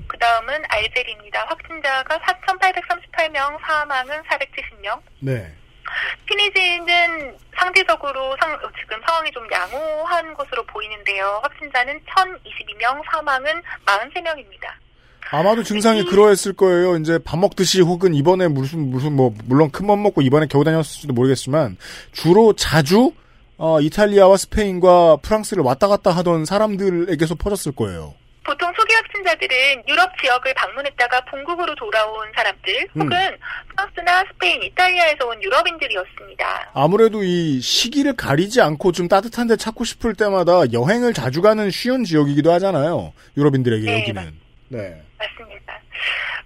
그 0.07 0.17
다음은 0.17 0.63
알제리입니다. 0.69 1.45
확진자가 1.47 2.17
4,838명, 2.19 3.59
사망은 3.61 4.21
470명. 4.23 5.01
네. 5.19 5.53
피니지는 6.25 7.37
상대적으로 7.55 8.35
상- 8.41 8.59
지금 8.79 9.01
상황이 9.05 9.31
좀 9.31 9.47
양호한 9.51 10.33
것으로 10.33 10.63
보이는데요. 10.65 11.39
확진자는 11.43 12.01
1,022명, 12.05 13.01
사망은 13.11 13.61
43명입니다. 13.85 14.71
아마도 15.32 15.63
증상이 15.63 16.03
그러했을 16.05 16.53
거예요. 16.53 16.97
이제 16.97 17.17
밥 17.24 17.38
먹듯이 17.39 17.82
혹은 17.82 18.13
이번에 18.13 18.47
무슨 18.47 18.89
무슨 18.91 19.15
뭐 19.15 19.34
물론 19.45 19.71
큰 19.71 19.86
맘 19.88 20.01
먹고 20.03 20.21
이번에 20.21 20.45
겨우 20.47 20.63
다녔을지도 20.63 21.13
모르겠지만 21.13 21.78
주로 22.11 22.53
자주 22.53 23.11
어, 23.57 23.80
이탈리아와 23.82 24.38
스페인과 24.38 25.17
프랑스를 25.17 25.63
왔다 25.63 25.88
갔다 25.88 26.11
하던 26.11 26.45
사람들에게서 26.45 27.36
퍼졌을 27.36 27.71
거예요. 27.71 28.13
보통 28.45 28.69
소개 28.76 28.93
확진자들은 28.95 29.84
유럽 29.88 30.09
지역을 30.21 30.53
방문했다가 30.55 31.21
본국으로 31.32 31.74
돌아온 31.76 32.28
사람들 32.36 32.88
음. 32.97 33.01
혹은 33.03 33.17
프랑스나 33.69 34.26
스페인, 34.34 34.61
이탈리아에서 34.63 35.26
온 35.26 35.41
유럽인들이었습니다. 35.41 36.71
아무래도 36.74 37.24
이 37.24 37.61
시기를 37.61 38.17
가리지 38.17 38.59
않고 38.61 38.91
좀 38.91 39.07
따뜻한 39.07 39.47
데 39.47 39.55
찾고 39.55 39.86
싶을 39.86 40.13
때마다 40.15 40.71
여행을 40.74 41.13
자주 41.13 41.41
가는 41.41 41.71
쉬운 41.71 42.03
지역이기도 42.03 42.51
하잖아요. 42.53 43.13
유럽인들에게 43.38 43.86
네, 43.86 44.01
여기는. 44.01 44.34
네. 44.69 45.01
맞습니다. 45.24 45.80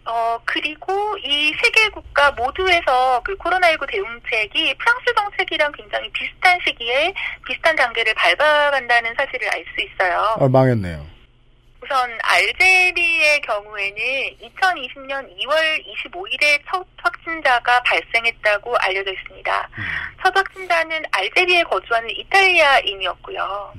어, 0.05 0.39
그리고 0.45 1.17
이세개 1.17 1.89
국가 1.89 2.32
모두에서 2.32 3.21
그 3.23 3.36
코로나19 3.38 3.89
대응책이 3.91 4.75
프랑스 4.75 5.13
정책이랑 5.15 5.71
굉장히 5.73 6.09
비슷한 6.11 6.57
시기에 6.65 7.13
비슷한 7.45 7.75
단계를 7.75 8.13
밟아간다는 8.13 9.13
사실을 9.15 9.49
알 9.49 9.65
수 9.75 9.82
있어요. 9.82 10.38
아, 10.39 10.47
망했네요. 10.47 11.05
우선 11.84 12.17
알제리의 12.21 13.41
경우에는 13.41 13.97
2020년 14.41 15.30
2월 15.39 15.84
25일에 15.86 16.59
첫 16.69 16.86
확진자가 16.97 17.82
발생했다고 17.84 18.75
알려져 18.78 19.11
있습니다. 19.13 19.69
첫 20.23 20.36
확진자는 20.36 21.03
알제리에 21.11 21.63
거주하는 21.63 22.09
이탈리아인이었고요. 22.11 23.73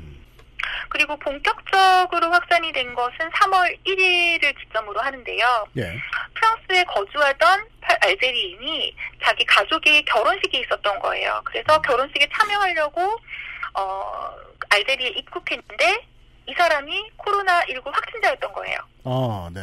그리고 0.88 1.16
본격적으로 1.18 2.30
확산이 2.30 2.72
된 2.72 2.94
것은 2.94 3.16
3월 3.30 3.78
1일을 3.86 4.56
기점으로 4.58 5.00
하는데요. 5.00 5.66
예. 5.78 5.98
프랑스에 6.34 6.84
거주하던 6.84 7.66
팔- 7.80 7.98
알제리인이 8.02 8.96
자기 9.24 9.44
가족이 9.44 10.04
결혼식이 10.04 10.60
있었던 10.60 10.98
거예요. 11.00 11.40
그래서 11.44 11.80
결혼식에 11.82 12.28
참여하려고 12.32 13.18
어, 13.74 14.30
알제리에 14.70 15.08
입국했는데 15.08 16.06
이 16.46 16.54
사람이 16.54 17.10
코로나19 17.18 17.84
확진자였던 17.92 18.52
거예요. 18.52 18.78
아, 19.04 19.50
네. 19.52 19.60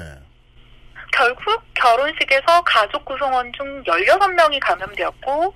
결국 1.11 1.61
결혼식에서 1.75 2.61
가족 2.63 3.05
구성원 3.05 3.51
중 3.53 3.83
16명이 3.83 4.59
감염되었고 4.59 5.55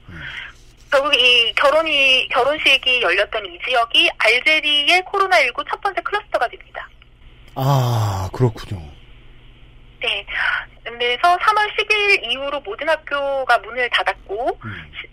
결국 0.92 1.14
이 1.14 1.54
결혼이 1.54 2.28
결혼식이 2.30 3.02
열렸던 3.02 3.46
이 3.46 3.60
지역이 3.66 4.10
알제리의 4.18 5.02
코로나19 5.02 5.70
첫 5.70 5.80
번째 5.82 6.02
클러스터가 6.02 6.48
됩니다. 6.48 6.88
아, 7.56 8.30
그렇군요. 8.34 8.82
네. 10.02 10.26
그래서 10.84 11.38
3월 11.38 11.70
10일 11.78 12.24
이후로 12.24 12.60
모든 12.62 12.90
학교가 12.90 13.58
문을 13.60 13.90
닫았고 13.90 14.60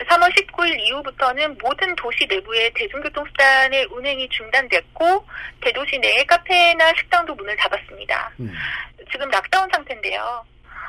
3월 0.09 0.35
19일 0.35 0.79
이후부터는 0.81 1.59
모든 1.61 1.95
도시 1.97 2.27
내부의 2.27 2.73
대중교통 2.75 3.25
수단의 3.27 3.87
운행이 3.91 4.29
중단됐고 4.31 5.27
대도시 5.61 5.99
내의 5.99 6.25
카페나 6.27 6.95
식당도 6.97 7.35
문을 7.35 7.57
닫았습니다. 7.57 8.33
지금 9.13 9.29
락다운 9.29 9.69
상태인데요. 9.73 10.45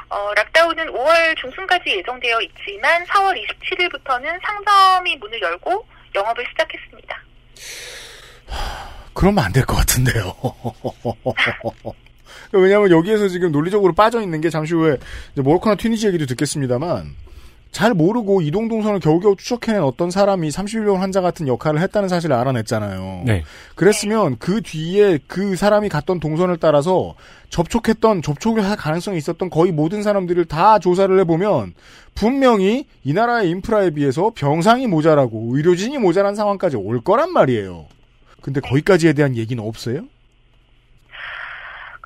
어, 0.10 0.34
락다운은 0.36 0.94
5월 0.94 1.36
중순까지 1.38 1.98
예정되어 1.98 2.40
있지만 2.42 3.04
4월 3.06 3.36
27일부터는 3.36 4.40
상점이 4.42 5.18
문을 5.18 5.42
열고 5.42 5.86
영업을 6.16 6.46
시작했습니다. 6.52 7.22
그러면 9.14 9.44
안 9.46 9.52
될 9.52 9.66
것 9.66 9.76
같은데요. 9.76 10.34
왜냐하면 12.54 12.92
여기에서 12.92 13.28
지금 13.28 13.52
논리적으로 13.52 13.94
빠져 13.94 14.22
있는 14.22 14.40
게 14.40 14.50
잠시 14.50 14.74
후에 14.74 14.98
모로코나 15.36 15.76
튀니지 15.76 16.08
얘기도 16.08 16.26
듣겠습니다만 16.28 17.14
잘 17.72 17.94
모르고 17.94 18.42
이동 18.42 18.68
동선을 18.68 19.00
겨우겨우 19.00 19.36
추적해낸 19.36 19.84
어떤 19.84 20.10
사람이 20.10 20.50
31명 20.50 20.98
환자 20.98 21.22
같은 21.22 21.48
역할을 21.48 21.80
했다는 21.82 22.10
사실을 22.10 22.36
알아냈잖아요. 22.36 23.24
네. 23.26 23.44
그랬으면 23.76 24.38
그 24.40 24.62
뒤에 24.62 25.20
그 25.28 25.56
사람이 25.56 25.90
갔던 25.90 26.20
동선을 26.20 26.58
따라서 26.58 27.16
접촉했던 27.50 28.22
접촉을 28.22 28.66
할 28.66 28.76
가능성이 28.76 29.18
있었던 29.18 29.50
거의 29.50 29.72
모든 29.72 30.04
사람들을 30.04 30.46
다 30.46 30.80
조사를 30.80 31.18
해보면 31.20 31.74
분명히 32.16 32.86
이 33.04 33.14
나라의 33.14 33.50
인프라에 33.50 33.92
비해서 33.92 34.32
병상이 34.36 34.88
모자라고 34.88 35.56
의료진이 35.56 35.98
모자란 36.00 36.36
상황까지 36.36 36.76
올 36.78 37.02
거란 37.02 37.32
말이에요. 37.32 37.86
근데 38.42 38.60
거기까지에 38.60 39.14
대한 39.14 39.36
얘기는 39.36 39.62
없어요? 39.64 40.04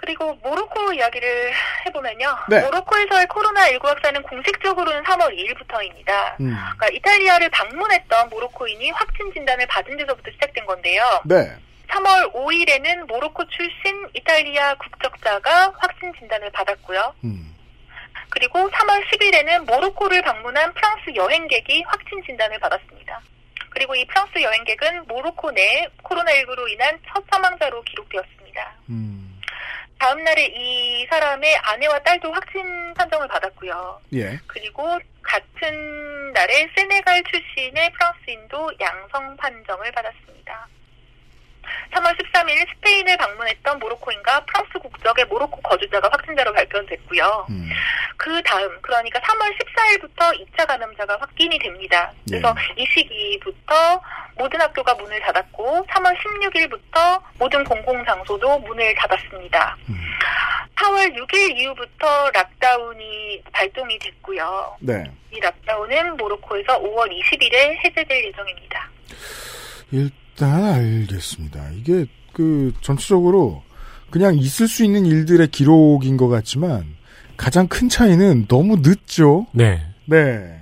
그리고 0.02 0.34
모로코 0.42 0.94
이야기를 0.94 1.54
해보면요. 1.86 2.38
네. 2.50 2.62
모로코에서의 2.62 3.28
코로나19 3.28 3.86
확산은 3.86 4.24
공식적으로는 4.24 5.04
3월 5.04 5.38
2일부터입니다. 5.38 6.40
음. 6.42 6.56
그러니까 6.56 6.88
이탈리아를 6.92 7.50
방문했던 7.50 8.30
모로코인이 8.30 8.90
확진 8.92 9.32
진단을 9.32 9.68
받은 9.68 9.96
데서부터 9.98 10.32
시작된 10.32 10.66
건데요. 10.66 11.22
네. 11.26 11.56
3월 11.90 12.34
5일에는 12.34 13.08
모로코 13.08 13.46
출신 13.46 14.08
이탈리아 14.14 14.74
국적자가 14.76 15.74
확진 15.78 16.12
진단을 16.18 16.50
받았고요. 16.52 17.14
그리고 18.30 18.70
3월 18.72 19.06
10일에는 19.08 19.66
모로코를 19.66 20.22
방문한 20.24 20.74
프랑스 20.74 21.14
여행객이 21.14 21.84
확진 21.86 22.24
진단을 22.26 22.58
받았습니다. 22.60 23.22
그리고 23.70 23.94
이 23.94 24.06
프랑스 24.08 24.42
여행객은 24.42 25.06
모로코 25.08 25.52
내 25.52 25.88
코로나19로 26.04 26.70
인한 26.72 26.98
첫 27.08 27.24
사망자로 27.30 27.84
기록되었습니다. 27.84 28.74
다음 30.02 30.24
날에 30.24 30.48
이 30.48 31.06
사람의 31.12 31.58
아내와 31.58 32.00
딸도 32.00 32.34
확진 32.34 32.92
판정을 32.96 33.28
받았고요. 33.28 34.02
예. 34.16 34.40
그리고 34.48 34.98
같은 35.22 36.34
날에 36.34 36.68
세네갈 36.76 37.22
출신의 37.30 37.92
프랑스인도 37.92 38.72
양성 38.80 39.38
판정을 39.38 39.92
받았습니다. 39.92 40.68
3월 41.94 42.18
13일 42.18 42.68
스페인을 42.76 43.18
방문했던 43.18 43.80
모로코인과 43.80 44.46
프랑스 44.46 44.80
국적의 44.80 45.26
모로코 45.26 45.62
거주자가 45.62 46.10
확진자로 46.12 46.54
발견됐고요. 46.54 47.48
음. 47.50 47.70
그 48.18 48.42
다음, 48.44 48.70
그러니까 48.82 49.20
3월 49.20 49.52
14일부터 49.58 50.40
2차 50.40 50.68
감염자가 50.68 51.18
확인이 51.20 51.58
됩니다. 51.60 52.12
그래서 52.28 52.56
이 52.78 52.86
시기부터 52.86 54.02
모든 54.38 54.62
학교가 54.62 54.94
문을 54.96 55.20
닫았고, 55.22 55.86
3월 55.90 56.16
16일부터 56.18 57.22
모든 57.40 57.64
공공장소도 57.64 58.60
문을 58.60 58.96
닫았습니다. 58.96 59.76
4월 60.76 61.16
6일 61.16 61.58
이후부터 61.58 62.32
락다운이 62.32 63.44
발동이 63.52 64.00
됐고요. 64.00 64.78
네. 64.82 65.04
이 65.32 65.40
락다운은 65.40 66.18
모로코에서 66.18 66.80
5월 66.80 67.10
20일에 67.12 67.84
해제될 67.84 68.26
예정입니다. 68.26 68.90
일 69.92 70.10
단 70.42 70.64
알겠습니다. 70.64 71.70
이게 71.76 72.08
그 72.34 72.74
전체적으로 72.82 73.62
그냥 74.10 74.36
있을 74.36 74.68
수 74.68 74.84
있는 74.84 75.06
일들의 75.06 75.48
기록인 75.50 76.18
것 76.18 76.30
같지만 76.30 76.98
가장 77.38 77.68
큰 77.68 77.88
차이는 77.88 78.48
너무 78.48 78.78
늦죠. 78.78 79.46
네. 79.52 79.86
네. 80.06 80.60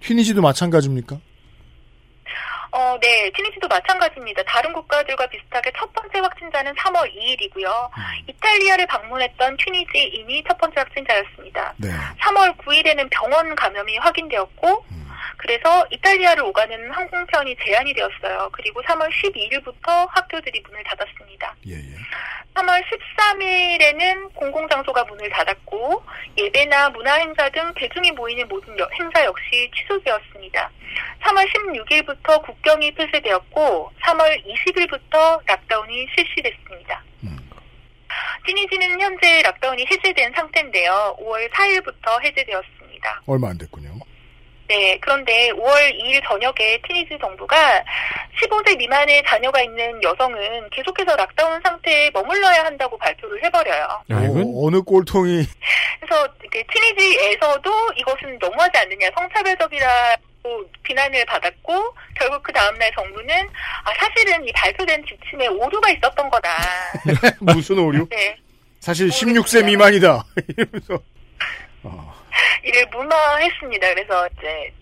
튀니지도 0.00 0.40
마찬가지입니까? 0.40 1.20
어, 2.72 2.98
네. 3.02 3.30
튀니지도 3.36 3.68
마찬가지입니다. 3.68 4.42
다른 4.44 4.72
국가들과 4.72 5.26
비슷하게 5.26 5.70
첫 5.76 5.92
번째 5.92 6.18
확진자는 6.18 6.72
3월 6.72 7.06
2일이고요. 7.14 7.68
이탈리아를 8.28 8.86
방문했던 8.86 9.58
튀니지인이 9.58 10.42
첫 10.48 10.56
번째 10.56 10.80
확진자였습니다. 10.80 11.74
네. 11.76 11.90
3월 12.18 12.56
9일에는 12.56 13.08
병원 13.10 13.54
감염이 13.54 13.98
확인되었고, 13.98 14.86
그래서 15.36 15.86
이탈리아를 15.90 16.42
오가는 16.44 16.90
항공편이 16.90 17.56
제한이 17.64 17.92
되었어요. 17.94 18.48
그리고 18.52 18.82
3월 18.82 19.08
12일부터 19.10 20.08
학교들이 20.10 20.60
문을 20.66 20.82
닫았습니다. 20.84 21.54
3월 22.54 22.82
13일에는 22.84 24.34
공공장소가 24.34 25.04
문을 25.04 25.30
닫았고 25.30 26.02
예배나 26.36 26.90
문화행사 26.90 27.48
등 27.50 27.72
대중이 27.74 28.10
모이는 28.12 28.46
모든 28.48 28.78
여- 28.78 28.88
행사 29.00 29.24
역시 29.24 29.70
취소되었습니다. 29.74 30.70
3월 31.22 31.48
16일부터 31.50 32.42
국경이 32.44 32.92
폐쇄되었고 32.94 33.90
3월 34.02 34.44
20일부터 34.46 35.40
lockdown이 35.46 36.06
실시됐습니다. 36.14 37.02
튀니지는 38.46 39.00
현재 39.00 39.40
lockdown이 39.42 39.86
해제된 39.90 40.32
상태인데요. 40.34 41.16
5월 41.20 41.48
4일부터 41.52 42.20
해제되었습니다. 42.22 43.22
얼마 43.26 43.48
안 43.50 43.58
됐군요. 43.58 43.91
네, 44.72 44.96
그런데 45.02 45.50
5월 45.50 46.00
2일 46.00 46.26
저녁에 46.26 46.80
튀니지 46.88 47.18
정부가 47.20 47.84
15세 48.40 48.74
미만의 48.78 49.22
자녀가 49.26 49.60
있는 49.60 50.02
여성은 50.02 50.70
계속해서 50.70 51.14
lockdown 51.14 51.60
상태에 51.62 52.10
머물러야 52.10 52.64
한다고 52.64 52.96
발표를 52.96 53.44
해버려요. 53.44 53.86
어, 54.08 54.70
느 54.70 54.80
꼴통이 54.80 55.44
그래서 56.00 56.28
이렇게 56.40 56.64
티니지에서도 56.72 57.70
이것은 57.96 58.38
너무하지 58.40 58.78
않느냐, 58.78 59.10
성차별적이라고 59.14 60.64
비난을 60.84 61.26
받았고 61.26 61.94
결국 62.18 62.42
그 62.42 62.50
다음날 62.54 62.90
정부는 62.94 63.34
아, 63.84 63.92
사실은 63.98 64.48
이 64.48 64.52
발표된 64.52 65.04
지침에 65.04 65.48
오류가 65.48 65.90
있었던 65.90 66.30
거다. 66.30 66.48
무슨 67.40 67.78
오류? 67.78 68.08
네, 68.08 68.36
사실 68.80 69.08
16세 69.08 69.66
미만이다. 69.66 70.24
이러면서 70.48 70.98
이를 72.64 72.86
무마했습니다. 72.86 73.94
그래서 73.94 74.28
이제 74.38 74.72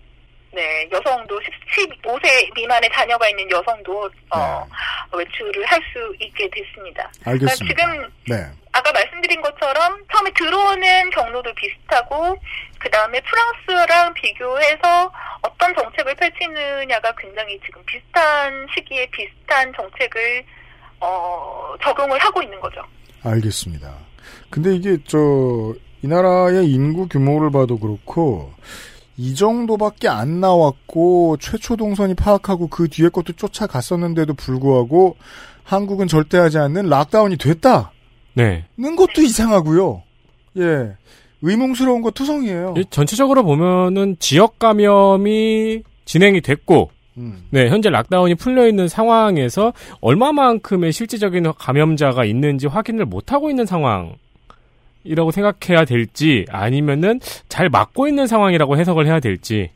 네 0.53 0.89
여성도 0.91 1.41
15세 1.77 2.55
미만의 2.55 2.91
자녀가 2.93 3.29
있는 3.29 3.49
여성도 3.51 4.11
어, 4.35 4.67
외출을 5.13 5.65
할 5.67 5.81
수 5.93 6.15
있게 6.21 6.49
됐습니다. 6.51 7.11
알겠습니다. 7.25 7.75
그러니까 7.75 8.05
지금 8.05 8.37
네. 8.37 8.47
아까 8.73 8.93
말씀드린 8.93 9.41
것처럼 9.43 10.05
처음에 10.13 10.31
들어오는 10.37 11.11
경로도 11.11 11.53
비슷하고 11.55 12.37
그 12.79 12.91
다음에 12.91 13.21
프랑스랑 13.21 14.15
비교해서 14.15 15.13
어떤 15.43 15.75
정책을 15.75 16.15
펼치느냐가 16.15 17.13
굉장히 17.19 17.59
지금 17.65 17.85
비슷한 17.85 18.67
시기에 18.75 19.07
비슷한 19.07 19.73
정책을 19.75 20.45
어, 21.01 21.75
적용을 21.83 22.19
하고 22.19 22.43
있는 22.43 22.61
거죠. 22.61 22.85
알겠습니다. 23.25 23.93
근데 24.51 24.75
이게 24.75 24.97
저 25.07 25.19
이 26.03 26.07
나라의 26.07 26.71
인구 26.71 27.09
규모를 27.09 27.51
봐도 27.51 27.79
그렇고 27.79 28.51
이 29.17 29.35
정도밖에 29.35 30.09
안 30.09 30.41
나왔고 30.41 31.37
최초 31.39 31.77
동선이 31.77 32.15
파악하고 32.15 32.69
그 32.69 32.89
뒤에 32.89 33.11
것도 33.11 33.35
쫓아갔었는데도 33.35 34.35
불구하고 34.35 35.17
한국은 35.63 36.09
절대 36.09 36.39
하지 36.39 36.59
않는 36.59 36.89
lockdown이 36.89 37.37
됐다는 37.37 37.85
네. 38.35 38.65
것도 38.77 39.23
이상하고요. 39.23 40.03
예. 40.59 40.97
의문스러운 41.43 42.03
거 42.03 42.11
투성이에요. 42.11 42.75
이 42.77 42.85
전체적으로 42.91 43.45
보면은 43.45 44.17
지역 44.19 44.59
감염이 44.59 45.83
진행이 46.05 46.41
됐고, 46.41 46.91
음. 47.19 47.47
네, 47.51 47.69
현재 47.69 47.89
lockdown이 47.89 48.35
풀려 48.35 48.67
있는 48.67 48.89
상황에서 48.89 49.73
얼마만큼의 50.01 50.93
실질적인 50.93 51.53
감염자가 51.59 52.25
있는지 52.25 52.67
확인을 52.67 53.05
못 53.07 53.33
하고 53.33 53.49
있는 53.49 53.65
상황 53.65 54.15
이라고 55.05 55.31
생각해야 55.31 55.85
될지 55.85 56.45
아니면은 56.49 57.21
잘 57.49 57.69
막고 57.69 58.09
있는 58.09 58.27
상황이라고 58.27 58.77
해석을 58.77 59.07
해야 59.07 59.21
될지. 59.21 59.71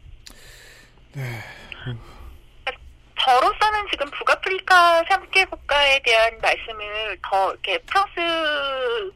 저로서는 3.25 3.87
지금 3.91 4.07
북아프리카 4.11 5.03
3개 5.05 5.49
국가에 5.49 5.99
대한 6.05 6.31
말씀을 6.43 7.17
더 7.23 7.51
이렇게 7.53 7.79
프랑스 7.79 8.13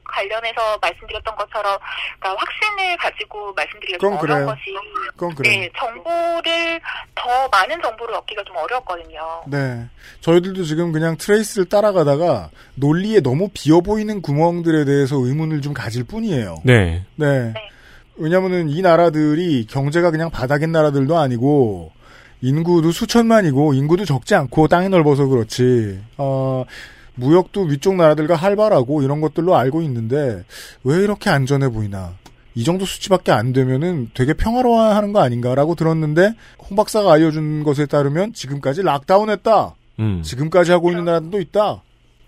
관련해서 0.04 0.78
말씀드렸던 0.80 1.36
것처럼 1.36 1.78
그러니까 2.18 2.42
확신을 2.42 2.96
가지고 2.96 3.52
말씀드리기가 3.52 3.98
좀 3.98 4.16
어려운 4.16 4.20
그래요. 4.20 4.46
것이 4.46 5.08
그건 5.08 5.34
그래요. 5.34 5.60
네, 5.60 5.70
정보를 5.78 6.80
더 7.14 7.48
많은 7.48 7.82
정보를 7.82 8.14
얻기가 8.14 8.42
좀 8.44 8.56
어려웠거든요. 8.56 9.42
네. 9.46 9.86
저희들도 10.20 10.64
지금 10.64 10.92
그냥 10.92 11.18
트레이스를 11.18 11.68
따라가다가 11.68 12.48
논리에 12.76 13.20
너무 13.20 13.50
비어 13.52 13.82
보이는 13.82 14.22
구멍들에 14.22 14.86
대해서 14.86 15.16
의문을 15.16 15.60
좀 15.60 15.74
가질 15.74 16.04
뿐이에요. 16.04 16.56
네. 16.64 17.04
네. 17.16 17.52
왜냐면은 18.16 18.70
이 18.70 18.80
나라들이 18.80 19.66
경제가 19.66 20.10
그냥 20.10 20.30
바닥인 20.30 20.72
나라들도 20.72 21.16
아니고 21.16 21.92
인구도 22.40 22.92
수천만이고 22.92 23.74
인구도 23.74 24.04
적지 24.04 24.34
않고 24.34 24.68
땅이 24.68 24.88
넓어서 24.88 25.26
그렇지. 25.26 26.00
어, 26.18 26.64
무역도 27.14 27.62
위쪽 27.62 27.96
나라들과 27.96 28.36
활발하고 28.36 29.02
이런 29.02 29.20
것들로 29.20 29.56
알고 29.56 29.82
있는데 29.82 30.44
왜 30.84 30.96
이렇게 30.98 31.30
안전해 31.30 31.68
보이나? 31.68 32.14
이 32.54 32.64
정도 32.64 32.84
수치밖에 32.84 33.32
안 33.32 33.52
되면은 33.52 34.10
되게 34.14 34.32
평화로워하는 34.32 35.12
거 35.12 35.20
아닌가라고 35.20 35.74
들었는데 35.74 36.34
홍 36.58 36.76
박사가 36.76 37.12
알려준 37.12 37.62
것에 37.62 37.86
따르면 37.86 38.32
지금까지 38.32 38.82
락다운했다. 38.82 39.74
음. 40.00 40.22
지금까지 40.22 40.72
하고 40.72 40.90
있는 40.90 41.04
나라들도 41.04 41.40
있다. 41.40 41.82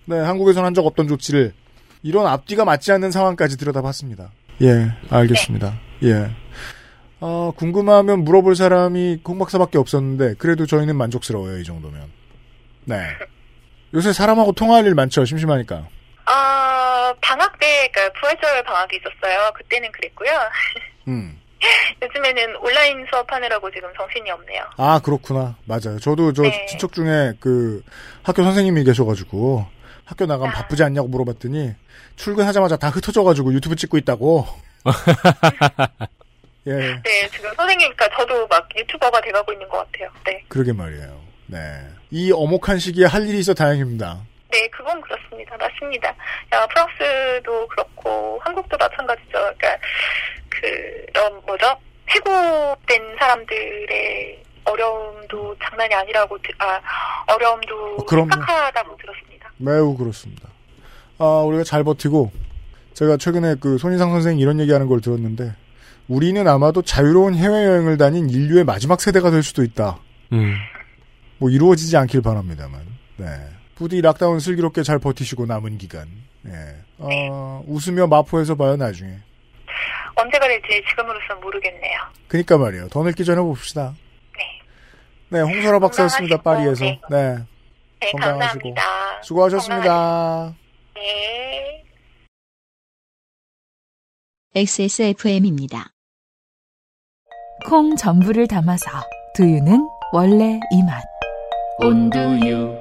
네, 0.07 0.19
한국에서는 0.19 0.67
한적 0.67 0.87
없던 0.87 1.09
조치를 1.09 1.53
이런 2.03 2.27
앞뒤가 2.27 2.65
맞지 2.65 2.93
않는 2.93 3.11
상황까지 3.11 3.59
들여다봤습니다. 3.59 4.31
예, 4.63 4.93
알겠습니다. 5.09 5.79
예. 6.05 6.31
어, 7.21 7.53
궁금하면 7.57 8.25
물어볼 8.25 8.57
사람이 8.57 9.21
홍 9.27 9.39
박사밖에 9.39 9.79
없었는데 9.79 10.35
그래도 10.39 10.67
저희는 10.67 10.97
만족스러워요 10.97 11.59
이 11.59 11.65
정도면. 11.65 12.11
네. 12.85 12.97
요새 13.95 14.13
사람하고 14.13 14.53
통화할 14.53 14.87
일 14.87 14.95
많죠 14.95 15.25
심심하니까. 15.25 15.87
아 16.25 17.15
방학 17.21 17.59
때 17.59 17.89
그러니까 17.93 18.21
부활절 18.21 18.63
방학이 18.65 18.97
있었어요. 18.97 19.51
그때는 19.55 19.91
그랬고요. 19.93 20.31
음. 21.09 21.39
요즘에는 22.03 22.57
온라인 22.57 23.05
수업하느라고 23.11 23.71
지금 23.71 23.89
정신이 23.95 24.31
없네요. 24.31 24.65
아 24.79 25.01
그렇구나 25.01 25.57
맞아요. 25.67 25.99
저도 26.01 26.33
저 26.33 26.43
네. 26.43 26.67
친척 26.67 26.93
중에 26.93 27.35
그 27.39 27.83
학교 28.23 28.43
선생님이 28.43 28.85
계셔가지고 28.85 29.67
학교 30.07 30.25
나가면 30.25 30.55
바쁘지 30.55 30.83
않냐고 30.85 31.09
물어봤더니 31.09 31.75
출근하자마자 32.17 32.77
다 32.79 32.89
흩어져가지고 32.89 33.53
유튜브 33.53 33.77
찍고 33.77 33.99
있다고. 33.99 34.47
예. 36.67 36.73
네, 36.73 37.29
지금 37.33 37.51
선생님, 37.55 37.93
그러니까 37.95 38.09
저도 38.17 38.47
막 38.49 38.69
유튜버가 38.77 39.21
돼가고 39.23 39.53
있는 39.53 39.69
것 39.69 39.79
같아요. 39.79 40.11
네. 40.27 40.43
그러게 40.49 40.73
말이에요. 40.73 41.21
네. 41.47 41.59
이 42.11 42.31
어목한 42.33 42.79
시기에 42.79 43.07
할 43.07 43.27
일이 43.27 43.39
있어 43.39 43.55
다행입니다. 43.55 44.21
네, 44.51 44.69
그건 44.69 45.01
그렇습니다. 45.01 45.57
맞습니다. 45.57 46.09
야, 46.53 46.67
프랑스도 46.67 47.67
그렇고, 47.69 48.39
한국도 48.43 48.77
마찬가지죠. 48.77 49.31
그러니까, 49.33 49.77
그런, 50.49 51.41
뭐죠? 51.47 51.77
해고된 52.09 53.17
사람들의 53.19 54.43
어려움도 54.65 55.57
장난이 55.63 55.95
아니라고, 55.95 56.37
들- 56.43 56.55
아, 56.59 56.81
어려움도 57.33 57.97
어. 57.97 58.07
심각하다고 58.09 58.97
들었습니다. 58.97 59.53
매우 59.57 59.97
그렇습니다. 59.97 60.49
아, 61.19 61.25
우리가 61.47 61.63
잘 61.65 61.85
버티고, 61.85 62.31
제가 62.95 63.17
최근에 63.17 63.55
그 63.61 63.79
손희상 63.79 64.11
선생이 64.11 64.41
이런 64.43 64.59
얘기하는 64.61 64.89
걸 64.89 65.01
들었는데, 65.01 65.53
우리는 66.11 66.47
아마도 66.49 66.83
자유로운 66.83 67.37
해외여행을 67.37 67.97
다닌 67.97 68.29
인류의 68.29 68.65
마지막 68.65 69.01
세대가 69.01 69.31
될 69.31 69.45
수도 69.45 69.63
있다. 69.63 70.01
음. 70.33 70.57
뭐 71.39 71.51
이루어지지 71.51 71.97
않길 71.97 72.21
바랍니다만. 72.21 72.85
네. 73.17 73.27
부디 73.77 74.01
락다운 74.01 74.41
슬기롭게 74.41 74.83
잘 74.83 74.99
버티시고 74.99 75.47
남은 75.47 75.79
기간. 75.79 76.09
예. 76.47 76.51
어, 76.99 77.63
웃으며 77.69 78.09
마포에서 78.09 78.57
봐요 78.57 78.77
나중에. 78.77 79.19
언제가 80.17 80.49
될지 80.49 80.83
지금으로선 80.91 81.41
모르겠네요. 81.41 82.01
그니까 82.27 82.59
말이에요. 82.59 82.89
더 82.89 83.05
늙기 83.05 83.25
전에 83.25 83.41
봅시다. 83.41 83.95
네. 85.29 85.41
홍설아 85.41 85.79
박사였습니다. 85.79 86.43
파리에서. 86.43 86.85
네. 86.85 87.01
네. 87.09 87.39
네, 88.01 88.11
건강하시고. 88.11 88.39
감사합니다. 88.41 88.83
수고하셨습니다. 89.23 90.57
네. 90.97 91.85
XSFM입니다. 94.57 95.93
콩 97.67 97.95
전부를 97.97 98.47
담아서 98.49 98.91
두유는 99.35 99.87
원래 100.13 100.59
이 100.73 100.83
맛. 100.83 101.03
온두유. 101.79 102.75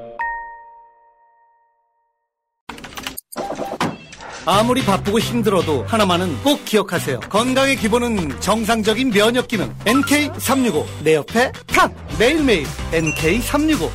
아무리 4.46 4.84
바쁘고 4.84 5.20
힘들어도 5.20 5.84
하나만은 5.84 6.42
꼭 6.44 6.66
기억하세요. 6.66 7.20
건강의 7.22 7.76
기본은 7.76 8.40
정상적인 8.40 9.12
면역 9.12 9.48
기능. 9.48 9.74
NK365. 9.86 10.86
내 11.04 11.16
옆에 11.16 11.52
탁! 11.68 11.94
매일매일 12.18 12.66
NK365. 12.92 13.90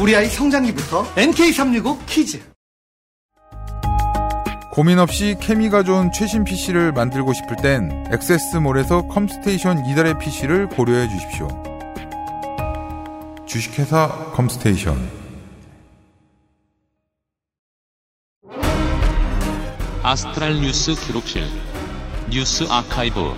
우리 0.00 0.16
아이 0.16 0.26
성장기부터 0.26 1.04
NK365 1.14 1.98
키즈. 2.06 2.40
고민 4.78 5.00
없이 5.00 5.34
케미가 5.40 5.82
좋은 5.82 6.12
최신 6.12 6.44
PC를 6.44 6.92
만들고 6.92 7.32
싶을 7.32 7.56
땐 7.56 8.06
액세스몰에서 8.12 9.08
컴스테이션 9.08 9.84
이달의 9.86 10.20
PC를 10.20 10.68
고려해 10.68 11.08
주십시오. 11.08 11.48
주식회사 13.44 14.30
컴스테이션 14.34 14.96
아스트랄 20.04 20.60
뉴스 20.60 20.94
기록실 20.94 21.42
뉴스 22.30 22.62
아카이브 22.70 23.34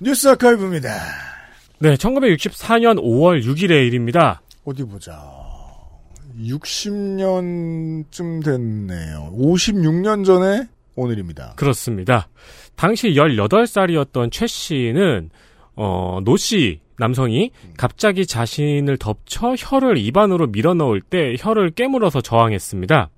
뉴스 0.00 0.28
아카이브입니다. 0.28 0.90
네, 1.80 1.96
1964년 1.96 3.02
5월 3.02 3.42
6일의 3.42 3.88
일입니다. 3.88 4.42
어디 4.64 4.84
보자. 4.84 5.47
60년쯤 6.38 8.44
됐네요. 8.44 9.32
56년 9.36 10.24
전에 10.24 10.68
오늘입니다. 10.94 11.54
그렇습니다. 11.56 12.28
당시 12.76 13.10
18살이었던 13.10 14.30
최 14.32 14.46
씨는 14.46 15.30
어, 15.76 16.20
노 16.24 16.36
씨, 16.36 16.80
남성이 16.98 17.52
갑자기 17.76 18.26
자신을 18.26 18.98
덮쳐 18.98 19.54
혀를 19.56 19.98
입안으로 19.98 20.48
밀어넣을 20.48 21.00
때 21.00 21.36
혀를 21.38 21.70
깨물어서 21.70 22.20
저항했습니다. 22.20 23.10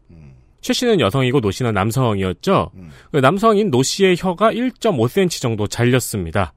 최 0.61 0.75
씨는 0.75 1.01
여성이고 1.01 1.41
노 1.41 1.51
씨는 1.51 1.73
남성이었죠. 1.73 2.71
그 3.13 3.17
남성인 3.17 3.71
노 3.71 3.83
씨의 3.83 4.17
혀가 4.19 4.53
1.5cm 4.53 5.41
정도 5.41 5.67
잘렸습니다. 5.67 6.53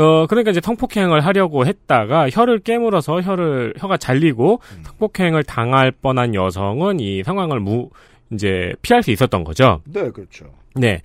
어, 0.00 0.26
그러니까 0.26 0.50
이제 0.50 0.60
성폭행을 0.62 1.20
하려고 1.20 1.66
했다가 1.66 2.30
혀를 2.30 2.60
깨물어서 2.60 3.20
혀를, 3.20 3.74
혀가 3.76 3.98
잘리고 3.98 4.60
성폭행을 4.82 5.44
당할 5.44 5.90
뻔한 5.90 6.34
여성은 6.34 7.00
이 7.00 7.22
상황을 7.22 7.60
무, 7.60 7.90
이제 8.32 8.72
피할 8.80 9.02
수 9.02 9.10
있었던 9.10 9.44
거죠. 9.44 9.82
네, 9.84 10.10
그렇죠. 10.10 10.46
네. 10.74 11.02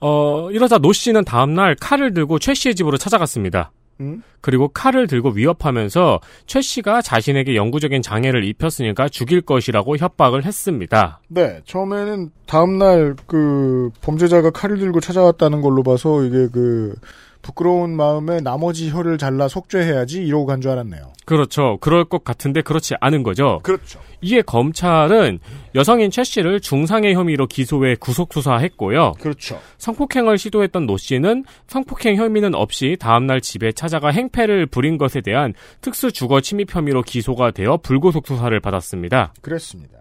어, 0.00 0.50
이러자 0.50 0.78
노 0.78 0.92
씨는 0.94 1.24
다음날 1.24 1.76
칼을 1.78 2.14
들고 2.14 2.38
최 2.38 2.54
씨의 2.54 2.74
집으로 2.74 2.96
찾아갔습니다. 2.96 3.72
음? 4.00 4.22
그리고 4.40 4.68
칼을 4.68 5.08
들고 5.08 5.30
위협하면서 5.30 6.20
최 6.46 6.62
씨가 6.62 7.02
자신에게 7.02 7.56
영구적인 7.56 8.00
장애를 8.00 8.44
입혔으니까 8.44 9.08
죽일 9.08 9.42
것이라고 9.42 9.96
협박을 9.96 10.44
했습니다. 10.44 11.20
네, 11.28 11.60
처음에는 11.64 12.30
다음날 12.46 13.16
그 13.26 13.90
범죄자가 14.00 14.50
칼을 14.50 14.78
들고 14.78 15.00
찾아왔다는 15.00 15.60
걸로 15.60 15.82
봐서 15.82 16.22
이게 16.22 16.46
그 16.50 16.94
부끄러운 17.42 17.96
마음에 17.96 18.40
나머지 18.40 18.90
혀를 18.90 19.16
잘라 19.18 19.48
속죄해야지 19.48 20.22
이러고 20.24 20.46
간 20.46 20.60
줄 20.60 20.70
알았네요. 20.72 21.12
그렇죠. 21.24 21.76
그럴 21.80 22.04
것 22.04 22.24
같은데 22.24 22.62
그렇지 22.62 22.94
않은 23.00 23.22
거죠. 23.22 23.60
그렇죠. 23.62 24.00
이에 24.22 24.42
검찰은 24.42 25.38
여성인 25.74 26.10
최 26.10 26.24
씨를 26.24 26.60
중상해 26.60 27.12
혐의로 27.14 27.46
기소해 27.46 27.96
구속 28.00 28.32
수사했고요. 28.32 29.12
그렇죠. 29.20 29.60
성폭행을 29.78 30.38
시도했던 30.38 30.86
노 30.86 30.96
씨는 30.96 31.44
성폭행 31.66 32.16
혐의는 32.16 32.54
없이 32.54 32.96
다음날 32.98 33.40
집에 33.40 33.72
찾아가 33.72 34.08
행패를 34.08 34.66
부린 34.66 34.96
것에 34.98 35.20
대한 35.20 35.52
특수 35.80 36.10
주거 36.12 36.40
침입 36.40 36.74
혐의로 36.74 37.02
기소가 37.02 37.50
되어 37.50 37.76
불구속 37.82 38.26
수사를 38.26 38.58
받았습니다. 38.60 39.34
그랬습니다. 39.42 39.98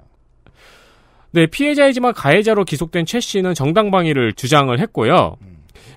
네, 1.32 1.46
피해자이지만 1.46 2.14
가해자로 2.14 2.64
기소된 2.64 3.06
최 3.06 3.20
씨는 3.20 3.54
정당방위를 3.54 4.34
주장을 4.34 4.78
했고요. 4.80 5.36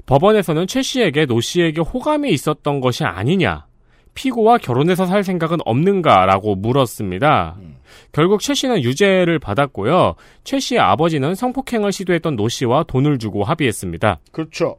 법원에서는 0.07 0.67
최 0.67 0.83
씨에게 0.83 1.27
노 1.27 1.41
씨에게 1.41 1.81
호감이 1.81 2.31
있었던 2.31 2.81
것이 2.81 3.05
아니냐, 3.05 3.67
피고와 4.15 4.59
결혼해서 4.59 5.07
살 5.07 5.25
생각은 5.25 5.59
없는가라고 5.65 6.57
물었습니다. 6.57 7.57
결국 8.13 8.41
최 8.41 8.55
씨는 8.55 8.83
유죄를 8.83 9.39
받았고요. 9.39 10.15
최 10.45 10.59
씨의 10.59 10.81
아버지는 10.81 11.35
성폭행을 11.35 11.93
시도했던 11.93 12.37
노 12.37 12.49
씨와 12.49 12.85
돈을 12.85 13.19
주고 13.19 13.45
합의했습니다. 13.45 14.21
그렇죠. 14.33 14.77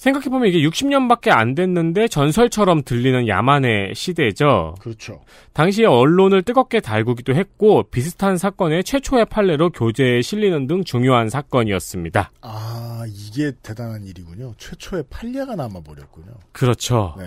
생각해보면 0.00 0.48
이게 0.48 0.66
60년밖에 0.66 1.28
안 1.30 1.54
됐는데 1.54 2.08
전설처럼 2.08 2.82
들리는 2.84 3.28
야만의 3.28 3.94
시대죠. 3.94 4.74
그렇죠. 4.80 5.20
당시에 5.52 5.84
언론을 5.84 6.42
뜨겁게 6.42 6.80
달구기도 6.80 7.34
했고 7.34 7.82
비슷한 7.90 8.38
사건의 8.38 8.82
최초의 8.82 9.26
판례로 9.26 9.70
교재에 9.70 10.22
실리는 10.22 10.66
등 10.66 10.84
중요한 10.84 11.28
사건이었습니다. 11.28 12.32
아, 12.40 13.04
이게 13.08 13.52
대단한 13.62 14.04
일이군요. 14.04 14.54
최초의 14.56 15.04
판례가 15.10 15.54
남아버렸군요. 15.54 16.32
그렇죠. 16.52 17.14
네. 17.18 17.26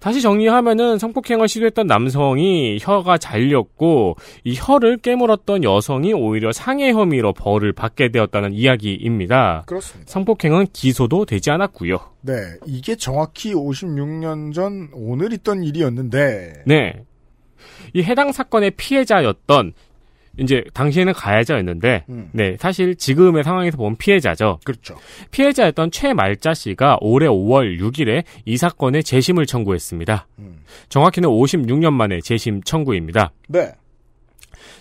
다시 0.00 0.22
정리하면은 0.22 0.98
성폭행을 0.98 1.48
시도했던 1.48 1.86
남성이 1.86 2.78
혀가 2.80 3.18
잘렸고 3.18 4.16
이 4.44 4.54
혀를 4.56 4.98
깨물었던 4.98 5.64
여성이 5.64 6.12
오히려 6.12 6.52
상해 6.52 6.92
혐의로 6.92 7.32
벌을 7.32 7.72
받게 7.72 8.10
되었다는 8.10 8.52
이야기입니다. 8.52 9.64
그렇습니다. 9.66 10.10
성폭행은 10.10 10.68
기소도 10.72 11.24
되지 11.24 11.50
않았고요. 11.50 11.98
네, 12.20 12.34
이게 12.66 12.94
정확히 12.94 13.54
56년 13.54 14.52
전 14.54 14.88
오늘 14.92 15.32
있던 15.32 15.64
일이었는데 15.64 16.64
네. 16.66 17.04
이 17.92 18.02
해당 18.02 18.32
사건의 18.32 18.72
피해자였던 18.72 19.72
이제 20.38 20.64
당시에는 20.72 21.12
가해자였는데 21.12 22.04
음. 22.08 22.30
네 22.32 22.56
사실 22.58 22.94
지금의 22.96 23.44
상황에서 23.44 23.76
보면 23.76 23.96
피해자죠. 23.96 24.60
그렇죠. 24.64 24.96
피해자였던 25.30 25.90
최말자 25.90 26.54
씨가 26.54 26.98
올해 27.00 27.26
5월 27.26 27.80
6일에 27.80 28.24
이 28.44 28.56
사건에 28.56 29.02
재심을 29.02 29.46
청구했습니다. 29.46 30.26
음. 30.38 30.60
정확히는 30.88 31.28
56년 31.28 31.92
만에 31.92 32.20
재심 32.20 32.62
청구입니다. 32.62 33.32
네. 33.48 33.72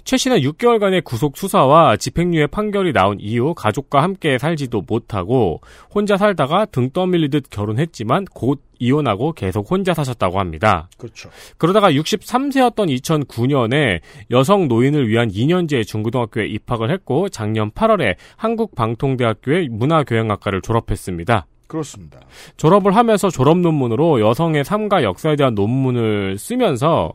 최 0.08 0.16
씨는 0.16 0.38
6개월간의 0.38 1.04
구속 1.04 1.36
수사와 1.36 1.98
집행유예 1.98 2.48
판결이 2.48 2.94
나온 2.94 3.18
이후 3.20 3.54
가족과 3.54 4.02
함께 4.02 4.38
살지도 4.38 4.84
못하고 4.88 5.60
혼자 5.94 6.16
살다가 6.16 6.64
등 6.64 6.92
떠밀리듯 6.92 7.50
결혼했지만 7.50 8.24
곧 8.34 8.62
이혼하고 8.80 9.34
계속 9.34 9.70
혼자 9.70 9.94
사셨다고 9.94 10.40
합니다. 10.40 10.88
그렇죠. 10.98 11.30
그러다가 11.58 11.92
63세였던 11.92 12.88
2009년에 13.02 14.00
여성 14.32 14.70
노인을 14.70 15.10
위한 15.10 15.30
2년제 15.30 15.86
중고등학교에 15.86 16.46
입학을 16.46 16.90
했고 16.90 17.28
작년 17.28 17.70
8월에 17.72 18.16
한국방통대학교의 18.38 19.68
문화교양학과를 19.68 20.62
졸업했습니다. 20.62 21.48
그렇습니다. 21.68 22.22
졸업을 22.56 22.96
하면서 22.96 23.30
졸업 23.30 23.58
논문으로 23.58 24.22
여성의 24.22 24.64
삶과 24.64 25.04
역사에 25.04 25.36
대한 25.36 25.54
논문을 25.54 26.38
쓰면서 26.38 27.12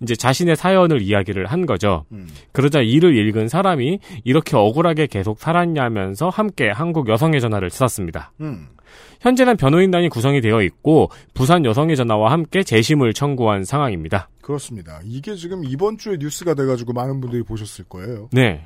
이제 0.00 0.14
자신의 0.14 0.56
사연을 0.56 1.02
이야기를 1.02 1.46
한 1.46 1.66
거죠. 1.66 2.04
음. 2.12 2.28
그러자 2.52 2.80
이를 2.80 3.16
읽은 3.16 3.48
사람이 3.48 3.98
이렇게 4.24 4.56
억울하게 4.56 5.06
계속 5.06 5.38
살았냐면서 5.40 6.28
함께 6.28 6.70
한국 6.70 7.08
여성의 7.08 7.40
전화를 7.40 7.70
찾았습니다. 7.70 8.32
음. 8.40 8.68
현재는 9.20 9.56
변호인단이 9.56 10.08
구성이 10.08 10.40
되어 10.40 10.62
있고 10.62 11.10
부산 11.34 11.64
여성의 11.64 11.96
전화와 11.96 12.30
함께 12.30 12.62
재심을 12.62 13.12
청구한 13.12 13.64
상황입니다. 13.64 14.28
그렇습니다. 14.40 15.00
이게 15.04 15.34
지금 15.34 15.64
이번 15.64 15.98
주에 15.98 16.16
뉴스가 16.18 16.54
돼가지고 16.54 16.92
많은 16.92 17.20
분들이 17.20 17.42
보셨을 17.42 17.84
거예요. 17.86 18.28
네. 18.32 18.64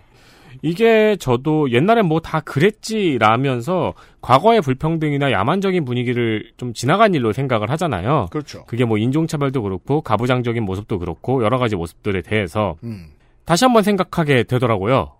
이게 0.60 1.16
저도 1.16 1.70
옛날엔 1.70 2.06
뭐다 2.06 2.40
그랬지라면서 2.40 3.94
과거의 4.20 4.60
불평등이나 4.60 5.32
야만적인 5.32 5.84
분위기를 5.84 6.50
좀 6.56 6.72
지나간 6.74 7.14
일로 7.14 7.32
생각을 7.32 7.70
하잖아요. 7.70 8.26
그렇죠. 8.30 8.64
그게 8.66 8.84
뭐 8.84 8.98
인종차별도 8.98 9.62
그렇고 9.62 10.00
가부장적인 10.02 10.62
모습도 10.64 10.98
그렇고 10.98 11.42
여러 11.42 11.58
가지 11.58 11.76
모습들에 11.76 12.22
대해서 12.22 12.76
음. 12.84 13.06
다시 13.44 13.64
한번 13.64 13.82
생각하게 13.82 14.44
되더라고요. 14.44 15.12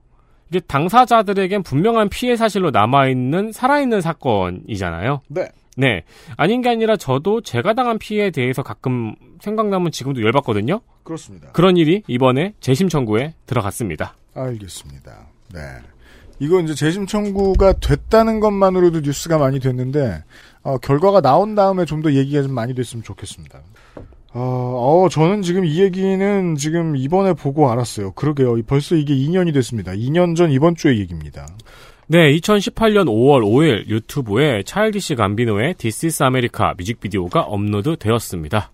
이게 0.51 0.61
당사자들에겐 0.61 1.63
분명한 1.63 2.11
피해 2.11 2.37
사실로 2.37 2.71
남아있는 2.71 3.53
살아있는 3.53 4.01
사건이잖아요. 4.03 5.23
네. 5.29 5.49
네. 5.77 6.05
아닌 6.37 6.61
게 6.61 6.69
아니라 6.69 6.97
저도 6.97 7.41
제가 7.41 7.73
당한 7.73 7.99
피해에 7.99 8.31
대해서 8.31 8.63
가끔 8.63 9.15
생각나면 9.41 9.91
지금도 9.91 10.23
열받거든요. 10.23 10.81
그렇습니다. 11.03 11.51
그런 11.53 11.77
일이 11.77 12.03
이번에 12.07 12.53
재심 12.61 12.89
청구에 12.89 13.35
들어갔습니다. 13.47 14.15
알겠습니다. 14.35 15.27
네. 15.53 15.61
이거 16.39 16.61
이제 16.61 16.75
재심 16.75 17.07
청구가 17.07 17.75
됐다는 17.75 18.41
것만으로도 18.41 19.01
뉴스가 19.01 19.39
많이 19.39 19.61
됐는데 19.61 20.25
어, 20.63 20.79
결과가 20.79 21.21
나온 21.21 21.55
다음에 21.55 21.85
좀 21.85 22.03
더 22.03 22.13
얘기가 22.13 22.43
좀 22.43 22.53
많이 22.53 22.75
됐으면 22.75 23.03
좋겠습니다. 23.05 23.61
어, 24.35 24.41
어, 25.05 25.09
저는 25.09 25.43
지금 25.43 25.65
이 25.65 25.81
얘기는 25.81 26.57
지금 26.57 26.97
이번에 26.97 27.35
보고 27.35 27.71
알았어요. 27.71 28.13
그러게요. 28.13 28.61
벌써 28.63 28.95
이게 28.97 29.15
2년이 29.15 29.53
됐습니다. 29.55 29.93
2년 29.93 30.35
전 30.37 30.51
이번 30.51 30.75
주의 30.75 30.99
얘기입니다. 31.01 31.47
네, 32.09 32.35
2018년 32.37 33.07
5월 33.07 33.43
5일 33.43 33.89
유튜브에 33.89 34.63
차일디시 34.65 35.15
감비노의 35.15 35.75
This 35.75 36.07
is 36.07 36.23
America 36.23 36.73
뮤직비디오가 36.77 37.43
업로드 37.43 37.97
되었습니다. 37.97 38.71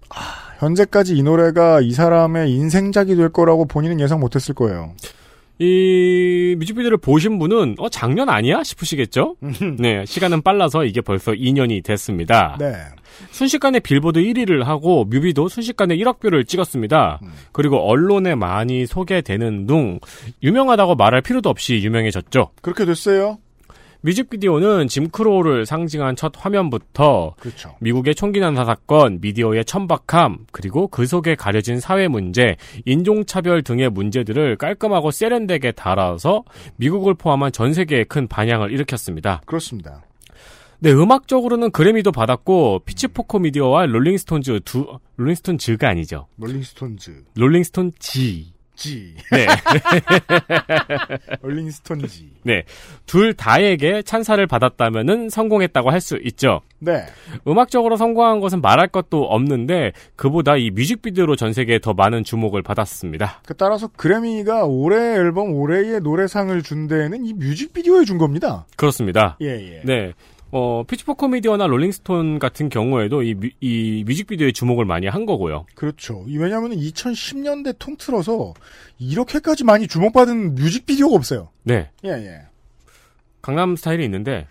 현재까지 0.61 1.17
이 1.17 1.23
노래가 1.23 1.81
이 1.81 1.91
사람의 1.93 2.51
인생작이 2.53 3.15
될 3.17 3.29
거라고 3.29 3.67
본인은 3.67 4.01
예상 4.01 4.21
못했을 4.21 4.55
거예요. 4.55 4.93
이 5.59 6.55
뮤직비디오를 6.59 6.99
보신 6.99 7.39
분은 7.39 7.77
어 7.79 7.89
작년 7.89 8.29
아니야 8.29 8.63
싶으시겠죠? 8.63 9.37
네, 9.79 10.05
시간은 10.07 10.43
빨라서 10.43 10.85
이게 10.85 11.01
벌써 11.01 11.33
2년이 11.33 11.83
됐습니다. 11.85 12.57
네. 12.59 12.75
순식간에 13.31 13.81
빌보드 13.81 14.21
1위를 14.21 14.63
하고 14.63 15.05
뮤비도 15.05 15.49
순식간에 15.49 15.97
1억 15.97 16.21
뷰를 16.21 16.45
찍었습니다. 16.45 17.21
그리고 17.53 17.79
언론에 17.79 18.37
많이 18.37 18.87
소개되는 18.87 19.67
둥 19.67 19.99
유명하다고 20.43 20.95
말할 20.95 21.23
필요도 21.23 21.49
없이 21.51 21.81
유명해졌죠. 21.83 22.51
그렇게 22.63 22.85
됐어요. 22.85 23.39
뮤직비디오는 24.01 24.87
짐 24.89 25.09
크로우를 25.09 25.67
상징한 25.67 26.15
첫 26.15 26.33
화면부터 26.37 27.35
그렇죠. 27.39 27.75
미국의 27.81 28.15
총기 28.15 28.39
난사 28.41 28.65
사건, 28.65 29.21
미디어의 29.21 29.65
천박함, 29.65 30.47
그리고 30.53 30.87
그 30.89 31.07
속에 31.07 31.35
가려진 31.35 31.81
사회 31.81 32.07
문제, 32.07 32.57
인종차별 32.85 33.63
등의 33.63 33.91
문제들을 33.91 34.57
깔끔하고 34.57 35.11
세련되게 35.11 35.73
담아서 35.73 36.45
미국을 36.77 37.15
포함한 37.15 37.53
전 37.53 37.73
세계에 37.73 38.05
큰 38.05 38.29
반향을 38.29 38.73
일으켰습니다. 38.73 39.43
그렇습니다. 39.47 40.03
네, 40.81 40.93
음악적으로는 40.93 41.73
그래미도 41.73 42.13
받았고 42.13 42.83
피치포크 42.87 43.41
미디어와 43.41 43.87
롤링스톤즈 43.87 44.61
두 44.65 44.87
롤링스톤즈가 45.17 45.89
아니죠. 45.89 46.29
롤링스톤즈. 46.37 47.25
롤링스톤 47.35 47.93
지. 47.99 48.53
지. 48.79 49.15
네. 49.33 49.47
롤링스톤지. 51.43 52.31
네. 52.45 52.63
둘 53.07 53.35
다에게 53.35 54.03
찬사를 54.03 54.45
받았다면은 54.47 55.29
성공했다고 55.29 55.91
할 55.91 55.99
수 55.99 56.17
있죠. 56.23 56.61
네. 56.79 57.05
음악적으로 57.47 57.97
성공한 57.97 58.39
것은 58.39 58.61
말할 58.61 58.87
것도 58.87 59.25
없는데 59.25 59.93
그보다 60.15 60.57
이 60.57 60.71
뮤직비디오로 60.71 61.35
전 61.35 61.53
세계에 61.53 61.81
더 61.81 61.93
많은 61.93 62.23
주목을 62.23 62.63
받았습니다. 62.63 63.43
그 63.45 63.55
따라서 63.57 63.89
그래미가 63.97 64.65
올해 64.65 64.97
앨범 65.17 65.53
올해의 65.55 66.01
노래상을 66.01 66.63
준 66.63 66.87
데에는 66.87 67.27
이 67.27 67.33
뮤직비디오에 67.35 68.05
준 68.05 68.17
겁니다. 68.17 68.65
그렇습니다. 68.77 69.37
예, 69.43 69.49
예. 69.49 69.83
네. 69.85 70.13
어, 70.51 70.83
피치포크 70.85 71.29
미디어나 71.29 71.67
롤링스톤 71.67 72.39
같은 72.39 72.69
경우에도 72.69 73.23
이, 73.23 73.35
뮤, 73.35 73.51
이 73.61 74.05
뮤직비디오에 74.07 74.53
주목을 74.53 74.85
많이 74.85 75.07
한 75.07 75.27
거고요. 75.27 75.67
그렇죠. 75.75 76.25
왜냐하면 76.27 76.71
2010년대 76.71 77.77
통틀어서 77.79 78.55
이렇게까지 78.99 79.65
많이 79.65 79.87
주목받은 79.87 80.55
뮤직비디오가 80.55 81.15
없어요. 81.15 81.51
네. 81.65 81.91
예, 82.05 82.11
예. 82.11 82.43
강남 83.43 83.77
스타일이 83.77 84.05
있는데 84.05 84.47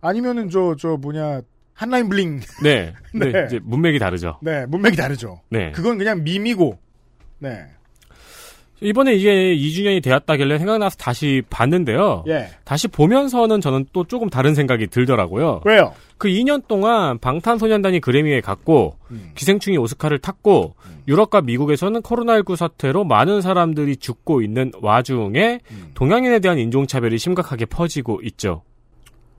아니면은 0.00 0.50
저, 0.50 0.76
저 0.78 0.96
뭐냐, 0.96 1.42
Hotline 1.74 2.08
Bling. 2.08 2.40
네. 2.62 2.94
네. 3.12 3.32
네. 3.32 3.44
이제 3.46 3.60
문맥이 3.62 3.98
다르죠. 3.98 4.38
네, 4.42 4.66
문맥이 4.66 4.96
다르죠. 4.96 5.40
네. 5.48 5.72
그건 5.72 5.98
그냥 5.98 6.22
밈이고, 6.22 6.78
네. 7.38 7.66
이번에 8.80 9.14
이게 9.14 9.54
2주년이 9.56 10.02
되었다길래 10.02 10.58
생각나서 10.58 10.96
다시 10.96 11.42
봤는데요. 11.50 12.24
예. 12.28 12.48
다시 12.64 12.88
보면서는 12.88 13.60
저는 13.60 13.86
또 13.92 14.04
조금 14.04 14.30
다른 14.30 14.54
생각이 14.54 14.86
들더라고요. 14.86 15.60
왜요? 15.64 15.94
그 16.16 16.28
2년 16.28 16.66
동안 16.66 17.18
방탄소년단이 17.18 18.00
그래미에 18.00 18.40
갔고 18.40 18.96
음. 19.10 19.32
기생충이 19.34 19.76
오스카를 19.78 20.18
탔고 20.18 20.74
유럽과 21.08 21.40
미국에서는 21.40 22.02
코로나19 22.02 22.56
사태로 22.56 23.04
많은 23.04 23.40
사람들이 23.40 23.96
죽고 23.96 24.42
있는 24.42 24.70
와중에 24.80 25.60
음. 25.70 25.90
동양인에 25.94 26.38
대한 26.40 26.58
인종차별이 26.58 27.18
심각하게 27.18 27.66
퍼지고 27.66 28.20
있죠. 28.24 28.62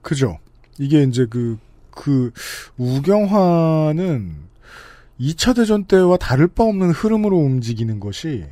그죠. 0.02 0.38
이게 0.78 1.02
이제 1.02 1.26
그, 1.28 1.58
그, 1.90 2.32
우경화는 2.76 4.32
2차 5.20 5.54
대전 5.54 5.84
때와 5.84 6.16
다를 6.16 6.48
바 6.48 6.64
없는 6.64 6.90
흐름으로 6.90 7.36
움직이는 7.36 8.00
것이 8.00 8.44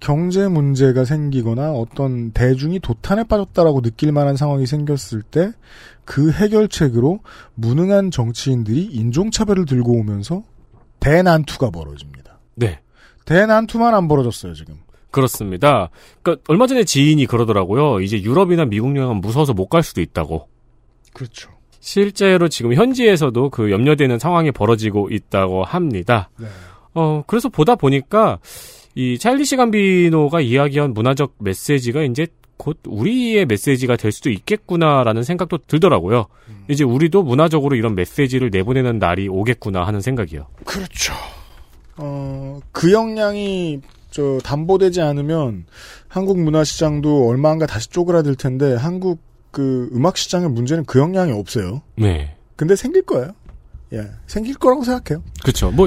경제 0.00 0.46
문제가 0.48 1.04
생기거나 1.04 1.72
어떤 1.72 2.32
대중이 2.32 2.80
도탄에 2.80 3.24
빠졌다라고 3.24 3.80
느낄 3.80 4.12
만한 4.12 4.36
상황이 4.36 4.66
생겼을 4.66 5.22
때 5.22 5.52
그 6.06 6.30
해결책으로 6.30 7.20
무능한 7.54 8.10
정치인들이 8.10 8.84
인종차별을 8.84 9.66
들고 9.66 9.92
오면서 9.92 10.44
대난투가 11.00 11.70
벌어집니다. 11.70 12.38
네. 12.54 12.80
대난투만 13.26 13.92
안 13.92 14.08
벌어졌어요, 14.08 14.54
지금. 14.54 14.76
그렇습니다. 15.10 15.90
그러니까 16.22 16.44
얼마 16.48 16.66
전에 16.68 16.84
지인이 16.84 17.26
그러더라고요. 17.26 18.00
이제 18.00 18.22
유럽이나 18.22 18.64
미국 18.64 18.96
여행은 18.96 19.16
무서워서 19.16 19.52
못 19.52 19.68
갈 19.68 19.82
수도 19.82 20.00
있다고. 20.00 20.48
그렇죠. 21.12 21.50
실제로 21.80 22.48
지금 22.48 22.72
현지에서도 22.72 23.50
그 23.50 23.72
염려되는 23.72 24.18
상황이 24.20 24.52
벌어지고 24.52 25.08
있다고 25.10 25.64
합니다. 25.64 26.30
네. 26.38 26.46
어, 26.94 27.24
그래서 27.26 27.48
보다 27.48 27.74
보니까 27.74 28.38
이 28.96 29.18
찰리시 29.18 29.56
감비노가 29.56 30.40
이야기한 30.40 30.94
문화적 30.94 31.34
메시지가 31.38 32.02
이제 32.04 32.26
곧 32.56 32.78
우리의 32.86 33.44
메시지가 33.44 33.96
될 33.96 34.10
수도 34.10 34.30
있겠구나라는 34.30 35.22
생각도 35.22 35.58
들더라고요. 35.66 36.26
이제 36.68 36.82
우리도 36.82 37.22
문화적으로 37.22 37.76
이런 37.76 37.94
메시지를 37.94 38.48
내보내는 38.50 38.98
날이 38.98 39.28
오겠구나 39.28 39.86
하는 39.86 40.00
생각이요. 40.00 40.46
그렇죠. 40.64 41.12
어, 41.98 42.58
그 42.72 42.90
역량이 42.90 43.82
저 44.10 44.38
담보되지 44.42 45.02
않으면 45.02 45.66
한국 46.08 46.40
문화 46.40 46.64
시장도 46.64 47.28
얼마인가 47.28 47.66
다시 47.66 47.90
쪼그라들 47.90 48.34
텐데 48.36 48.74
한국 48.74 49.20
그 49.50 49.90
음악 49.92 50.16
시장의 50.16 50.48
문제는 50.48 50.86
그 50.86 50.98
역량이 50.98 51.32
없어요. 51.32 51.82
네. 51.96 52.34
근데 52.56 52.74
생길 52.74 53.02
거예요. 53.02 53.32
예, 53.92 54.06
생길 54.26 54.54
거라고 54.54 54.84
생각해요. 54.84 55.22
그렇죠. 55.42 55.70
뭐 55.70 55.86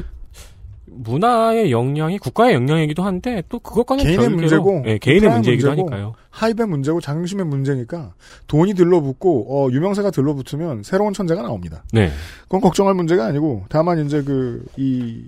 문화의 1.01 1.71
역량이 1.71 2.17
국가의 2.17 2.53
역량이기도 2.55 3.03
한데 3.03 3.41
또 3.47 3.59
그것과는 3.59 4.03
개인의 4.03 4.17
별개로 4.27 4.41
문제고, 4.41 4.83
예, 4.85 4.97
개인의 4.97 5.29
문제이기도 5.29 5.67
문제고, 5.69 5.89
하니까요. 5.89 6.13
hype의 6.29 6.67
문제고 6.67 6.99
자긍심의 6.99 7.45
문제니까 7.45 8.13
돈이 8.47 8.73
들러붙고 8.73 9.45
어, 9.67 9.71
유명세가 9.71 10.11
들러붙으면 10.11 10.83
새로운 10.83 11.13
천재가 11.13 11.41
나옵니다. 11.41 11.83
네. 11.93 12.11
그건 12.43 12.59
걱정할 12.61 12.95
문제가 12.95 13.25
아니고 13.25 13.65
다만 13.69 14.05
이제 14.05 14.21
그 14.23 15.23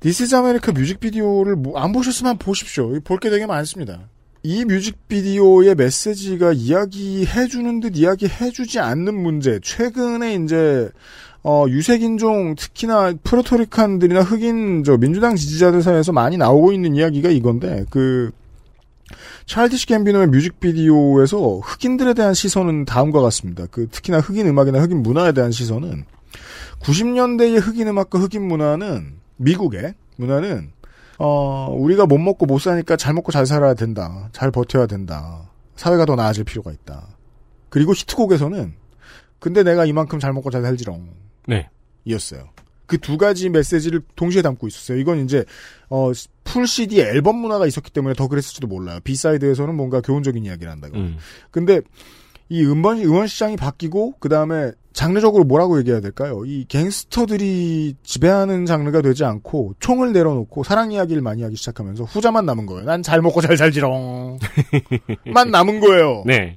이 0.00 0.05
This 0.05 0.24
Is 0.24 0.34
America 0.34 0.72
뮤직비디오를 0.72 1.56
뭐 1.56 1.80
안 1.80 1.92
보셨으면 1.92 2.36
보십시오. 2.38 3.00
볼 3.00 3.18
게 3.18 3.30
되게 3.30 3.46
많습니다. 3.46 4.08
이 4.42 4.64
뮤직비디오의 4.64 5.74
메시지가 5.74 6.52
이야기해주는 6.52 7.80
듯 7.80 7.96
이야기해주지 7.96 8.78
않는 8.78 9.14
문제. 9.20 9.58
최근에 9.62 10.34
이제 10.34 10.88
어, 11.48 11.64
유색인종 11.68 12.56
특히나 12.56 13.14
프로토리칸들이나 13.22 14.20
흑인 14.22 14.82
저 14.82 14.96
민주당 14.96 15.36
지지자들 15.36 15.80
사이에서 15.80 16.10
많이 16.10 16.36
나오고 16.36 16.72
있는 16.72 16.96
이야기가 16.96 17.28
이건데 17.30 17.84
그 17.88 18.32
찰디시 19.46 19.86
갬비노의 19.86 20.26
뮤직비디오에서 20.26 21.58
흑인들에 21.58 22.14
대한 22.14 22.34
시선은 22.34 22.84
다음과 22.84 23.20
같습니다. 23.20 23.66
그 23.70 23.86
특히나 23.88 24.18
흑인 24.18 24.48
음악이나 24.48 24.82
흑인 24.82 25.04
문화에 25.04 25.30
대한 25.30 25.52
시선은 25.52 26.04
90년대의 26.80 27.60
흑인 27.60 27.86
음악과 27.86 28.18
흑인 28.18 28.42
문화는 28.48 29.12
미국의 29.36 29.94
문화는 30.16 30.72
어, 31.20 31.72
우리가 31.78 32.06
못 32.06 32.18
먹고 32.18 32.46
못 32.46 32.58
사니까 32.58 32.96
잘 32.96 33.14
먹고 33.14 33.30
잘 33.30 33.46
살아야 33.46 33.74
된다. 33.74 34.30
잘 34.32 34.50
버텨야 34.50 34.86
된다. 34.86 35.48
사회가 35.76 36.06
더 36.06 36.16
나아질 36.16 36.42
필요가 36.42 36.72
있다. 36.72 37.06
그리고 37.68 37.92
히트곡에서는 37.92 38.74
근데 39.38 39.62
내가 39.62 39.84
이만큼 39.84 40.18
잘 40.18 40.32
먹고 40.32 40.50
잘 40.50 40.62
살지롱. 40.62 41.25
네. 41.46 41.68
이었어요. 42.04 42.50
그 42.86 42.98
두 42.98 43.18
가지 43.18 43.48
메시지를 43.48 44.00
동시에 44.14 44.42
담고 44.42 44.68
있었어요. 44.68 44.98
이건 44.98 45.24
이제 45.24 45.44
어, 45.88 46.12
full 46.44 46.66
CD 46.68 47.00
앨범 47.00 47.36
문화가 47.36 47.66
있었기 47.66 47.90
때문에 47.90 48.14
더 48.14 48.28
그랬을지도 48.28 48.68
몰라요. 48.68 49.00
B-side에서는 49.02 49.74
뭔가 49.74 50.00
교훈적인 50.00 50.44
이야기를 50.44 50.70
한다고. 50.70 50.96
음. 50.96 51.16
근데 51.50 51.80
이 52.48 52.64
음반 52.64 52.98
음원 53.00 53.26
시장이 53.26 53.56
바뀌고 53.56 54.14
그 54.20 54.28
다음에 54.28 54.70
장르적으로 54.92 55.42
뭐라고 55.44 55.78
얘기해야 55.80 56.00
될까요? 56.00 56.44
이 56.46 56.64
갱스터들이 56.68 57.96
지배하는 58.04 58.66
장르가 58.66 59.02
되지 59.02 59.24
않고 59.24 59.74
총을 59.80 60.12
내려놓고 60.12 60.62
사랑 60.62 60.92
이야기를 60.92 61.20
많이 61.22 61.42
하기 61.42 61.56
시작하면서 61.56 62.04
후자만 62.04 62.46
남은 62.46 62.66
거예요. 62.66 62.84
난 62.84 63.02
잘 63.02 63.20
먹고 63.20 63.40
잘 63.40 63.56
살지롱. 63.56 64.38
만 65.34 65.50
남은 65.50 65.80
거예요. 65.80 66.22
네. 66.24 66.56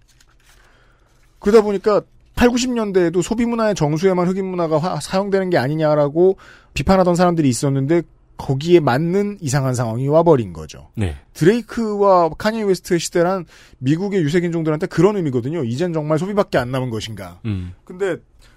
그러다 1.40 1.62
보니까 1.64 2.02
8, 2.40 2.48
90년대에도 2.48 3.22
소비 3.22 3.46
문화의 3.46 3.76
정수에만 3.76 4.26
흑인 4.26 4.46
문화가 4.46 4.78
화- 4.78 5.00
사용되는 5.02 5.50
게 5.50 5.58
아니냐라고 5.58 6.38
비판하던 6.74 7.16
사람들이 7.16 7.50
있었는데 7.50 8.04
거기에 8.38 8.80
맞는 8.80 9.40
이상한 9.42 9.76
상황이 9.76 10.08
와버린 10.08 10.54
거죠. 10.54 10.88
네. 10.96 11.18
드레이크와 11.34 12.30
카니에 12.38 12.64
웨스트의 12.64 12.98
시대란 13.02 13.44
미국의 13.80 14.22
유색인종들한테 14.22 14.88
그런 14.88 15.18
의미거든요. 15.18 15.66
이젠 15.66 15.92
정말 15.92 16.18
소비밖에 16.18 16.58
안 16.58 16.72
남은 16.72 16.90
것인가. 16.92 17.42
음. 17.44 17.74
근데 17.84 18.16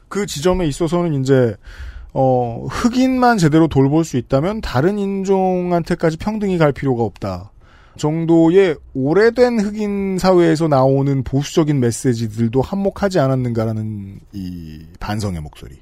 그 0.09 0.26
지점에 0.26 0.66
있어서는 0.68 1.20
이제 1.20 1.56
어 2.14 2.66
흑인만 2.70 3.38
제대로 3.38 3.66
돌볼 3.66 4.04
수 4.04 4.16
있다면 4.16 4.60
다른 4.60 4.98
인종한테까지 4.98 6.18
평등히 6.18 6.59
갈 6.59 6.70
필요가 6.70 7.02
없다. 7.02 7.50
정도의 7.97 8.77
오래된 8.94 9.60
흑인 9.60 10.19
사회에서 10.19 10.69
나오는 10.69 11.23
보수적인 11.23 11.81
메시지들도 11.81 12.60
한몫하지 12.62 13.19
않았는가라는 13.19 14.20
이 14.32 14.81
반성의 15.01 15.40
목소리. 15.40 15.77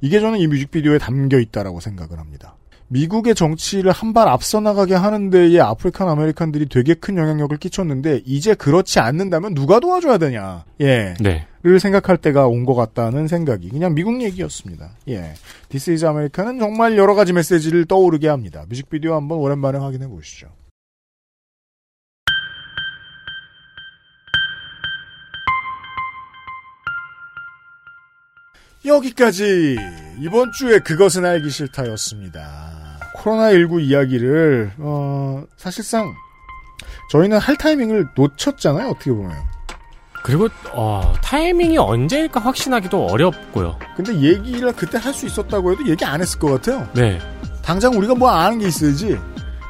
이게 0.00 0.20
저는 0.20 0.38
이 0.38 0.46
뮤직비디오에 0.46 0.98
담겨 0.98 1.38
있다라고 1.38 1.80
생각을 1.80 2.18
합니다. 2.18 2.56
미국의 2.92 3.36
정치를 3.36 3.92
한 3.92 4.12
발 4.12 4.26
앞서 4.26 4.58
나가게 4.58 4.94
하는 4.94 5.30
데에 5.30 5.60
African 5.60 6.08
American들이 6.08 6.68
되게 6.68 6.94
큰 6.94 7.16
영향력을 7.18 7.56
끼쳤는데 7.58 8.22
이제 8.26 8.54
그렇지 8.54 8.98
않는다면 8.98 9.54
누가 9.54 9.78
도와줘야 9.78 10.18
되냐. 10.18 10.64
예. 10.80 11.14
네. 11.20 11.46
를 11.62 11.78
생각할 11.78 12.16
때가 12.16 12.46
온 12.48 12.64
것 12.64 12.74
같다는 12.74 13.28
생각이 13.28 13.68
그냥 13.68 13.94
미국 13.94 14.20
얘기였습니다. 14.22 14.92
예. 15.08 15.34
This 15.68 15.90
Is 15.92 16.06
America는 16.06 16.58
정말 16.58 16.96
여러 16.96 17.14
가지 17.14 17.32
메시지를 17.34 17.84
떠오르게 17.84 18.28
합니다. 18.28 18.64
뮤직비디오 18.68 19.14
한번 19.14 19.38
오랜만에 19.38 19.78
확인해 19.78 20.08
보시죠. 20.08 20.48
여기까지 28.84 29.76
이번 30.20 30.52
주에 30.52 30.78
그것은 30.78 31.24
알기 31.24 31.50
싫다였습니다. 31.50 32.70
코로나19 33.16 33.82
이야기를 33.82 34.72
어, 34.78 35.44
사실상 35.56 36.14
저희는 37.10 37.38
할 37.38 37.56
타이밍을 37.56 38.08
놓쳤잖아요. 38.16 38.88
어떻게 38.88 39.10
보면. 39.10 39.32
그리고 40.22 40.48
어, 40.72 41.12
타이밍이 41.22 41.76
언제일까 41.78 42.40
확신하기도 42.40 43.06
어렵고요. 43.06 43.78
근데 43.96 44.14
얘기를 44.20 44.72
그때 44.72 44.98
할 44.98 45.12
수 45.12 45.26
있었다고 45.26 45.72
해도 45.72 45.86
얘기 45.88 46.04
안 46.04 46.20
했을 46.20 46.38
것 46.38 46.48
같아요. 46.52 46.86
네. 46.94 47.18
당장 47.62 47.92
우리가 47.94 48.14
뭐 48.14 48.30
아는 48.30 48.58
게 48.58 48.68
있어야지. 48.68 49.18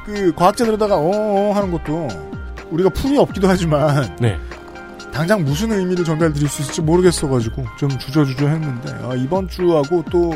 그 0.05 0.32
과학자들에다가 0.35 0.97
어어 0.97 1.53
하는 1.53 1.70
것도 1.73 2.09
우리가 2.70 2.91
풀이 2.91 3.16
없기도 3.19 3.49
하지만 3.49 4.16
네. 4.20 4.39
당장 5.12 5.45
무슨 5.45 5.73
의미를 5.73 6.05
전달 6.05 6.32
드릴 6.32 6.49
수 6.49 6.62
있을지 6.62 6.81
모르겠어가지고 6.82 7.65
좀 7.78 7.91
주저주저 7.91 8.47
했는데 8.47 8.93
어, 9.03 9.15
이번 9.16 9.49
주하고 9.49 10.05
또 10.11 10.35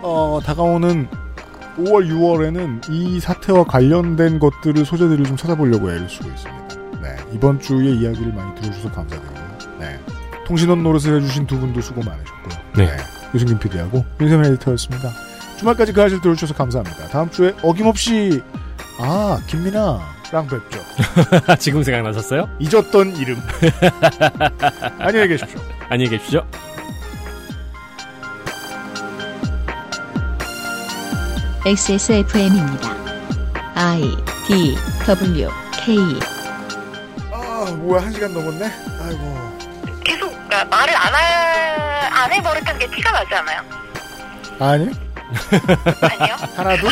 어, 0.00 0.40
다가오는 0.44 1.08
5월 1.78 2.08
6월에는 2.08 2.90
이 2.90 3.20
사태와 3.20 3.64
관련된 3.64 4.38
것들을 4.38 4.84
소재들을 4.84 5.24
좀 5.24 5.36
찾아보려고 5.36 5.90
애를 5.90 6.08
쓰고 6.08 6.28
있습니다. 6.28 6.68
네 7.02 7.16
이번 7.32 7.60
주의 7.60 7.96
이야기를 7.96 8.32
많이 8.32 8.54
들어주셔서 8.60 8.92
감사드리고요. 8.92 9.78
네 9.80 9.98
통신원 10.46 10.82
노릇을 10.82 11.20
해주신 11.20 11.46
두 11.46 11.58
분도 11.58 11.80
수고 11.80 12.02
많으셨고요. 12.02 12.58
네. 12.76 12.96
유승균 13.34 13.58
PD하고 13.58 14.04
윤세민 14.20 14.52
에디터였습니다. 14.52 15.10
주말까지 15.58 15.92
그 15.92 16.02
아실 16.02 16.20
들어주셔서 16.20 16.54
감사합니다. 16.54 17.08
다음 17.08 17.30
주에 17.30 17.54
어김없이 17.62 18.42
아 18.98 19.40
김민아 19.46 20.00
랑 20.32 20.46
뵙죠. 20.46 20.82
지금 21.60 21.82
생각나셨어요? 21.82 22.48
잊었던 22.58 23.14
이름. 23.16 23.38
안녕히 24.98 25.28
계십시오. 25.28 25.60
안녕히 25.90 26.10
계십시오. 26.10 26.46
XSFM입니다. 31.66 32.96
I 33.74 34.00
D 34.46 34.74
W 35.06 35.48
K 35.84 35.98
아 37.30 37.66
뭐야 37.76 38.02
한 38.02 38.12
시간 38.12 38.32
넘었네. 38.32 38.64
아이고. 39.02 39.58
계속 40.02 40.30
그러니까 40.32 40.64
말을 40.64 40.96
안, 40.96 41.14
하, 41.14 42.22
안 42.24 42.32
해버렸다는 42.32 42.80
게 42.80 42.90
티가 42.90 43.12
나지 43.12 43.34
않아요? 43.34 43.60
아니 44.58 44.90
아니요? 46.00 46.36
하나도 46.56 46.88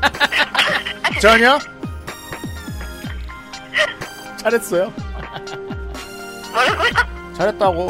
전혀 1.20 1.58
잘했어요. 4.44 4.92
잘했다고. 7.36 7.88